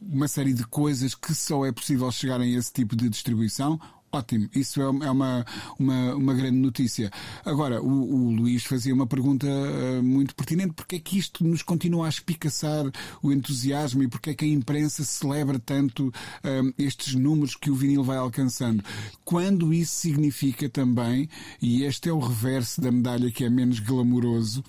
uma 0.00 0.28
série 0.28 0.52
de 0.52 0.64
coisas 0.64 1.14
que 1.14 1.34
só 1.34 1.66
é 1.66 1.72
possível 1.72 2.10
chegarem 2.12 2.54
a 2.54 2.58
esse 2.58 2.72
tipo 2.72 2.94
de 2.94 3.08
distribuição, 3.08 3.80
Ótimo, 4.16 4.48
isso 4.54 4.80
é, 4.80 4.84
é 4.84 5.10
uma, 5.10 5.44
uma, 5.78 6.14
uma 6.14 6.34
grande 6.34 6.56
notícia. 6.56 7.10
Agora, 7.44 7.82
o, 7.82 8.14
o 8.14 8.30
Luís 8.30 8.64
fazia 8.64 8.94
uma 8.94 9.06
pergunta 9.06 9.46
uh, 9.46 10.02
muito 10.02 10.34
pertinente: 10.34 10.72
porque 10.72 10.96
é 10.96 10.98
que 10.98 11.18
isto 11.18 11.44
nos 11.44 11.62
continua 11.62 12.06
a 12.06 12.08
espicaçar 12.08 12.90
o 13.22 13.30
entusiasmo 13.30 14.02
e 14.02 14.08
porque 14.08 14.30
é 14.30 14.34
que 14.34 14.46
a 14.46 14.48
imprensa 14.48 15.04
celebra 15.04 15.58
tanto 15.58 16.08
uh, 16.08 16.74
estes 16.78 17.14
números 17.14 17.54
que 17.54 17.70
o 17.70 17.74
vinil 17.74 18.02
vai 18.02 18.16
alcançando? 18.16 18.82
Quando 19.22 19.74
isso 19.74 19.94
significa 19.94 20.66
também, 20.66 21.28
e 21.60 21.84
este 21.84 22.08
é 22.08 22.12
o 22.12 22.18
reverso 22.18 22.80
da 22.80 22.90
medalha 22.90 23.30
que 23.30 23.44
é 23.44 23.50
menos 23.50 23.80
glamouroso, 23.80 24.64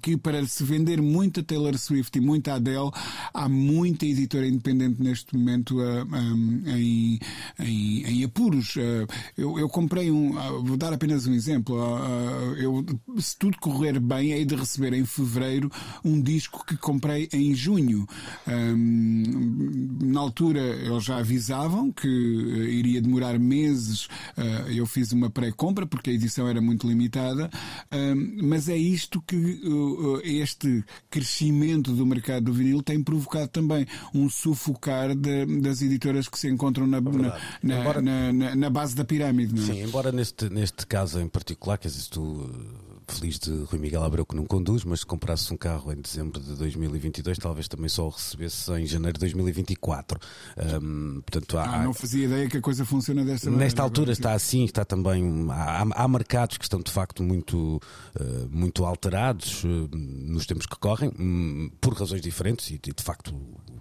que 0.00 0.16
para 0.16 0.46
se 0.46 0.64
vender 0.64 1.00
muita 1.00 1.42
Taylor 1.42 1.76
Swift 1.78 2.16
e 2.16 2.20
muita 2.20 2.54
Adele, 2.54 2.90
há 3.32 3.48
muita 3.48 4.06
editora 4.06 4.46
independente 4.46 5.02
neste 5.02 5.36
momento 5.36 5.78
uh, 5.78 6.04
um, 6.04 6.62
em, 6.66 7.18
em, 7.58 8.04
em, 8.04 8.24
apuros. 8.24 8.76
Uh, 8.76 9.06
eu, 9.36 9.58
eu, 9.58 9.68
comprei 9.68 10.10
um, 10.10 10.36
uh, 10.36 10.62
vou 10.64 10.76
dar 10.76 10.92
apenas 10.92 11.26
um 11.26 11.34
exemplo. 11.34 11.76
eu, 12.58 12.84
se 13.18 13.36
tudo 13.36 13.58
correr 13.58 13.98
bem, 14.00 14.32
hei 14.32 14.44
de 14.44 14.54
receber 14.54 14.92
em 14.92 15.04
fevereiro 15.04 15.70
um 16.04 16.20
disco 16.20 16.64
que 16.66 16.76
comprei 16.76 17.28
em 17.32 17.54
junho. 17.54 18.06
Um, 18.46 19.98
na 20.02 20.20
altura, 20.20 20.60
eles 20.60 21.04
já 21.04 21.18
avisavam 21.18 21.92
que 21.92 22.08
iria 22.08 23.00
demorar 23.00 23.38
meses. 23.38 24.08
eu 24.74 24.86
fiz 24.86 25.12
uma 25.12 25.30
pré-compra 25.30 25.86
porque 25.86 26.10
a 26.10 26.12
edição 26.12 26.48
era 26.48 26.60
muito 26.60 26.86
limitada, 26.86 27.50
mas 28.42 28.68
é 28.68 28.76
isto 28.76 29.22
que 29.22 29.57
este 30.24 30.84
crescimento 31.10 31.92
do 31.92 32.06
mercado 32.06 32.44
do 32.44 32.52
vinil 32.52 32.82
tem 32.82 33.02
provocado 33.02 33.48
também 33.48 33.86
um 34.14 34.28
sufocar 34.28 35.14
de, 35.14 35.46
das 35.60 35.82
editoras 35.82 36.28
que 36.28 36.38
se 36.38 36.48
encontram 36.48 36.86
na, 36.86 37.00
na, 37.00 37.38
embora, 37.62 38.00
na, 38.02 38.54
na, 38.54 38.70
base 38.70 38.94
da 38.94 39.04
pirâmide. 39.04 39.58
É? 39.60 39.64
Sim, 39.64 39.82
embora 39.82 40.12
neste, 40.12 40.48
neste 40.48 40.86
caso 40.86 41.20
em 41.20 41.28
particular, 41.28 41.78
quer 41.78 41.88
dizer, 41.88 42.08
tu 42.10 42.50
feliz 43.12 43.38
de 43.38 43.50
Rui 43.64 43.78
Miguel 43.78 44.02
Abreu 44.02 44.24
que 44.24 44.36
não 44.36 44.44
conduz, 44.44 44.84
mas 44.84 45.00
se 45.00 45.06
comprasse 45.06 45.52
um 45.52 45.56
carro 45.56 45.92
em 45.92 46.00
dezembro 46.00 46.40
de 46.40 46.54
2022, 46.54 47.38
talvez 47.38 47.68
também 47.68 47.88
só 47.88 48.06
o 48.06 48.10
recebesse 48.10 48.70
em 48.72 48.86
janeiro 48.86 49.14
de 49.14 49.20
2024. 49.20 50.18
Um, 50.82 51.20
portanto, 51.20 51.58
há, 51.58 51.64
ah, 51.64 51.82
não 51.84 51.94
fazia 51.94 52.24
ideia 52.26 52.48
que 52.48 52.56
a 52.56 52.60
coisa 52.60 52.84
funciona 52.84 53.24
desta 53.24 53.46
maneira. 53.46 53.64
Nesta 53.64 53.82
altura 53.82 54.12
está 54.12 54.32
assim, 54.32 54.64
está 54.64 54.84
também. 54.84 55.46
Há, 55.50 55.86
há 55.94 56.08
mercados 56.08 56.58
que 56.58 56.64
estão 56.64 56.80
de 56.80 56.90
facto 56.90 57.22
muito, 57.22 57.80
uh, 58.18 58.48
muito 58.50 58.84
alterados 58.84 59.64
uh, 59.64 59.88
nos 59.92 60.46
tempos 60.46 60.66
que 60.66 60.76
correm, 60.78 61.12
um, 61.18 61.70
por 61.80 61.94
razões 61.94 62.20
diferentes, 62.20 62.70
e 62.70 62.78
de 62.78 63.02
facto 63.02 63.34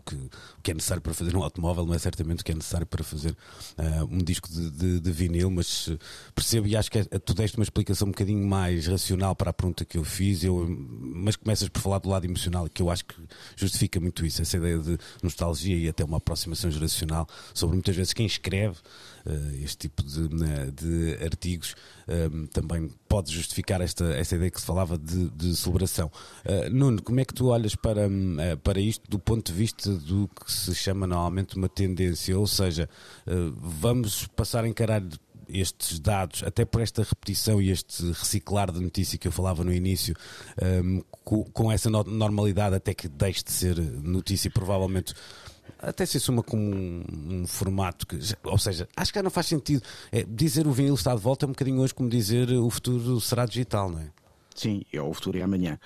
que, 0.08 0.16
o 0.16 0.62
que 0.64 0.72
é 0.72 0.74
necessário 0.74 1.01
para 1.01 1.14
fazer 1.14 1.36
um 1.36 1.43
automóvel 1.43 1.86
não 1.86 1.93
é 1.93 1.99
certamente 1.99 2.41
o 2.41 2.43
que 2.45 2.51
é 2.51 2.55
necessário 2.55 2.88
para 2.88 3.03
fazer 3.03 3.32
uh, 3.32 4.05
um 4.10 4.20
disco 4.20 4.49
de, 4.49 4.72
de, 4.72 4.99
de 4.99 5.12
vinil, 5.12 5.49
mas 5.51 5.89
percebo 6.34 6.68
e 6.68 6.76
acho 6.76 6.89
que 6.89 6.99
é, 6.99 7.03
tu 7.03 7.34
deste 7.34 7.58
uma 7.58 7.64
explicação 7.64 8.08
um 8.08 8.12
bocadinho 8.12 8.45
mais 8.47 8.88
racional 8.88 9.36
para 9.36 9.49
a 9.49 9.53
pergunta 9.53 9.84
que 9.84 9.97
eu 9.97 10.03
fiz, 10.03 10.43
eu, 10.43 10.66
mas 10.68 11.36
começas 11.36 11.68
por 11.70 11.82
falar 11.82 11.99
do 11.99 12.10
lado 12.10 12.26
emocional, 12.26 12.68
que 12.70 12.82
eu 12.82 12.89
acho 12.89 13.05
que 13.05 13.16
justifica 13.55 13.99
muito 13.99 14.26
isso, 14.26 14.41
essa 14.41 14.58
ideia 14.58 14.80
de 14.80 14.97
nostalgia 15.22 15.76
e 15.76 15.88
até 15.88 16.03
uma 16.03 16.18
aproximação 16.18 16.72
geracional 16.72 17.28
sobre 17.53 17.76
muitas 17.76 17.95
vezes 17.95 18.14
quem 18.14 18.26
escreve 18.26 18.78
este 19.62 19.78
tipo 19.78 20.04
de, 20.04 20.34
né, 20.34 20.72
de 20.72 21.24
artigos 21.24 21.76
eh, 22.08 22.30
também 22.54 22.90
pode 23.08 23.34
justificar 23.34 23.82
esta, 23.82 24.06
esta 24.16 24.36
ideia 24.36 24.50
que 24.50 24.62
se 24.62 24.66
falava 24.66 24.98
de, 24.98 25.30
de 25.30 25.56
celebração. 25.56 26.10
Uh, 26.46 26.70
Nuno, 26.70 27.02
como 27.02 27.20
é 27.20 27.26
que 27.26 27.34
tu 27.34 27.48
olhas 27.48 27.76
para, 27.76 28.08
uh, 28.08 28.58
para 28.64 28.80
isto 28.80 29.10
do 29.10 29.20
ponto 29.20 29.52
de 29.52 29.58
vista 29.58 29.92
do 29.92 30.30
que 30.30 30.52
se 30.52 30.74
chama 30.74 31.06
normalmente 31.06 31.58
uma 31.58 31.68
tendência? 31.68 32.38
Ou 32.38 32.48
seja, 32.48 32.90
vamos 33.58 34.28
passar 34.28 34.64
a 34.64 34.68
encarar 34.68 35.02
estes 35.50 36.00
dados, 36.00 36.43
até 36.43 36.66
por 36.66 36.82
esta 36.82 37.04
repetição 37.04 37.62
e 37.62 37.70
este 37.70 38.06
reciclar 38.12 38.72
de 38.72 38.80
notícia 38.80 39.18
que 39.18 39.28
eu 39.28 39.32
falava 39.32 39.64
no 39.64 39.74
início, 39.74 40.16
um, 40.84 41.02
com, 41.24 41.43
com, 41.45 41.72
essa 41.72 41.89
normalidade 41.89 42.76
até 42.76 42.93
que 42.93 43.08
deixe 43.08 43.43
de 43.43 43.52
ser 43.52 43.78
notícia, 43.78 44.50
provavelmente 44.52 45.14
até 45.80 46.06
se 46.06 46.18
assuma 46.18 46.41
como 46.41 46.64
um, 46.64 47.04
um, 47.30 47.48
formato 47.48 48.08
que, 48.08 48.18
ou 48.43 48.58
seja, 48.58 48.88
acho 48.95 49.14
que 49.14 49.22
não 49.22 49.30
faz 49.30 49.48
sentido. 49.48 49.84
É, 50.12 50.24
dizer 50.24 50.68
o 50.68 50.72
vinil 50.72 50.95
está 50.95 51.14
de 51.14 51.22
volta 51.22 51.45
é 51.45 51.48
um 51.48 51.52
bocadinho 51.52 51.80
hoje 51.82 51.93
como 51.93 52.10
dizer 52.10 52.50
o 52.52 52.70
futuro 52.70 53.20
será 53.22 53.45
digital, 53.45 53.89
não 53.89 54.00
é? 54.00 54.10
Sim, 54.56 54.82
é 54.91 55.00
o 55.00 55.14
futuro 55.14 55.38
é 55.38 55.43
amanhã. 55.43 55.80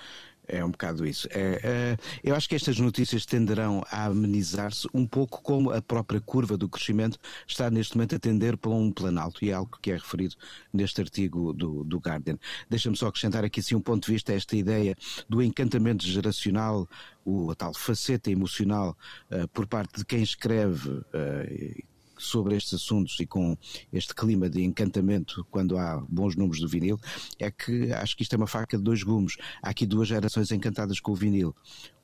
É 0.46 0.64
um 0.64 0.70
bocado 0.70 1.06
isso. 1.06 1.28
É, 1.30 1.60
é, 1.62 1.96
eu 2.22 2.34
acho 2.34 2.48
que 2.48 2.56
estas 2.56 2.78
notícias 2.78 3.24
tenderão 3.24 3.82
a 3.90 4.06
amenizar-se 4.06 4.88
um 4.92 5.06
pouco 5.06 5.40
como 5.40 5.70
a 5.70 5.80
própria 5.80 6.20
curva 6.20 6.56
do 6.56 6.68
crescimento 6.68 7.18
está 7.46 7.70
neste 7.70 7.96
momento 7.96 8.16
a 8.16 8.18
tender 8.18 8.56
para 8.56 8.70
um 8.70 8.90
planalto, 8.90 9.44
e 9.44 9.50
é 9.50 9.52
algo 9.52 9.78
que 9.80 9.92
é 9.92 9.94
referido 9.94 10.34
neste 10.72 11.00
artigo 11.00 11.52
do, 11.52 11.84
do 11.84 11.98
Guardian. 11.98 12.38
Deixa-me 12.68 12.96
só 12.96 13.06
acrescentar 13.06 13.44
aqui 13.44 13.60
assim, 13.60 13.76
um 13.76 13.80
ponto 13.80 14.06
de 14.06 14.12
vista 14.12 14.32
a 14.32 14.34
esta 14.34 14.56
ideia 14.56 14.96
do 15.28 15.40
encantamento 15.40 16.04
geracional, 16.04 16.88
o, 17.24 17.52
a 17.52 17.54
tal 17.54 17.72
faceta 17.72 18.30
emocional 18.30 18.96
uh, 19.30 19.46
por 19.48 19.66
parte 19.66 19.98
de 19.98 20.04
quem 20.04 20.22
escreve 20.22 20.88
uh, 20.88 21.84
sobre 22.24 22.56
estes 22.56 22.74
assuntos 22.74 23.18
e 23.20 23.26
com 23.26 23.56
este 23.92 24.14
clima 24.14 24.48
de 24.48 24.62
encantamento 24.62 25.46
quando 25.50 25.76
há 25.76 26.02
bons 26.08 26.36
números 26.36 26.60
do 26.60 26.68
vinil, 26.68 26.98
é 27.38 27.50
que 27.50 27.92
acho 27.92 28.16
que 28.16 28.22
isto 28.22 28.34
é 28.34 28.36
uma 28.36 28.46
faca 28.46 28.76
de 28.76 28.82
dois 28.82 29.02
gumes. 29.02 29.36
Há 29.62 29.70
aqui 29.70 29.86
duas 29.86 30.08
gerações 30.08 30.50
encantadas 30.50 31.00
com 31.00 31.12
o 31.12 31.16
vinil. 31.16 31.54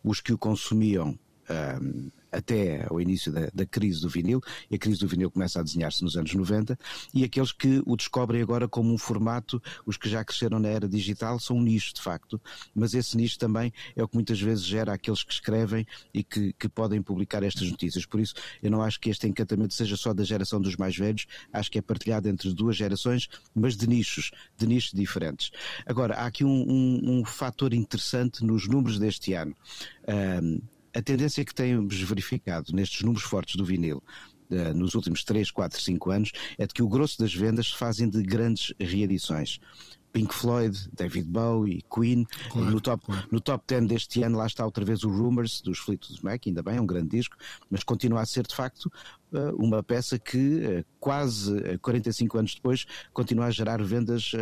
Os 0.03 0.21
que 0.21 0.33
o 0.33 0.39
consumiam 0.39 1.19
um, 1.51 2.11
até 2.31 2.87
ao 2.89 3.01
início 3.01 3.33
da, 3.33 3.49
da, 3.53 3.67
crise 3.67 4.01
do 4.01 4.09
vinil, 4.09 4.41
e 4.71 4.75
a 4.75 4.79
crise 4.79 5.01
do 5.01 5.09
vinil 5.09 5.31
começa 5.31 5.61
a 5.61 5.63
desenhar-se 5.63 6.03
nos 6.03 6.17
anos 6.17 6.35
90, 6.35 6.79
e 7.15 7.25
aqueles 7.25 7.53
que 7.53 7.83
o 7.87 7.97
descobrem 7.97 8.43
agora 8.43 8.69
como 8.69 8.93
um 8.93 8.99
formato, 8.99 9.63
os 9.87 9.97
que 9.97 10.09
já 10.09 10.25
cresceram 10.25 10.59
na 10.59 10.69
era 10.69 10.89
digital, 10.89 11.39
são 11.39 11.57
um 11.57 11.63
nicho 11.63 11.95
de 11.95 12.03
facto, 12.03 12.41
mas 12.75 12.95
esse 12.95 13.17
nicho 13.17 13.39
também 13.39 13.73
é 13.97 14.03
o 14.03 14.09
que 14.09 14.15
muitas 14.15 14.41
vezes 14.41 14.65
gera 14.65 14.93
aqueles 14.93 15.23
que 15.23 15.33
escrevem 15.33 15.87
e 16.13 16.23
que, 16.23 16.53
que 16.53 16.69
podem 16.69 17.03
publicar 17.03 17.43
estas 17.43 17.71
notícias. 17.71 18.05
Por 18.05 18.21
isso, 18.21 18.35
eu 18.63 18.71
não 18.71 18.83
acho 18.83 19.01
que 19.01 19.11
este 19.11 19.27
encantamento 19.27 19.75
seja 19.75 19.97
só 19.97 20.13
da 20.13 20.25
geração 20.25 20.61
dos 20.61 20.77
mais 20.77 20.97
velhos, 20.97 21.27
acho 21.53 21.71
que 21.71 21.79
é 21.79 21.83
partilhado 21.83 22.29
entre 22.29 22.53
duas 22.53 22.77
gerações, 22.77 23.29
mas 23.55 23.77
de 23.77 23.87
nichos, 23.87 24.31
de 24.57 24.67
nichos 24.67 24.93
diferentes. 24.93 25.51
Agora, 25.87 26.15
há 26.15 26.27
aqui 26.27 26.45
um, 26.45 26.49
um, 26.69 27.19
um 27.19 27.25
fator 27.25 27.73
interessante 27.73 28.45
nos 28.45 28.69
números 28.69 28.99
deste 28.99 29.33
ano. 29.33 29.55
Um, 30.43 30.61
a 30.95 31.03
tendência 31.03 31.45
que 31.45 31.55
temos 31.55 32.01
verificado 32.01 32.73
nestes 32.73 33.03
números 33.03 33.25
fortes 33.25 33.57
do 33.57 33.65
vinil 33.65 34.03
uh, 34.51 34.75
nos 34.75 34.95
últimos 34.95 35.25
3, 35.25 35.51
4, 35.51 35.81
5 35.81 36.11
anos 36.11 36.33
é 36.57 36.67
de 36.67 36.75
que 36.75 36.83
o 36.83 36.89
grosso 36.89 37.19
das 37.19 37.35
vendas 37.35 37.69
se 37.69 37.77
fazem 37.77 38.09
de 38.09 38.23
grandes 38.23 38.73
reedições. 38.79 39.61
Pink 40.13 40.35
Floyd, 40.35 40.89
David 40.93 41.29
Bowie, 41.29 41.85
Queen. 41.95 42.27
Claro, 42.51 42.71
no, 42.71 42.81
top, 42.81 43.05
claro. 43.05 43.29
no 43.31 43.41
top 43.41 43.65
10 43.67 43.87
deste 43.87 44.23
ano 44.23 44.39
lá 44.39 44.47
está 44.47 44.65
outra 44.65 44.85
vez 44.85 45.05
o 45.05 45.11
Rumors 45.11 45.61
dos 45.61 45.79
Fleetwood 45.79 46.25
Mac, 46.25 46.43
ainda 46.47 46.63
bem, 46.63 46.77
é 46.77 46.81
um 46.81 46.87
grande 46.87 47.11
disco, 47.11 47.37
mas 47.71 47.85
continua 47.85 48.23
a 48.23 48.27
ser 48.27 48.47
de 48.47 48.55
facto 48.55 48.91
eh, 49.28 49.28
uma 49.59 49.83
peça 49.83 50.19
que 50.19 50.65
eh, 50.65 50.85
quase 50.99 51.79
45 51.79 52.37
eh, 52.37 52.41
anos 52.41 52.55
depois 52.55 52.87
continua 53.13 53.47
a 53.47 53.51
gerar 53.51 53.83
vendas 53.83 54.33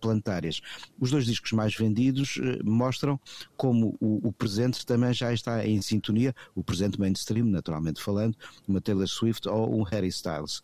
planetárias. 0.00 0.60
Os 0.98 1.10
dois 1.10 1.24
discos 1.26 1.52
mais 1.52 1.74
vendidos 1.74 2.38
mostram 2.64 3.18
como 3.56 3.96
o, 4.00 4.32
presente 4.32 4.84
também 4.86 5.12
já 5.12 5.32
está 5.32 5.66
em 5.66 5.80
sintonia, 5.82 6.34
o 6.54 6.64
presente 6.64 6.98
mainstream, 6.98 7.46
naturalmente 7.46 8.00
falando, 8.00 8.36
uma 8.66 8.80
Taylor 8.80 9.06
Swift 9.06 9.48
ou 9.48 9.78
um 9.78 9.82
Harry 9.82 10.08
Styles. 10.08 10.62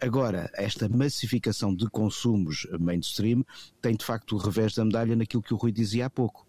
Agora, 0.00 0.50
esta 0.54 0.88
massificação 0.88 1.74
de 1.74 1.88
consumos 1.88 2.66
mainstream 2.78 3.44
tem 3.80 3.96
de 3.96 4.04
facto 4.04 4.36
o 4.36 4.38
revés 4.38 4.74
da 4.74 4.84
medalha 4.84 5.16
naquilo 5.16 5.42
que 5.42 5.54
o 5.54 5.56
Rui 5.56 5.72
dizia 5.72 6.06
há 6.06 6.10
pouco 6.10 6.45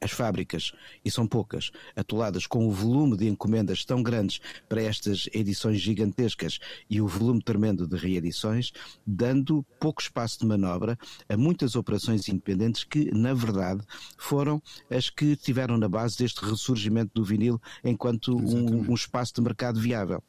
as 0.00 0.12
fábricas, 0.12 0.72
e 1.04 1.10
são 1.10 1.26
poucas, 1.26 1.70
atoladas 1.94 2.46
com 2.46 2.66
o 2.66 2.70
volume 2.70 3.16
de 3.16 3.28
encomendas 3.28 3.84
tão 3.84 4.02
grandes 4.02 4.40
para 4.68 4.82
estas 4.82 5.28
edições 5.32 5.78
gigantescas 5.80 6.58
e 6.88 7.00
o 7.00 7.06
volume 7.06 7.42
tremendo 7.42 7.86
de 7.86 7.96
reedições, 7.96 8.72
dando 9.06 9.64
pouco 9.78 10.00
espaço 10.00 10.40
de 10.40 10.46
manobra 10.46 10.98
a 11.28 11.36
muitas 11.36 11.76
operações 11.76 12.28
independentes 12.28 12.82
que, 12.82 13.14
na 13.14 13.34
verdade, 13.34 13.82
foram 14.16 14.62
as 14.90 15.10
que 15.10 15.36
tiveram 15.36 15.76
na 15.76 15.88
base 15.88 16.16
deste 16.16 16.44
ressurgimento 16.44 17.12
do 17.14 17.24
vinil 17.24 17.60
enquanto 17.84 18.34
um, 18.36 18.90
um 18.90 18.94
espaço 18.94 19.34
de 19.34 19.42
mercado 19.42 19.78
viável. 19.78 20.22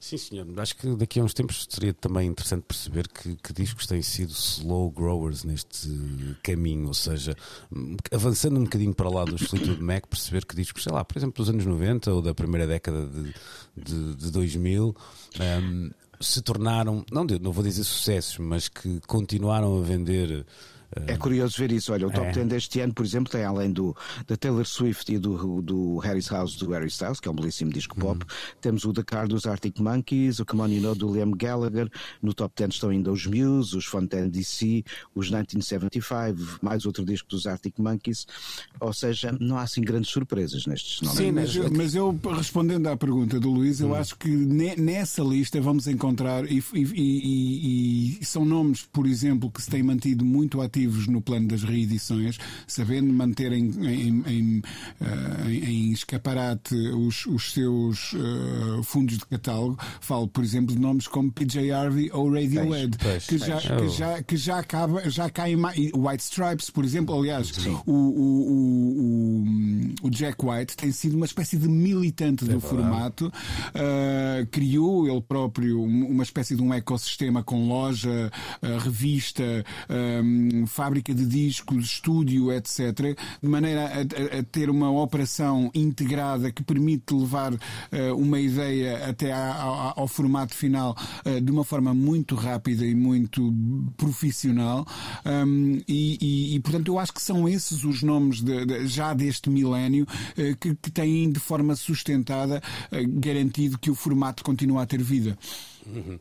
Sim, 0.00 0.16
senhor. 0.16 0.46
Acho 0.56 0.74
que 0.76 0.96
daqui 0.96 1.20
a 1.20 1.22
uns 1.22 1.34
tempos 1.34 1.66
seria 1.68 1.92
também 1.92 2.26
interessante 2.26 2.62
perceber 2.62 3.06
que, 3.06 3.36
que 3.36 3.52
discos 3.52 3.86
têm 3.86 4.00
sido 4.00 4.32
slow 4.32 4.90
growers 4.90 5.44
neste 5.44 5.90
caminho, 6.42 6.88
ou 6.88 6.94
seja, 6.94 7.36
avançando 8.10 8.58
um 8.58 8.64
bocadinho 8.64 8.94
para 8.94 9.10
lá 9.10 9.26
dos 9.26 9.42
Fleetwood 9.42 9.82
Mac, 9.82 10.06
perceber 10.06 10.46
que 10.46 10.56
discos, 10.56 10.84
sei 10.84 10.90
lá, 10.92 11.04
por 11.04 11.18
exemplo, 11.18 11.36
dos 11.36 11.50
anos 11.50 11.66
90 11.66 12.14
ou 12.14 12.22
da 12.22 12.34
primeira 12.34 12.66
década 12.66 13.06
de, 13.06 13.34
de, 13.76 14.14
de 14.14 14.30
2000, 14.30 14.96
um, 15.38 15.90
se 16.18 16.40
tornaram, 16.40 17.04
não, 17.12 17.24
não 17.24 17.52
vou 17.52 17.62
dizer 17.62 17.84
sucessos, 17.84 18.38
mas 18.38 18.68
que 18.68 19.00
continuaram 19.06 19.78
a 19.78 19.82
vender 19.82 20.46
é 21.06 21.16
curioso 21.16 21.56
ver 21.56 21.70
isso. 21.72 21.92
Olha, 21.92 22.06
o 22.06 22.10
top 22.10 22.26
é. 22.26 22.32
10 22.32 22.46
deste 22.48 22.80
ano, 22.80 22.92
por 22.92 23.04
exemplo, 23.04 23.30
tem 23.30 23.44
além 23.44 23.70
do 23.70 23.96
da 24.26 24.36
Taylor 24.36 24.66
Swift 24.66 25.12
e 25.12 25.18
do, 25.18 25.62
do 25.62 25.98
Harry's 25.98 26.28
House 26.28 26.56
do 26.56 26.70
Harry 26.70 26.88
Styles, 26.88 27.20
que 27.20 27.28
é 27.28 27.30
um 27.30 27.34
belíssimo 27.34 27.70
disco 27.72 27.96
pop, 27.96 28.22
uhum. 28.22 28.56
temos 28.60 28.84
o 28.84 28.92
The 28.92 29.02
Car 29.04 29.28
dos 29.28 29.46
Arctic 29.46 29.78
Monkeys, 29.78 30.40
o 30.40 30.44
Come 30.44 30.62
On 30.62 30.68
You 30.68 30.82
Know 30.82 30.94
do 30.94 31.12
Liam 31.12 31.30
Gallagher, 31.30 31.88
no 32.20 32.34
top 32.34 32.54
10 32.56 32.74
estão 32.74 32.90
ainda 32.90 33.12
os 33.12 33.26
Muse, 33.26 33.76
os 33.76 33.84
Fontaine 33.84 34.28
DC, 34.28 34.84
os 35.14 35.28
1975, 35.28 36.58
mais 36.60 36.84
outro 36.84 37.04
disco 37.04 37.28
dos 37.28 37.46
Arctic 37.46 37.78
Monkeys, 37.78 38.26
ou 38.80 38.92
seja, 38.92 39.36
não 39.40 39.58
há 39.58 39.62
assim 39.62 39.82
grandes 39.82 40.10
surpresas 40.10 40.66
nestes 40.66 41.00
nomes. 41.02 41.18
Sim, 41.18 41.32
mas 41.32 41.54
eu, 41.54 41.70
mas 41.70 41.94
eu 41.94 42.18
respondendo 42.36 42.88
à 42.88 42.96
pergunta 42.96 43.38
do 43.38 43.50
Luís, 43.50 43.80
eu 43.80 43.90
hum. 43.90 43.94
acho 43.94 44.16
que 44.16 44.28
ne, 44.28 44.74
nessa 44.76 45.22
lista 45.22 45.60
vamos 45.60 45.86
encontrar, 45.86 46.50
e, 46.50 46.62
e, 46.74 46.80
e, 46.82 48.18
e, 48.20 48.24
são 48.24 48.44
nomes, 48.44 48.82
por 48.92 49.06
exemplo, 49.06 49.50
que 49.50 49.62
se 49.62 49.70
têm 49.70 49.82
mantido 49.82 50.24
muito 50.24 50.60
ativos 50.60 50.79
ativos 50.80 51.06
no 51.06 51.20
plano 51.20 51.48
das 51.48 51.62
reedições, 51.62 52.38
sabendo 52.66 53.12
manter 53.12 53.52
em, 53.52 53.70
em, 53.86 54.22
em, 54.26 54.58
uh, 55.00 55.48
em 55.48 55.92
escaparate 55.92 56.74
os, 56.74 57.26
os 57.26 57.52
seus 57.52 58.12
uh, 58.14 58.82
fundos 58.82 59.18
de 59.18 59.26
catálogo. 59.26 59.78
Falo, 60.00 60.26
por 60.28 60.42
exemplo, 60.42 60.74
de 60.74 60.80
nomes 60.80 61.06
como 61.06 61.30
PJ 61.30 61.70
Harvey 61.70 62.10
ou 62.12 62.32
Radiohead, 62.32 62.96
que, 63.26 63.38
já, 63.38 63.58
que, 63.58 63.88
já, 63.88 64.22
que 64.22 64.36
já 64.36 64.58
acaba, 64.58 65.08
já 65.10 65.28
cai 65.28 65.54
mais. 65.56 65.78
White 65.94 66.22
Stripes, 66.22 66.70
por 66.70 66.84
exemplo, 66.84 67.18
aliás, 67.18 67.52
o, 67.86 67.92
o, 67.92 69.44
o, 70.02 70.06
o, 70.06 70.10
Jack 70.10 70.44
White 70.44 70.76
tem 70.76 70.92
sido 70.92 71.16
uma 71.16 71.26
espécie 71.26 71.56
de 71.56 71.68
militante 71.68 72.44
é 72.44 72.48
do 72.48 72.60
formato, 72.60 73.26
uh, 73.26 74.46
criou 74.50 75.08
ele 75.08 75.20
próprio 75.20 75.82
uma 75.82 76.22
espécie 76.22 76.56
de 76.56 76.62
um 76.62 76.72
ecossistema 76.72 77.42
com 77.42 77.68
loja, 77.68 78.30
revista, 78.82 79.64
um, 79.88 80.66
fábrica 80.70 81.12
de 81.12 81.26
discos, 81.26 81.84
estúdio, 81.84 82.52
etc., 82.52 83.16
de 83.42 83.48
maneira 83.48 83.86
a, 83.86 84.38
a, 84.38 84.42
ter 84.44 84.70
uma 84.70 84.90
operação 84.90 85.70
integrada 85.74 86.50
que 86.50 86.62
permite 86.62 87.12
levar 87.12 87.52
uh, 87.52 87.58
uma 88.16 88.40
ideia 88.40 89.08
até 89.08 89.32
ao 89.32 90.06
formato 90.08 90.54
final 90.54 90.96
uh, 91.26 91.40
de 91.40 91.50
uma 91.50 91.64
forma 91.64 91.92
muito 91.92 92.34
rápida 92.34 92.86
e 92.86 92.94
muito 92.94 93.52
profissional. 93.96 94.86
Um, 95.26 95.80
e, 95.86 96.18
e, 96.20 96.54
e, 96.54 96.60
portanto, 96.60 96.88
eu 96.88 96.98
acho 96.98 97.12
que 97.12 97.22
são 97.22 97.48
esses 97.48 97.84
os 97.84 98.02
nomes 98.02 98.40
de, 98.40 98.64
de, 98.64 98.86
já 98.86 99.12
deste 99.12 99.50
milénio 99.50 100.04
uh, 100.04 100.56
que, 100.56 100.74
que 100.76 100.90
têm 100.90 101.30
de 101.30 101.40
forma 101.40 101.74
sustentada 101.74 102.62
garantido 103.18 103.78
que 103.78 103.90
o 103.90 103.94
formato 103.94 104.44
continua 104.44 104.82
a 104.82 104.86
ter 104.86 105.02
vida. 105.02 105.36
Uhum. 105.86 106.18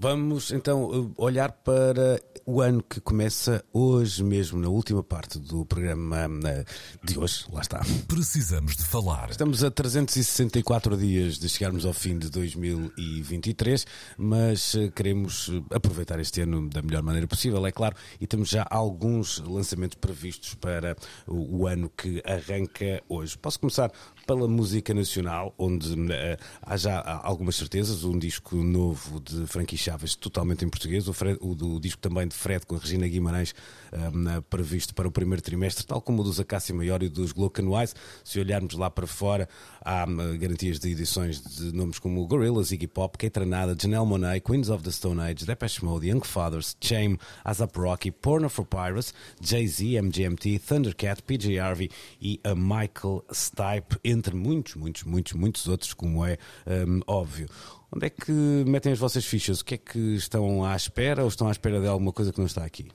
Vamos 0.00 0.52
então 0.52 1.12
olhar 1.16 1.50
para 1.50 2.22
o 2.46 2.62
ano 2.62 2.84
que 2.84 3.00
começa 3.00 3.64
hoje 3.72 4.22
mesmo, 4.22 4.56
na 4.60 4.68
última 4.68 5.02
parte 5.02 5.40
do 5.40 5.66
programa 5.66 6.30
eh, 6.46 6.64
de 7.02 7.18
hoje. 7.18 7.44
Lá 7.52 7.60
está. 7.60 7.80
Precisamos 8.06 8.76
de 8.76 8.84
falar. 8.84 9.28
Estamos 9.28 9.64
a 9.64 9.72
364 9.72 10.96
dias 10.96 11.36
de 11.36 11.48
chegarmos 11.48 11.84
ao 11.84 11.92
fim 11.92 12.16
de 12.16 12.30
2023, 12.30 13.84
mas 14.16 14.76
eh, 14.76 14.88
queremos 14.94 15.48
eh, 15.48 15.74
aproveitar 15.74 16.20
este 16.20 16.42
ano 16.42 16.70
da 16.70 16.80
melhor 16.80 17.02
maneira 17.02 17.26
possível, 17.26 17.66
é 17.66 17.72
claro, 17.72 17.96
e 18.20 18.26
temos 18.26 18.50
já 18.50 18.64
alguns 18.70 19.40
lançamentos 19.40 19.98
previstos 20.00 20.54
para 20.54 20.96
o 21.26 21.66
ano 21.66 21.90
que 21.90 22.22
arranca 22.24 23.02
hoje. 23.08 23.36
Posso 23.36 23.58
começar 23.58 23.90
pela 24.28 24.46
música 24.46 24.92
nacional, 24.92 25.54
onde 25.56 25.90
uh, 25.94 26.36
há 26.60 26.76
já 26.76 27.00
algumas 27.24 27.56
certezas. 27.56 28.04
Um 28.04 28.18
disco 28.18 28.56
novo 28.56 29.18
de 29.20 29.46
Frankie 29.46 29.78
Chaves, 29.78 30.14
totalmente 30.14 30.66
em 30.66 30.68
português. 30.68 31.08
O, 31.08 31.14
Fred, 31.14 31.38
o 31.40 31.54
do 31.54 31.80
disco 31.80 31.98
também 31.98 32.28
de 32.28 32.34
Fred 32.34 32.66
com 32.66 32.76
a 32.76 32.78
Regina 32.78 33.08
Guimarães, 33.08 33.54
uh, 33.90 34.42
previsto 34.42 34.94
para 34.94 35.08
o 35.08 35.10
primeiro 35.10 35.40
trimestre, 35.40 35.86
tal 35.86 36.02
como 36.02 36.20
o 36.20 36.24
dos 36.24 36.38
Acácia 36.38 36.74
Maior 36.74 37.02
e 37.02 37.08
dos 37.08 37.32
Glocan 37.32 37.70
Wise. 37.70 37.94
Se 38.22 38.38
olharmos 38.38 38.74
lá 38.74 38.90
para 38.90 39.06
fora, 39.06 39.48
há 39.82 40.04
uh, 40.04 40.38
garantias 40.38 40.78
de 40.78 40.90
edições 40.90 41.40
de 41.40 41.72
nomes 41.72 41.98
como 41.98 42.26
Gorillaz, 42.26 42.70
Iggy 42.70 42.86
Pop, 42.86 43.16
Kate 43.16 43.40
Renada, 43.40 43.74
Janelle 43.80 44.04
Monáe, 44.04 44.42
Queens 44.42 44.68
of 44.68 44.84
the 44.84 44.90
Stone 44.90 45.22
Age, 45.22 45.46
Depeche 45.46 45.82
Mode, 45.82 46.06
Young 46.06 46.20
Fathers, 46.22 46.76
Chame, 46.82 47.18
Azap 47.42 47.74
Rocky, 47.78 48.10
Porno 48.10 48.50
for 48.50 48.66
Pirates, 48.66 49.14
Jay-Z, 49.40 49.98
MGMT, 50.02 50.58
Thundercat, 50.58 51.22
PJ 51.22 51.58
Harvey 51.58 51.90
e 52.20 52.38
a 52.44 52.54
Michael 52.54 53.24
Stipe, 53.32 53.96
entre 54.18 54.34
muitos, 54.34 54.74
muitos, 54.74 55.04
muitos, 55.04 55.32
muitos 55.32 55.68
outros, 55.68 55.94
como 55.94 56.24
é 56.26 56.36
um, 56.66 57.00
óbvio. 57.06 57.48
Onde 57.90 58.06
é 58.06 58.10
que 58.10 58.32
metem 58.66 58.92
as 58.92 58.98
vossas 58.98 59.24
fichas? 59.24 59.60
O 59.60 59.64
que 59.64 59.74
é 59.74 59.78
que 59.78 59.98
estão 59.98 60.64
à 60.64 60.76
espera 60.76 61.22
ou 61.22 61.28
estão 61.28 61.48
à 61.48 61.52
espera 61.52 61.80
de 61.80 61.86
alguma 61.86 62.12
coisa 62.12 62.32
que 62.32 62.38
não 62.38 62.46
está 62.46 62.64
aqui? 62.64 62.88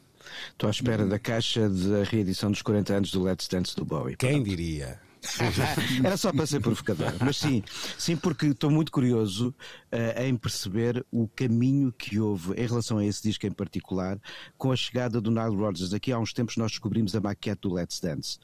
Estou 0.51 0.67
à 0.67 0.71
espera 0.71 1.05
da 1.05 1.19
caixa 1.19 1.69
da 1.69 2.03
reedição 2.03 2.51
dos 2.51 2.61
40 2.61 2.93
anos 2.93 3.11
do 3.11 3.24
Let's 3.24 3.47
Dance 3.47 3.76
do 3.76 3.84
Bowie. 3.84 4.15
Quem 4.15 4.43
diria? 4.43 4.99
Era 6.03 6.17
só 6.17 6.32
para 6.32 6.45
ser 6.45 6.59
provocador. 6.59 7.13
Mas 7.19 7.38
sim, 7.38 7.63
sim, 7.97 8.15
porque 8.15 8.47
estou 8.47 8.69
muito 8.69 8.91
curioso 8.91 9.55
uh, 9.91 10.21
em 10.21 10.36
perceber 10.36 11.05
o 11.11 11.28
caminho 11.30 11.91
que 11.93 12.19
houve 12.19 12.53
em 12.53 12.67
relação 12.67 12.97
a 12.97 13.05
esse 13.05 13.24
disco 13.24 13.45
em 13.47 13.51
particular 13.51 14.19
com 14.57 14.71
a 14.71 14.76
chegada 14.76 15.21
do 15.21 15.32
Nile 15.32 15.55
Rodgers. 15.55 15.93
Aqui 15.93 16.11
há 16.11 16.19
uns 16.19 16.34
tempos 16.34 16.57
nós 16.57 16.71
descobrimos 16.71 17.15
a 17.15 17.21
maquete 17.21 17.61
do 17.61 17.74
Let's 17.74 17.99
Dance. 17.99 18.38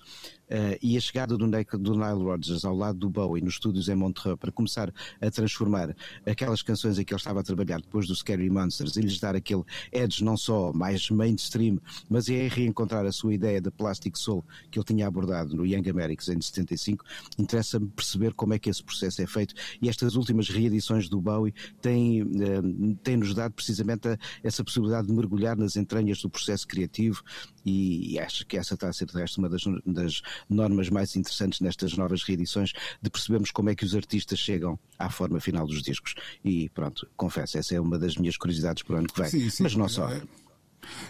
Uh, 0.49 0.77
e 0.81 0.97
a 0.97 0.99
chegada 0.99 1.37
do, 1.37 1.45
do 1.47 1.93
Nile 1.93 2.23
Rodgers 2.23 2.65
ao 2.65 2.75
lado 2.75 2.97
do 2.97 3.09
Bowie 3.09 3.43
nos 3.43 3.53
estúdios 3.53 3.87
em 3.87 3.95
Montreux 3.95 4.35
para 4.35 4.51
começar 4.51 4.91
a 5.21 5.29
transformar 5.29 5.95
aquelas 6.25 6.63
canções 6.63 6.97
em 6.97 7.03
que 7.03 7.13
ele 7.13 7.19
estava 7.19 7.39
a 7.39 7.43
trabalhar 7.43 7.79
depois 7.79 8.07
do 8.07 8.15
Scary 8.15 8.49
Monsters 8.49 8.95
e 8.95 9.01
lhes 9.01 9.19
dar 9.19 9.35
aquele 9.35 9.63
edge 9.91 10.23
não 10.23 10.35
só 10.35 10.73
mais 10.73 11.07
mainstream, 11.11 11.79
mas 12.09 12.29
é 12.29 12.47
reencontrar 12.47 13.05
a 13.05 13.11
sua 13.11 13.33
ideia 13.33 13.61
da 13.61 13.69
Plastic 13.69 14.17
Soul 14.17 14.43
que 14.71 14.79
ele 14.79 14.85
tinha 14.85 15.07
abordado 15.07 15.55
no 15.55 15.65
Young 15.65 15.87
Americans 15.87 16.29
em 16.29 16.41
75. 16.41 17.05
Interessa-me 17.37 17.87
perceber 17.87 18.33
como 18.33 18.53
é 18.53 18.59
que 18.59 18.69
esse 18.69 18.83
processo 18.83 19.21
é 19.21 19.27
feito 19.27 19.53
e 19.79 19.87
estas 19.87 20.15
últimas 20.15 20.49
reedições 20.49 21.07
do 21.07 21.21
Bowie 21.21 21.53
têm, 21.79 22.23
uh, 22.23 22.95
têm 23.03 23.17
nos 23.17 23.35
dado 23.35 23.53
precisamente 23.53 24.07
a, 24.07 24.17
essa 24.43 24.63
possibilidade 24.63 25.07
de 25.07 25.13
mergulhar 25.13 25.55
nas 25.55 25.75
entranhas 25.75 26.21
do 26.21 26.29
processo 26.29 26.67
criativo 26.67 27.21
e, 27.65 28.13
e 28.13 28.19
acho 28.19 28.45
que 28.47 28.57
essa 28.57 28.73
está 28.73 28.89
a 28.89 28.93
ser 28.93 29.05
de 29.05 29.13
resto 29.13 29.37
uma 29.37 29.49
das, 29.49 29.61
das 29.85 30.21
normas 30.49 30.89
mais 30.89 31.15
interessantes 31.15 31.59
nestas 31.59 31.95
novas 31.95 32.23
reedições 32.23 32.73
de 33.01 33.09
percebermos 33.09 33.51
como 33.51 33.69
é 33.69 33.75
que 33.75 33.85
os 33.85 33.95
artistas 33.95 34.39
chegam 34.39 34.79
à 34.97 35.09
forma 35.09 35.39
final 35.39 35.65
dos 35.65 35.81
discos. 35.81 36.15
E 36.43 36.69
pronto, 36.69 37.07
confesso, 37.17 37.57
essa 37.57 37.75
é 37.75 37.79
uma 37.79 37.97
das 37.97 38.15
minhas 38.15 38.37
curiosidades 38.37 38.83
para 38.83 38.95
o 38.95 38.97
ano 38.99 39.07
que 39.07 39.21
vem. 39.21 39.29
Sim, 39.29 39.49
sim. 39.49 39.63
Mas 39.63 39.75
não 39.75 39.87
só. 39.87 40.09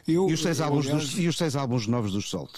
Eu, 0.07 0.29
e, 0.29 0.33
os 0.33 0.41
seis 0.41 0.59
álbuns 0.59 0.85
aliás... 0.87 1.09
dos, 1.09 1.19
e 1.19 1.27
os 1.27 1.37
seis 1.37 1.55
álbuns 1.55 1.87
novos 1.87 2.11
dos 2.11 2.29
Salt. 2.29 2.51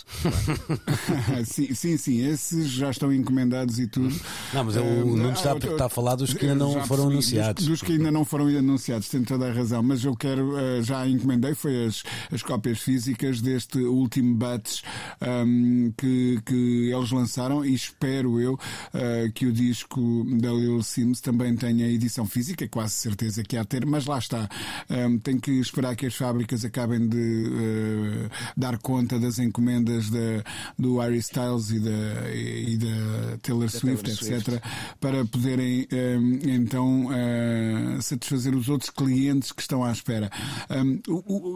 sim, 1.46 1.74
sim, 1.74 1.98
sim, 1.98 2.26
esses 2.26 2.70
já 2.70 2.90
estão 2.90 3.12
encomendados 3.14 3.80
e 3.80 3.88
tudo. 3.88 4.16
Não, 4.54 4.64
mas 4.64 4.76
uh, 4.76 4.82
o 4.82 5.18
Nuno 5.18 5.32
está, 5.32 5.56
está 5.56 5.86
a 5.86 5.90
falar 5.90 6.16
dos 6.16 6.34
que 6.34 6.46
ainda 6.46 6.56
não 6.56 6.72
foram 6.86 7.08
percebi, 7.08 7.12
anunciados. 7.12 7.66
Dos, 7.66 7.80
dos, 7.80 7.82
que 7.82 7.94
ainda 7.94 8.12
não 8.12 8.26
foram 8.26 8.48
anunciados, 8.48 9.10
tem 9.10 9.24
toda 9.24 9.50
a 9.50 9.54
razão. 9.54 9.84
Mas 9.84 10.04
eu 10.04 10.16
quero, 10.16 10.54
uh, 10.54 10.84
já 10.84 11.08
encomendei, 11.08 11.54
foi 11.54 11.86
as, 11.86 12.04
as 12.32 12.42
cópias 12.42 12.80
físicas 12.80 13.42
deste 13.42 13.80
último 13.80 14.36
batch 14.36 14.82
um, 15.22 15.92
que, 15.98 16.42
que 16.46 16.92
eles 16.92 17.12
lançaram 17.12 17.66
e 17.66 17.74
espero 17.74 18.40
eu 18.40 18.54
uh, 18.54 19.32
que 19.34 19.46
o 19.46 19.52
disco 19.52 20.26
da 20.40 20.52
Lil 20.52 20.82
Sims 20.84 21.22
também 21.22 21.56
tenha 21.56 21.88
edição 21.88 22.26
física, 22.26 22.68
quase 22.68 22.94
certeza 22.94 23.44
que 23.44 23.58
há 23.58 23.62
a 23.62 23.66
ter, 23.66 23.86
mas 23.86 24.06
lá 24.06 24.18
está. 24.18 24.50
Um, 24.90 25.18
tem 25.20 25.40
que 25.40 25.52
esperar 25.52 25.96
que 25.96 26.06
as 26.06 26.16
fábricas 26.16 26.66
acabem 26.66 27.01
de 27.08 27.48
uh, 27.48 28.30
dar 28.56 28.78
conta 28.80 29.20
das 29.20 29.40
encomendas 29.40 30.10
da, 30.10 30.44
do 30.78 31.00
Harry 31.00 31.18
Styles 31.18 31.70
e 31.72 31.80
da, 31.80 32.30
e 32.34 32.78
da 32.78 33.38
Taylor 33.42 33.66
da 33.66 33.80
Swift, 33.80 34.04
Taylor 34.04 34.38
etc., 34.38 34.50
Swift. 34.50 34.62
para 35.00 35.26
poderem 35.26 35.88
um, 35.92 36.40
eh, 36.44 36.56
então 36.56 37.06
uh, 37.08 38.02
satisfazer 38.02 38.56
os 38.56 38.70
outros 38.70 38.90
clientes 38.90 39.52
que 39.52 39.62
estão 39.62 39.84
à 39.84 39.92
espera. 39.92 40.30
Um, 40.70 41.02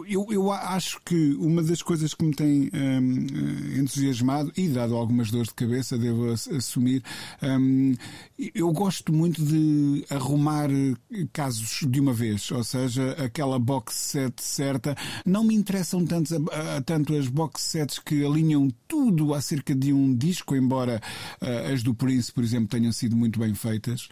eu, 0.08 0.26
eu 0.30 0.52
acho 0.52 1.00
que 1.04 1.36
uma 1.38 1.62
das 1.62 1.82
coisas 1.82 2.14
que 2.14 2.24
me 2.24 2.34
tem 2.34 2.70
um, 2.72 3.80
entusiasmado 3.80 4.52
e 4.56 4.68
dado 4.68 4.94
algumas 4.94 5.30
dores 5.30 5.48
de 5.48 5.54
cabeça, 5.54 5.98
devo 5.98 6.30
assumir, 6.30 7.02
eu 8.54 8.72
gosto 8.72 9.12
muito 9.12 9.42
de 9.42 10.04
arrumar 10.10 10.68
casos 11.32 11.80
de 11.88 12.00
uma 12.00 12.12
vez, 12.12 12.50
ou 12.50 12.64
seja, 12.64 13.12
aquela 13.12 13.58
box 13.58 13.94
set 13.94 14.42
certa. 14.42 14.96
Não 15.24 15.35
me 15.44 15.54
interessam 15.54 16.04
tanto, 16.04 16.34
a, 16.52 16.80
tanto 16.82 17.14
as 17.14 17.28
box 17.28 17.62
sets 17.62 17.98
que 17.98 18.24
alinham 18.24 18.70
tudo 18.86 19.34
acerca 19.34 19.74
de 19.74 19.92
um 19.92 20.14
disco, 20.14 20.54
embora 20.54 21.00
uh, 21.42 21.72
as 21.72 21.82
do 21.82 21.94
Prince, 21.94 22.32
por 22.32 22.44
exemplo, 22.44 22.68
tenham 22.68 22.92
sido 22.92 23.16
muito 23.16 23.38
bem 23.38 23.54
feitas, 23.54 24.08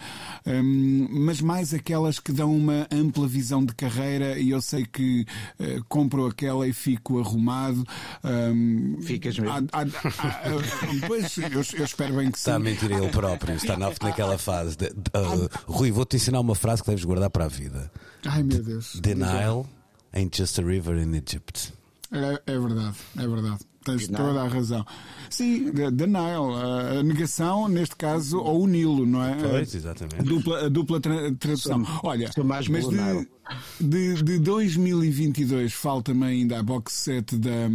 um, 0.47 1.09
mas 1.11 1.41
mais 1.41 1.72
aquelas 1.72 2.18
que 2.18 2.33
dão 2.33 2.55
uma 2.55 2.87
ampla 2.91 3.27
visão 3.27 3.64
de 3.64 3.75
carreira 3.75 4.39
e 4.39 4.51
eu 4.51 4.61
sei 4.61 4.85
que 4.85 5.27
uh, 5.59 5.85
compro 5.89 6.27
aquela 6.27 6.66
e 6.66 6.72
fico 6.72 7.18
arrumado. 7.18 7.85
Um, 8.25 8.99
Ficas 9.03 9.39
mesmo? 9.39 9.68
Há, 9.72 9.81
há, 9.81 9.83
há, 9.83 11.07
pois, 11.07 11.37
eu, 11.39 11.79
eu, 11.79 11.85
espero 11.85 12.14
bem 12.14 12.31
que 12.31 12.39
está 12.39 12.53
sim. 12.53 12.57
Está 12.57 12.57
a 12.57 12.59
mentir 12.59 12.91
ele 12.91 13.09
próprio, 13.11 13.55
está 13.55 13.77
naquela 13.77 14.39
fase. 14.39 14.77
De, 14.77 14.87
uh, 14.87 15.49
Rui, 15.66 15.91
vou-te 15.91 16.16
ensinar 16.16 16.41
uma 16.41 16.55
frase 16.55 16.83
que 16.83 16.89
deves 16.89 17.05
guardar 17.05 17.31
para 17.31 17.45
a 17.45 17.49
vida. 17.49 17.91
Ai 18.25 18.43
meu 18.43 18.62
Deus. 18.62 18.99
Denial 19.01 19.66
ain't 20.15 20.37
just 20.37 20.59
a 20.59 20.62
river 20.62 20.97
in 20.97 21.15
Egypt. 21.15 21.73
É, 22.12 22.41
é 22.47 22.59
verdade, 22.59 22.97
é 23.19 23.27
verdade. 23.27 23.59
Tens 23.85 24.09
toda 24.09 24.43
a 24.43 24.49
razão. 24.49 24.87
Sim, 25.29 25.71
the 25.73 26.07
Nile, 26.07 26.99
a 26.99 27.03
negação, 27.03 27.69
neste 27.69 27.95
caso, 27.97 28.39
ou 28.39 28.62
o 28.62 28.67
Nilo, 28.67 29.05
não 29.05 29.23
é? 29.23 29.37
Pois, 29.37 29.75
exatamente. 29.75 30.21
A 30.21 30.23
dupla, 30.23 30.65
a 30.65 30.69
dupla 30.71 31.01
tradução. 31.01 31.85
Olha, 32.03 32.31
mas 32.43 32.67
de, 32.67 33.29
de, 33.80 34.22
de 34.22 34.38
2022 34.38 35.72
falta-me 35.72 36.24
ainda 36.24 36.59
a 36.59 36.62
box 36.62 36.92
set 36.92 37.36
da, 37.36 37.68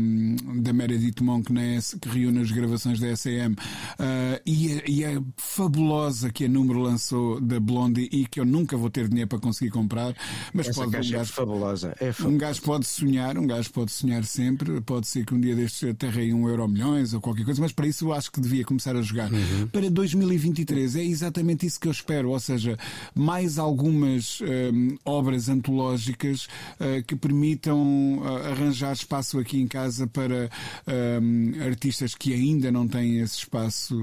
da 0.55 0.73
Meredith 0.73 1.21
Monk 1.21 1.51
S, 1.57 1.97
que 1.99 2.09
reúne 2.09 2.41
as 2.41 2.51
gravações 2.51 2.99
da 2.99 3.15
SM 3.15 3.53
uh, 3.53 4.41
e, 4.45 4.73
a, 4.73 4.89
e 4.89 5.05
a 5.05 5.21
fabulosa 5.37 6.31
que 6.31 6.45
a 6.45 6.49
número 6.49 6.79
lançou 6.79 7.39
da 7.39 7.59
Blondie 7.59 8.09
e 8.11 8.25
que 8.25 8.39
eu 8.39 8.45
nunca 8.45 8.77
vou 8.77 8.89
ter 8.89 9.07
dinheiro 9.07 9.29
para 9.29 9.39
conseguir 9.39 9.71
comprar. 9.71 10.15
Mas 10.53 10.67
Essa 10.67 10.81
pode, 10.81 10.89
um 10.89 10.93
é 10.93 10.97
gajo, 10.97 11.15
é 11.15 11.25
fabulosa. 11.25 11.95
É 11.99 12.11
fabulosa. 12.11 12.35
Um 12.35 12.37
gajo 12.37 12.61
pode 12.61 12.85
sonhar, 12.85 13.37
um 13.37 13.47
gajo 13.47 13.71
pode 13.71 13.91
sonhar 13.91 14.23
sempre. 14.23 14.81
Pode 14.81 15.07
ser 15.07 15.25
que 15.25 15.33
um 15.33 15.39
dia 15.39 15.55
destes 15.55 15.89
aterrei 15.89 16.33
um 16.33 16.47
euro 16.47 16.67
milhões 16.67 17.13
ou 17.13 17.21
qualquer 17.21 17.45
coisa, 17.45 17.61
mas 17.61 17.71
para 17.71 17.87
isso 17.87 18.05
eu 18.05 18.13
acho 18.13 18.31
que 18.31 18.39
devia 18.39 18.63
começar 18.63 18.95
a 18.95 19.01
jogar. 19.01 19.31
Uhum. 19.31 19.67
Para 19.67 19.89
2023 19.89 20.95
é 20.95 21.03
exatamente 21.03 21.65
isso 21.65 21.79
que 21.79 21.87
eu 21.87 21.91
espero, 21.91 22.29
ou 22.29 22.39
seja, 22.39 22.77
mais 23.13 23.57
algumas 23.57 24.39
um, 24.41 24.97
obras 25.05 25.49
antológicas 25.59 26.45
uh, 26.79 27.03
que 27.05 27.15
permitam 27.15 28.19
uh, 28.19 28.47
arranjar 28.51 28.93
espaço 28.93 29.37
aqui 29.37 29.59
em 29.59 29.67
casa 29.67 30.07
para 30.07 30.49
uh, 30.87 31.63
artistas 31.65 32.15
que 32.15 32.33
ainda 32.33 32.71
não 32.71 32.87
têm 32.87 33.19
esse 33.19 33.39
espaço 33.39 33.99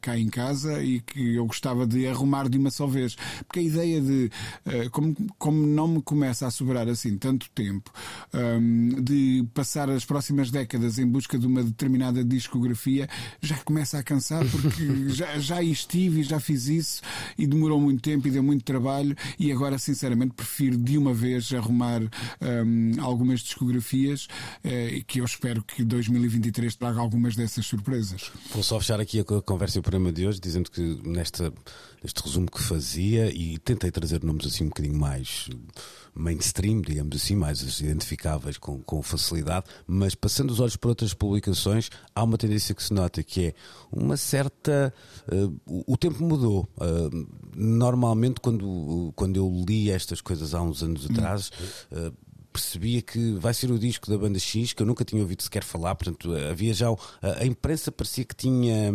cá 0.00 0.18
em 0.18 0.28
casa 0.28 0.82
e 0.82 1.00
que 1.00 1.34
eu 1.34 1.46
gostava 1.46 1.86
de 1.86 2.06
arrumar 2.06 2.48
de 2.48 2.58
uma 2.58 2.70
só 2.70 2.86
vez. 2.86 3.16
Porque 3.46 3.60
a 3.60 3.62
ideia 3.62 4.00
de, 4.00 4.30
como, 4.90 5.14
como 5.38 5.66
não 5.66 5.88
me 5.88 6.02
começa 6.02 6.46
a 6.46 6.50
sobrar 6.50 6.88
assim 6.88 7.16
tanto 7.16 7.48
tempo, 7.50 7.90
um, 8.34 9.02
de 9.02 9.44
passar 9.54 9.88
as 9.90 10.04
próximas 10.04 10.50
décadas 10.50 10.98
em 10.98 11.06
busca 11.06 11.38
de 11.38 11.46
uma 11.46 11.62
determinada 11.62 12.24
discografia, 12.24 13.08
já 13.40 13.56
começa 13.58 13.98
a 13.98 14.02
cansar 14.02 14.44
porque 14.46 15.08
já, 15.10 15.38
já 15.38 15.62
estive 15.62 16.20
e 16.20 16.22
já 16.22 16.38
fiz 16.40 16.66
isso 16.68 17.02
e 17.38 17.46
demorou 17.46 17.80
muito 17.80 18.02
tempo 18.02 18.28
e 18.28 18.30
deu 18.30 18.42
muito 18.42 18.64
trabalho 18.64 19.16
e 19.38 19.50
agora 19.50 19.78
sinceramente 19.78 20.34
prefiro 20.34 20.76
de 20.90 20.98
uma 20.98 21.14
vez 21.14 21.52
arrumar 21.52 22.02
um, 22.02 23.00
algumas 23.00 23.40
discografias 23.40 24.26
uh, 24.64 25.04
que 25.06 25.20
eu 25.20 25.24
espero 25.24 25.62
que 25.62 25.84
2023 25.84 26.74
traga 26.74 27.00
algumas 27.00 27.36
dessas 27.36 27.64
surpresas. 27.64 28.32
Vou 28.52 28.62
só 28.62 28.80
fechar 28.80 29.00
aqui 29.00 29.20
a 29.20 29.24
conversa 29.24 29.78
e 29.78 29.80
o 29.80 29.82
programa 29.82 30.10
de 30.10 30.26
hoje 30.26 30.40
dizendo 30.40 30.68
que 30.68 31.00
nesta, 31.04 31.52
neste 32.02 32.22
resumo 32.22 32.50
que 32.50 32.60
fazia 32.60 33.30
e 33.30 33.58
tentei 33.58 33.90
trazer 33.90 34.22
nomes 34.22 34.46
assim 34.46 34.64
um 34.64 34.68
bocadinho 34.68 34.98
mais 34.98 35.48
mainstream, 36.14 36.80
digamos 36.80 37.16
assim, 37.16 37.36
mais 37.36 37.80
identificáveis 37.80 38.58
com, 38.58 38.80
com 38.82 39.02
facilidade, 39.02 39.66
mas 39.86 40.14
passando 40.14 40.50
os 40.50 40.60
olhos 40.60 40.76
para 40.76 40.90
outras 40.90 41.14
publicações, 41.14 41.90
há 42.14 42.22
uma 42.22 42.36
tendência 42.36 42.74
que 42.74 42.82
se 42.82 42.92
nota 42.92 43.22
que 43.22 43.46
é 43.46 43.54
uma 43.90 44.16
certa. 44.16 44.92
Uh, 45.30 45.84
o 45.86 45.96
tempo 45.96 46.22
mudou. 46.22 46.68
Uh, 46.76 47.28
normalmente, 47.54 48.40
quando, 48.40 49.12
quando 49.14 49.36
eu 49.36 49.64
li 49.66 49.90
estas 49.90 50.20
coisas 50.20 50.54
há 50.54 50.62
uns 50.62 50.82
anos 50.82 51.06
atrás. 51.08 51.50
Uh, 51.92 52.12
percebia 52.60 53.00
que 53.00 53.32
vai 53.34 53.54
ser 53.54 53.70
o 53.70 53.78
disco 53.78 54.10
da 54.10 54.18
banda 54.18 54.38
X, 54.38 54.72
que 54.72 54.82
eu 54.82 54.86
nunca 54.86 55.04
tinha 55.04 55.22
ouvido 55.22 55.42
sequer 55.42 55.64
falar, 55.64 55.94
portanto, 55.94 56.32
havia 56.50 56.74
já. 56.74 56.88
A, 57.22 57.44
imprensa 57.46 57.90
parecia 57.90 58.24
que 58.24 58.36
tinha 58.36 58.92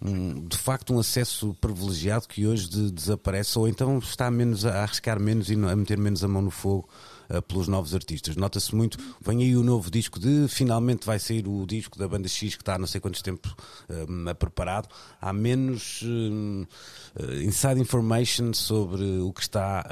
um, 0.00 0.46
de 0.46 0.56
facto 0.56 0.92
um 0.92 0.98
acesso 0.98 1.54
privilegiado 1.60 2.28
que 2.28 2.46
hoje 2.46 2.68
de, 2.68 2.90
desaparece, 2.90 3.58
ou 3.58 3.66
então 3.66 3.98
está 3.98 4.30
menos 4.30 4.66
a 4.66 4.82
arriscar 4.82 5.18
menos 5.18 5.50
e 5.50 5.54
a 5.54 5.76
meter 5.76 5.98
menos 5.98 6.22
a 6.22 6.28
mão 6.28 6.42
no 6.42 6.50
fogo 6.50 6.88
uh, 7.30 7.40
pelos 7.42 7.66
novos 7.66 7.94
artistas. 7.94 8.36
Nota-se 8.36 8.74
muito, 8.74 8.98
vem 9.20 9.42
aí 9.42 9.56
o 9.56 9.62
novo 9.62 9.90
disco 9.90 10.20
de 10.20 10.46
finalmente 10.48 11.06
vai 11.06 11.18
sair 11.18 11.46
o 11.48 11.66
disco 11.66 11.98
da 11.98 12.06
banda 12.06 12.28
X 12.28 12.54
que 12.54 12.62
está 12.62 12.74
há 12.74 12.78
não 12.78 12.86
sei 12.86 13.00
quantos 13.00 13.22
tempos 13.22 13.52
uh, 13.52 14.34
preparado. 14.34 14.88
Há 15.20 15.32
menos 15.32 16.02
uh, 16.02 17.32
inside 17.42 17.80
information 17.80 18.52
sobre 18.52 19.02
o 19.20 19.32
que 19.32 19.40
está 19.40 19.86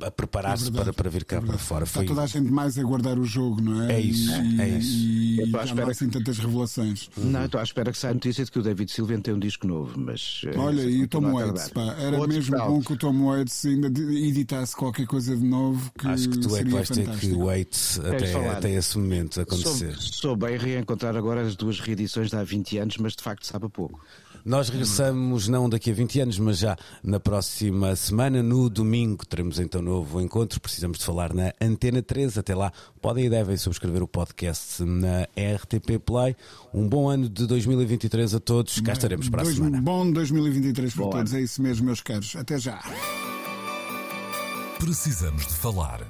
a 0.00 0.10
preparar-se 0.10 0.68
É 0.68 0.70
para, 0.70 0.92
para 0.92 1.10
vir 1.10 1.24
cá 1.24 1.40
para 1.40 1.56
fora. 1.58 1.84
Está 1.84 2.04
toda 2.04 2.22
a 2.22 2.26
gente 2.26 2.50
mais 2.50 2.78
a 2.78 2.82
guardar 2.82 3.18
o 3.18 3.24
jogo, 3.24 3.60
não 3.62 3.82
é? 3.82 3.94
É 3.94 4.00
isso, 4.00 4.30
E, 4.30 4.60
é 4.60 4.68
isso. 4.68 4.92
E, 4.96 5.38
Eu 5.38 5.44
e 5.44 5.46
estou 5.46 5.60
à 5.60 5.64
espera 5.64 5.90
assim 5.90 6.08
tantas 6.10 6.38
revelações. 6.38 7.08
Não, 7.16 7.44
estou 7.46 7.60
à 7.60 7.62
espera 7.62 7.90
que 7.90 7.98
saia 7.98 8.10
a 8.10 8.14
notícia 8.14 8.44
de 8.44 8.50
que 8.50 8.58
o 8.58 8.62
David 8.62 8.90
Silva 8.92 9.18
tem 9.18 9.32
um 9.34 9.38
disco 9.38 9.66
novo, 9.66 9.98
mas. 9.98 10.42
eh, 10.46 10.58
Olha, 10.58 10.82
e 10.82 11.02
o 11.02 11.08
Tom 11.08 11.32
Waits, 11.32 11.68
pá, 11.70 11.94
era 11.98 12.16
Outro 12.18 12.34
mesmo 12.34 12.56
tal. 12.56 12.70
bom 12.72 12.80
que 12.82 12.92
o 12.92 12.96
Tom 12.96 13.26
Waits 13.26 13.64
ainda 13.66 13.86
editasse 13.88 14.76
qualquer 14.76 15.06
coisa 15.06 15.36
de 15.36 15.44
novo 15.44 15.90
que 15.98 16.06
Acho 16.06 16.28
que 16.28 16.38
tu 16.38 16.54
é 16.56 16.62
que 16.64 16.70
vais 16.70 16.88
ter 16.88 17.08
que 17.18 17.32
wait 17.32 17.74
até, 18.00 18.50
até 18.50 18.70
esse 18.72 18.98
momento 18.98 19.40
acontecer. 19.40 19.94
Sou, 19.96 20.12
sou 20.12 20.36
bem 20.36 20.56
reencontrar 20.58 21.16
agora 21.16 21.42
as 21.42 21.56
duas 21.56 21.80
reedições 21.80 22.28
de 22.30 22.36
há 22.36 22.44
20 22.44 22.78
anos, 22.78 22.96
mas 22.98 23.14
de 23.16 23.22
facto 23.22 23.46
sabe 23.46 23.66
a 23.66 23.70
pouco. 23.70 24.00
Nós 24.44 24.68
regressamos 24.68 25.46
não 25.48 25.68
daqui 25.68 25.90
a 25.90 25.94
20 25.94 26.20
anos, 26.20 26.38
mas 26.38 26.58
já 26.58 26.76
na 27.02 27.20
próxima 27.20 27.94
semana, 27.94 28.42
no 28.42 28.68
domingo, 28.68 29.24
teremos 29.24 29.58
então 29.60 29.80
novo 29.80 30.20
encontro. 30.20 30.60
Precisamos 30.60 30.98
de 30.98 31.04
falar 31.04 31.32
na 31.32 31.52
Antena 31.60 32.02
3. 32.02 32.38
Até 32.38 32.54
lá, 32.54 32.72
podem 33.00 33.26
e 33.26 33.30
devem 33.30 33.56
subscrever 33.56 34.02
o 34.02 34.08
podcast 34.08 34.82
na 34.82 35.22
RTP 35.36 35.98
Play. 36.04 36.34
Um 36.74 36.88
bom 36.88 37.08
ano 37.08 37.28
de 37.28 37.46
2023 37.46 38.34
a 38.34 38.40
todos. 38.40 38.80
Cá 38.80 38.92
estaremos 38.92 39.28
para 39.28 39.42
a 39.42 39.44
Dois- 39.44 39.56
semana. 39.56 39.80
Bom 39.80 40.10
2023 40.10 40.92
para 40.94 41.04
Bom 41.04 41.10
todos, 41.10 41.34
é 41.34 41.40
isso 41.40 41.62
mesmo, 41.62 41.86
meus 41.86 42.00
caros. 42.00 42.34
Até 42.36 42.58
já. 42.58 42.80
Precisamos 44.78 45.46
de 45.46 45.54
falar 45.54 46.00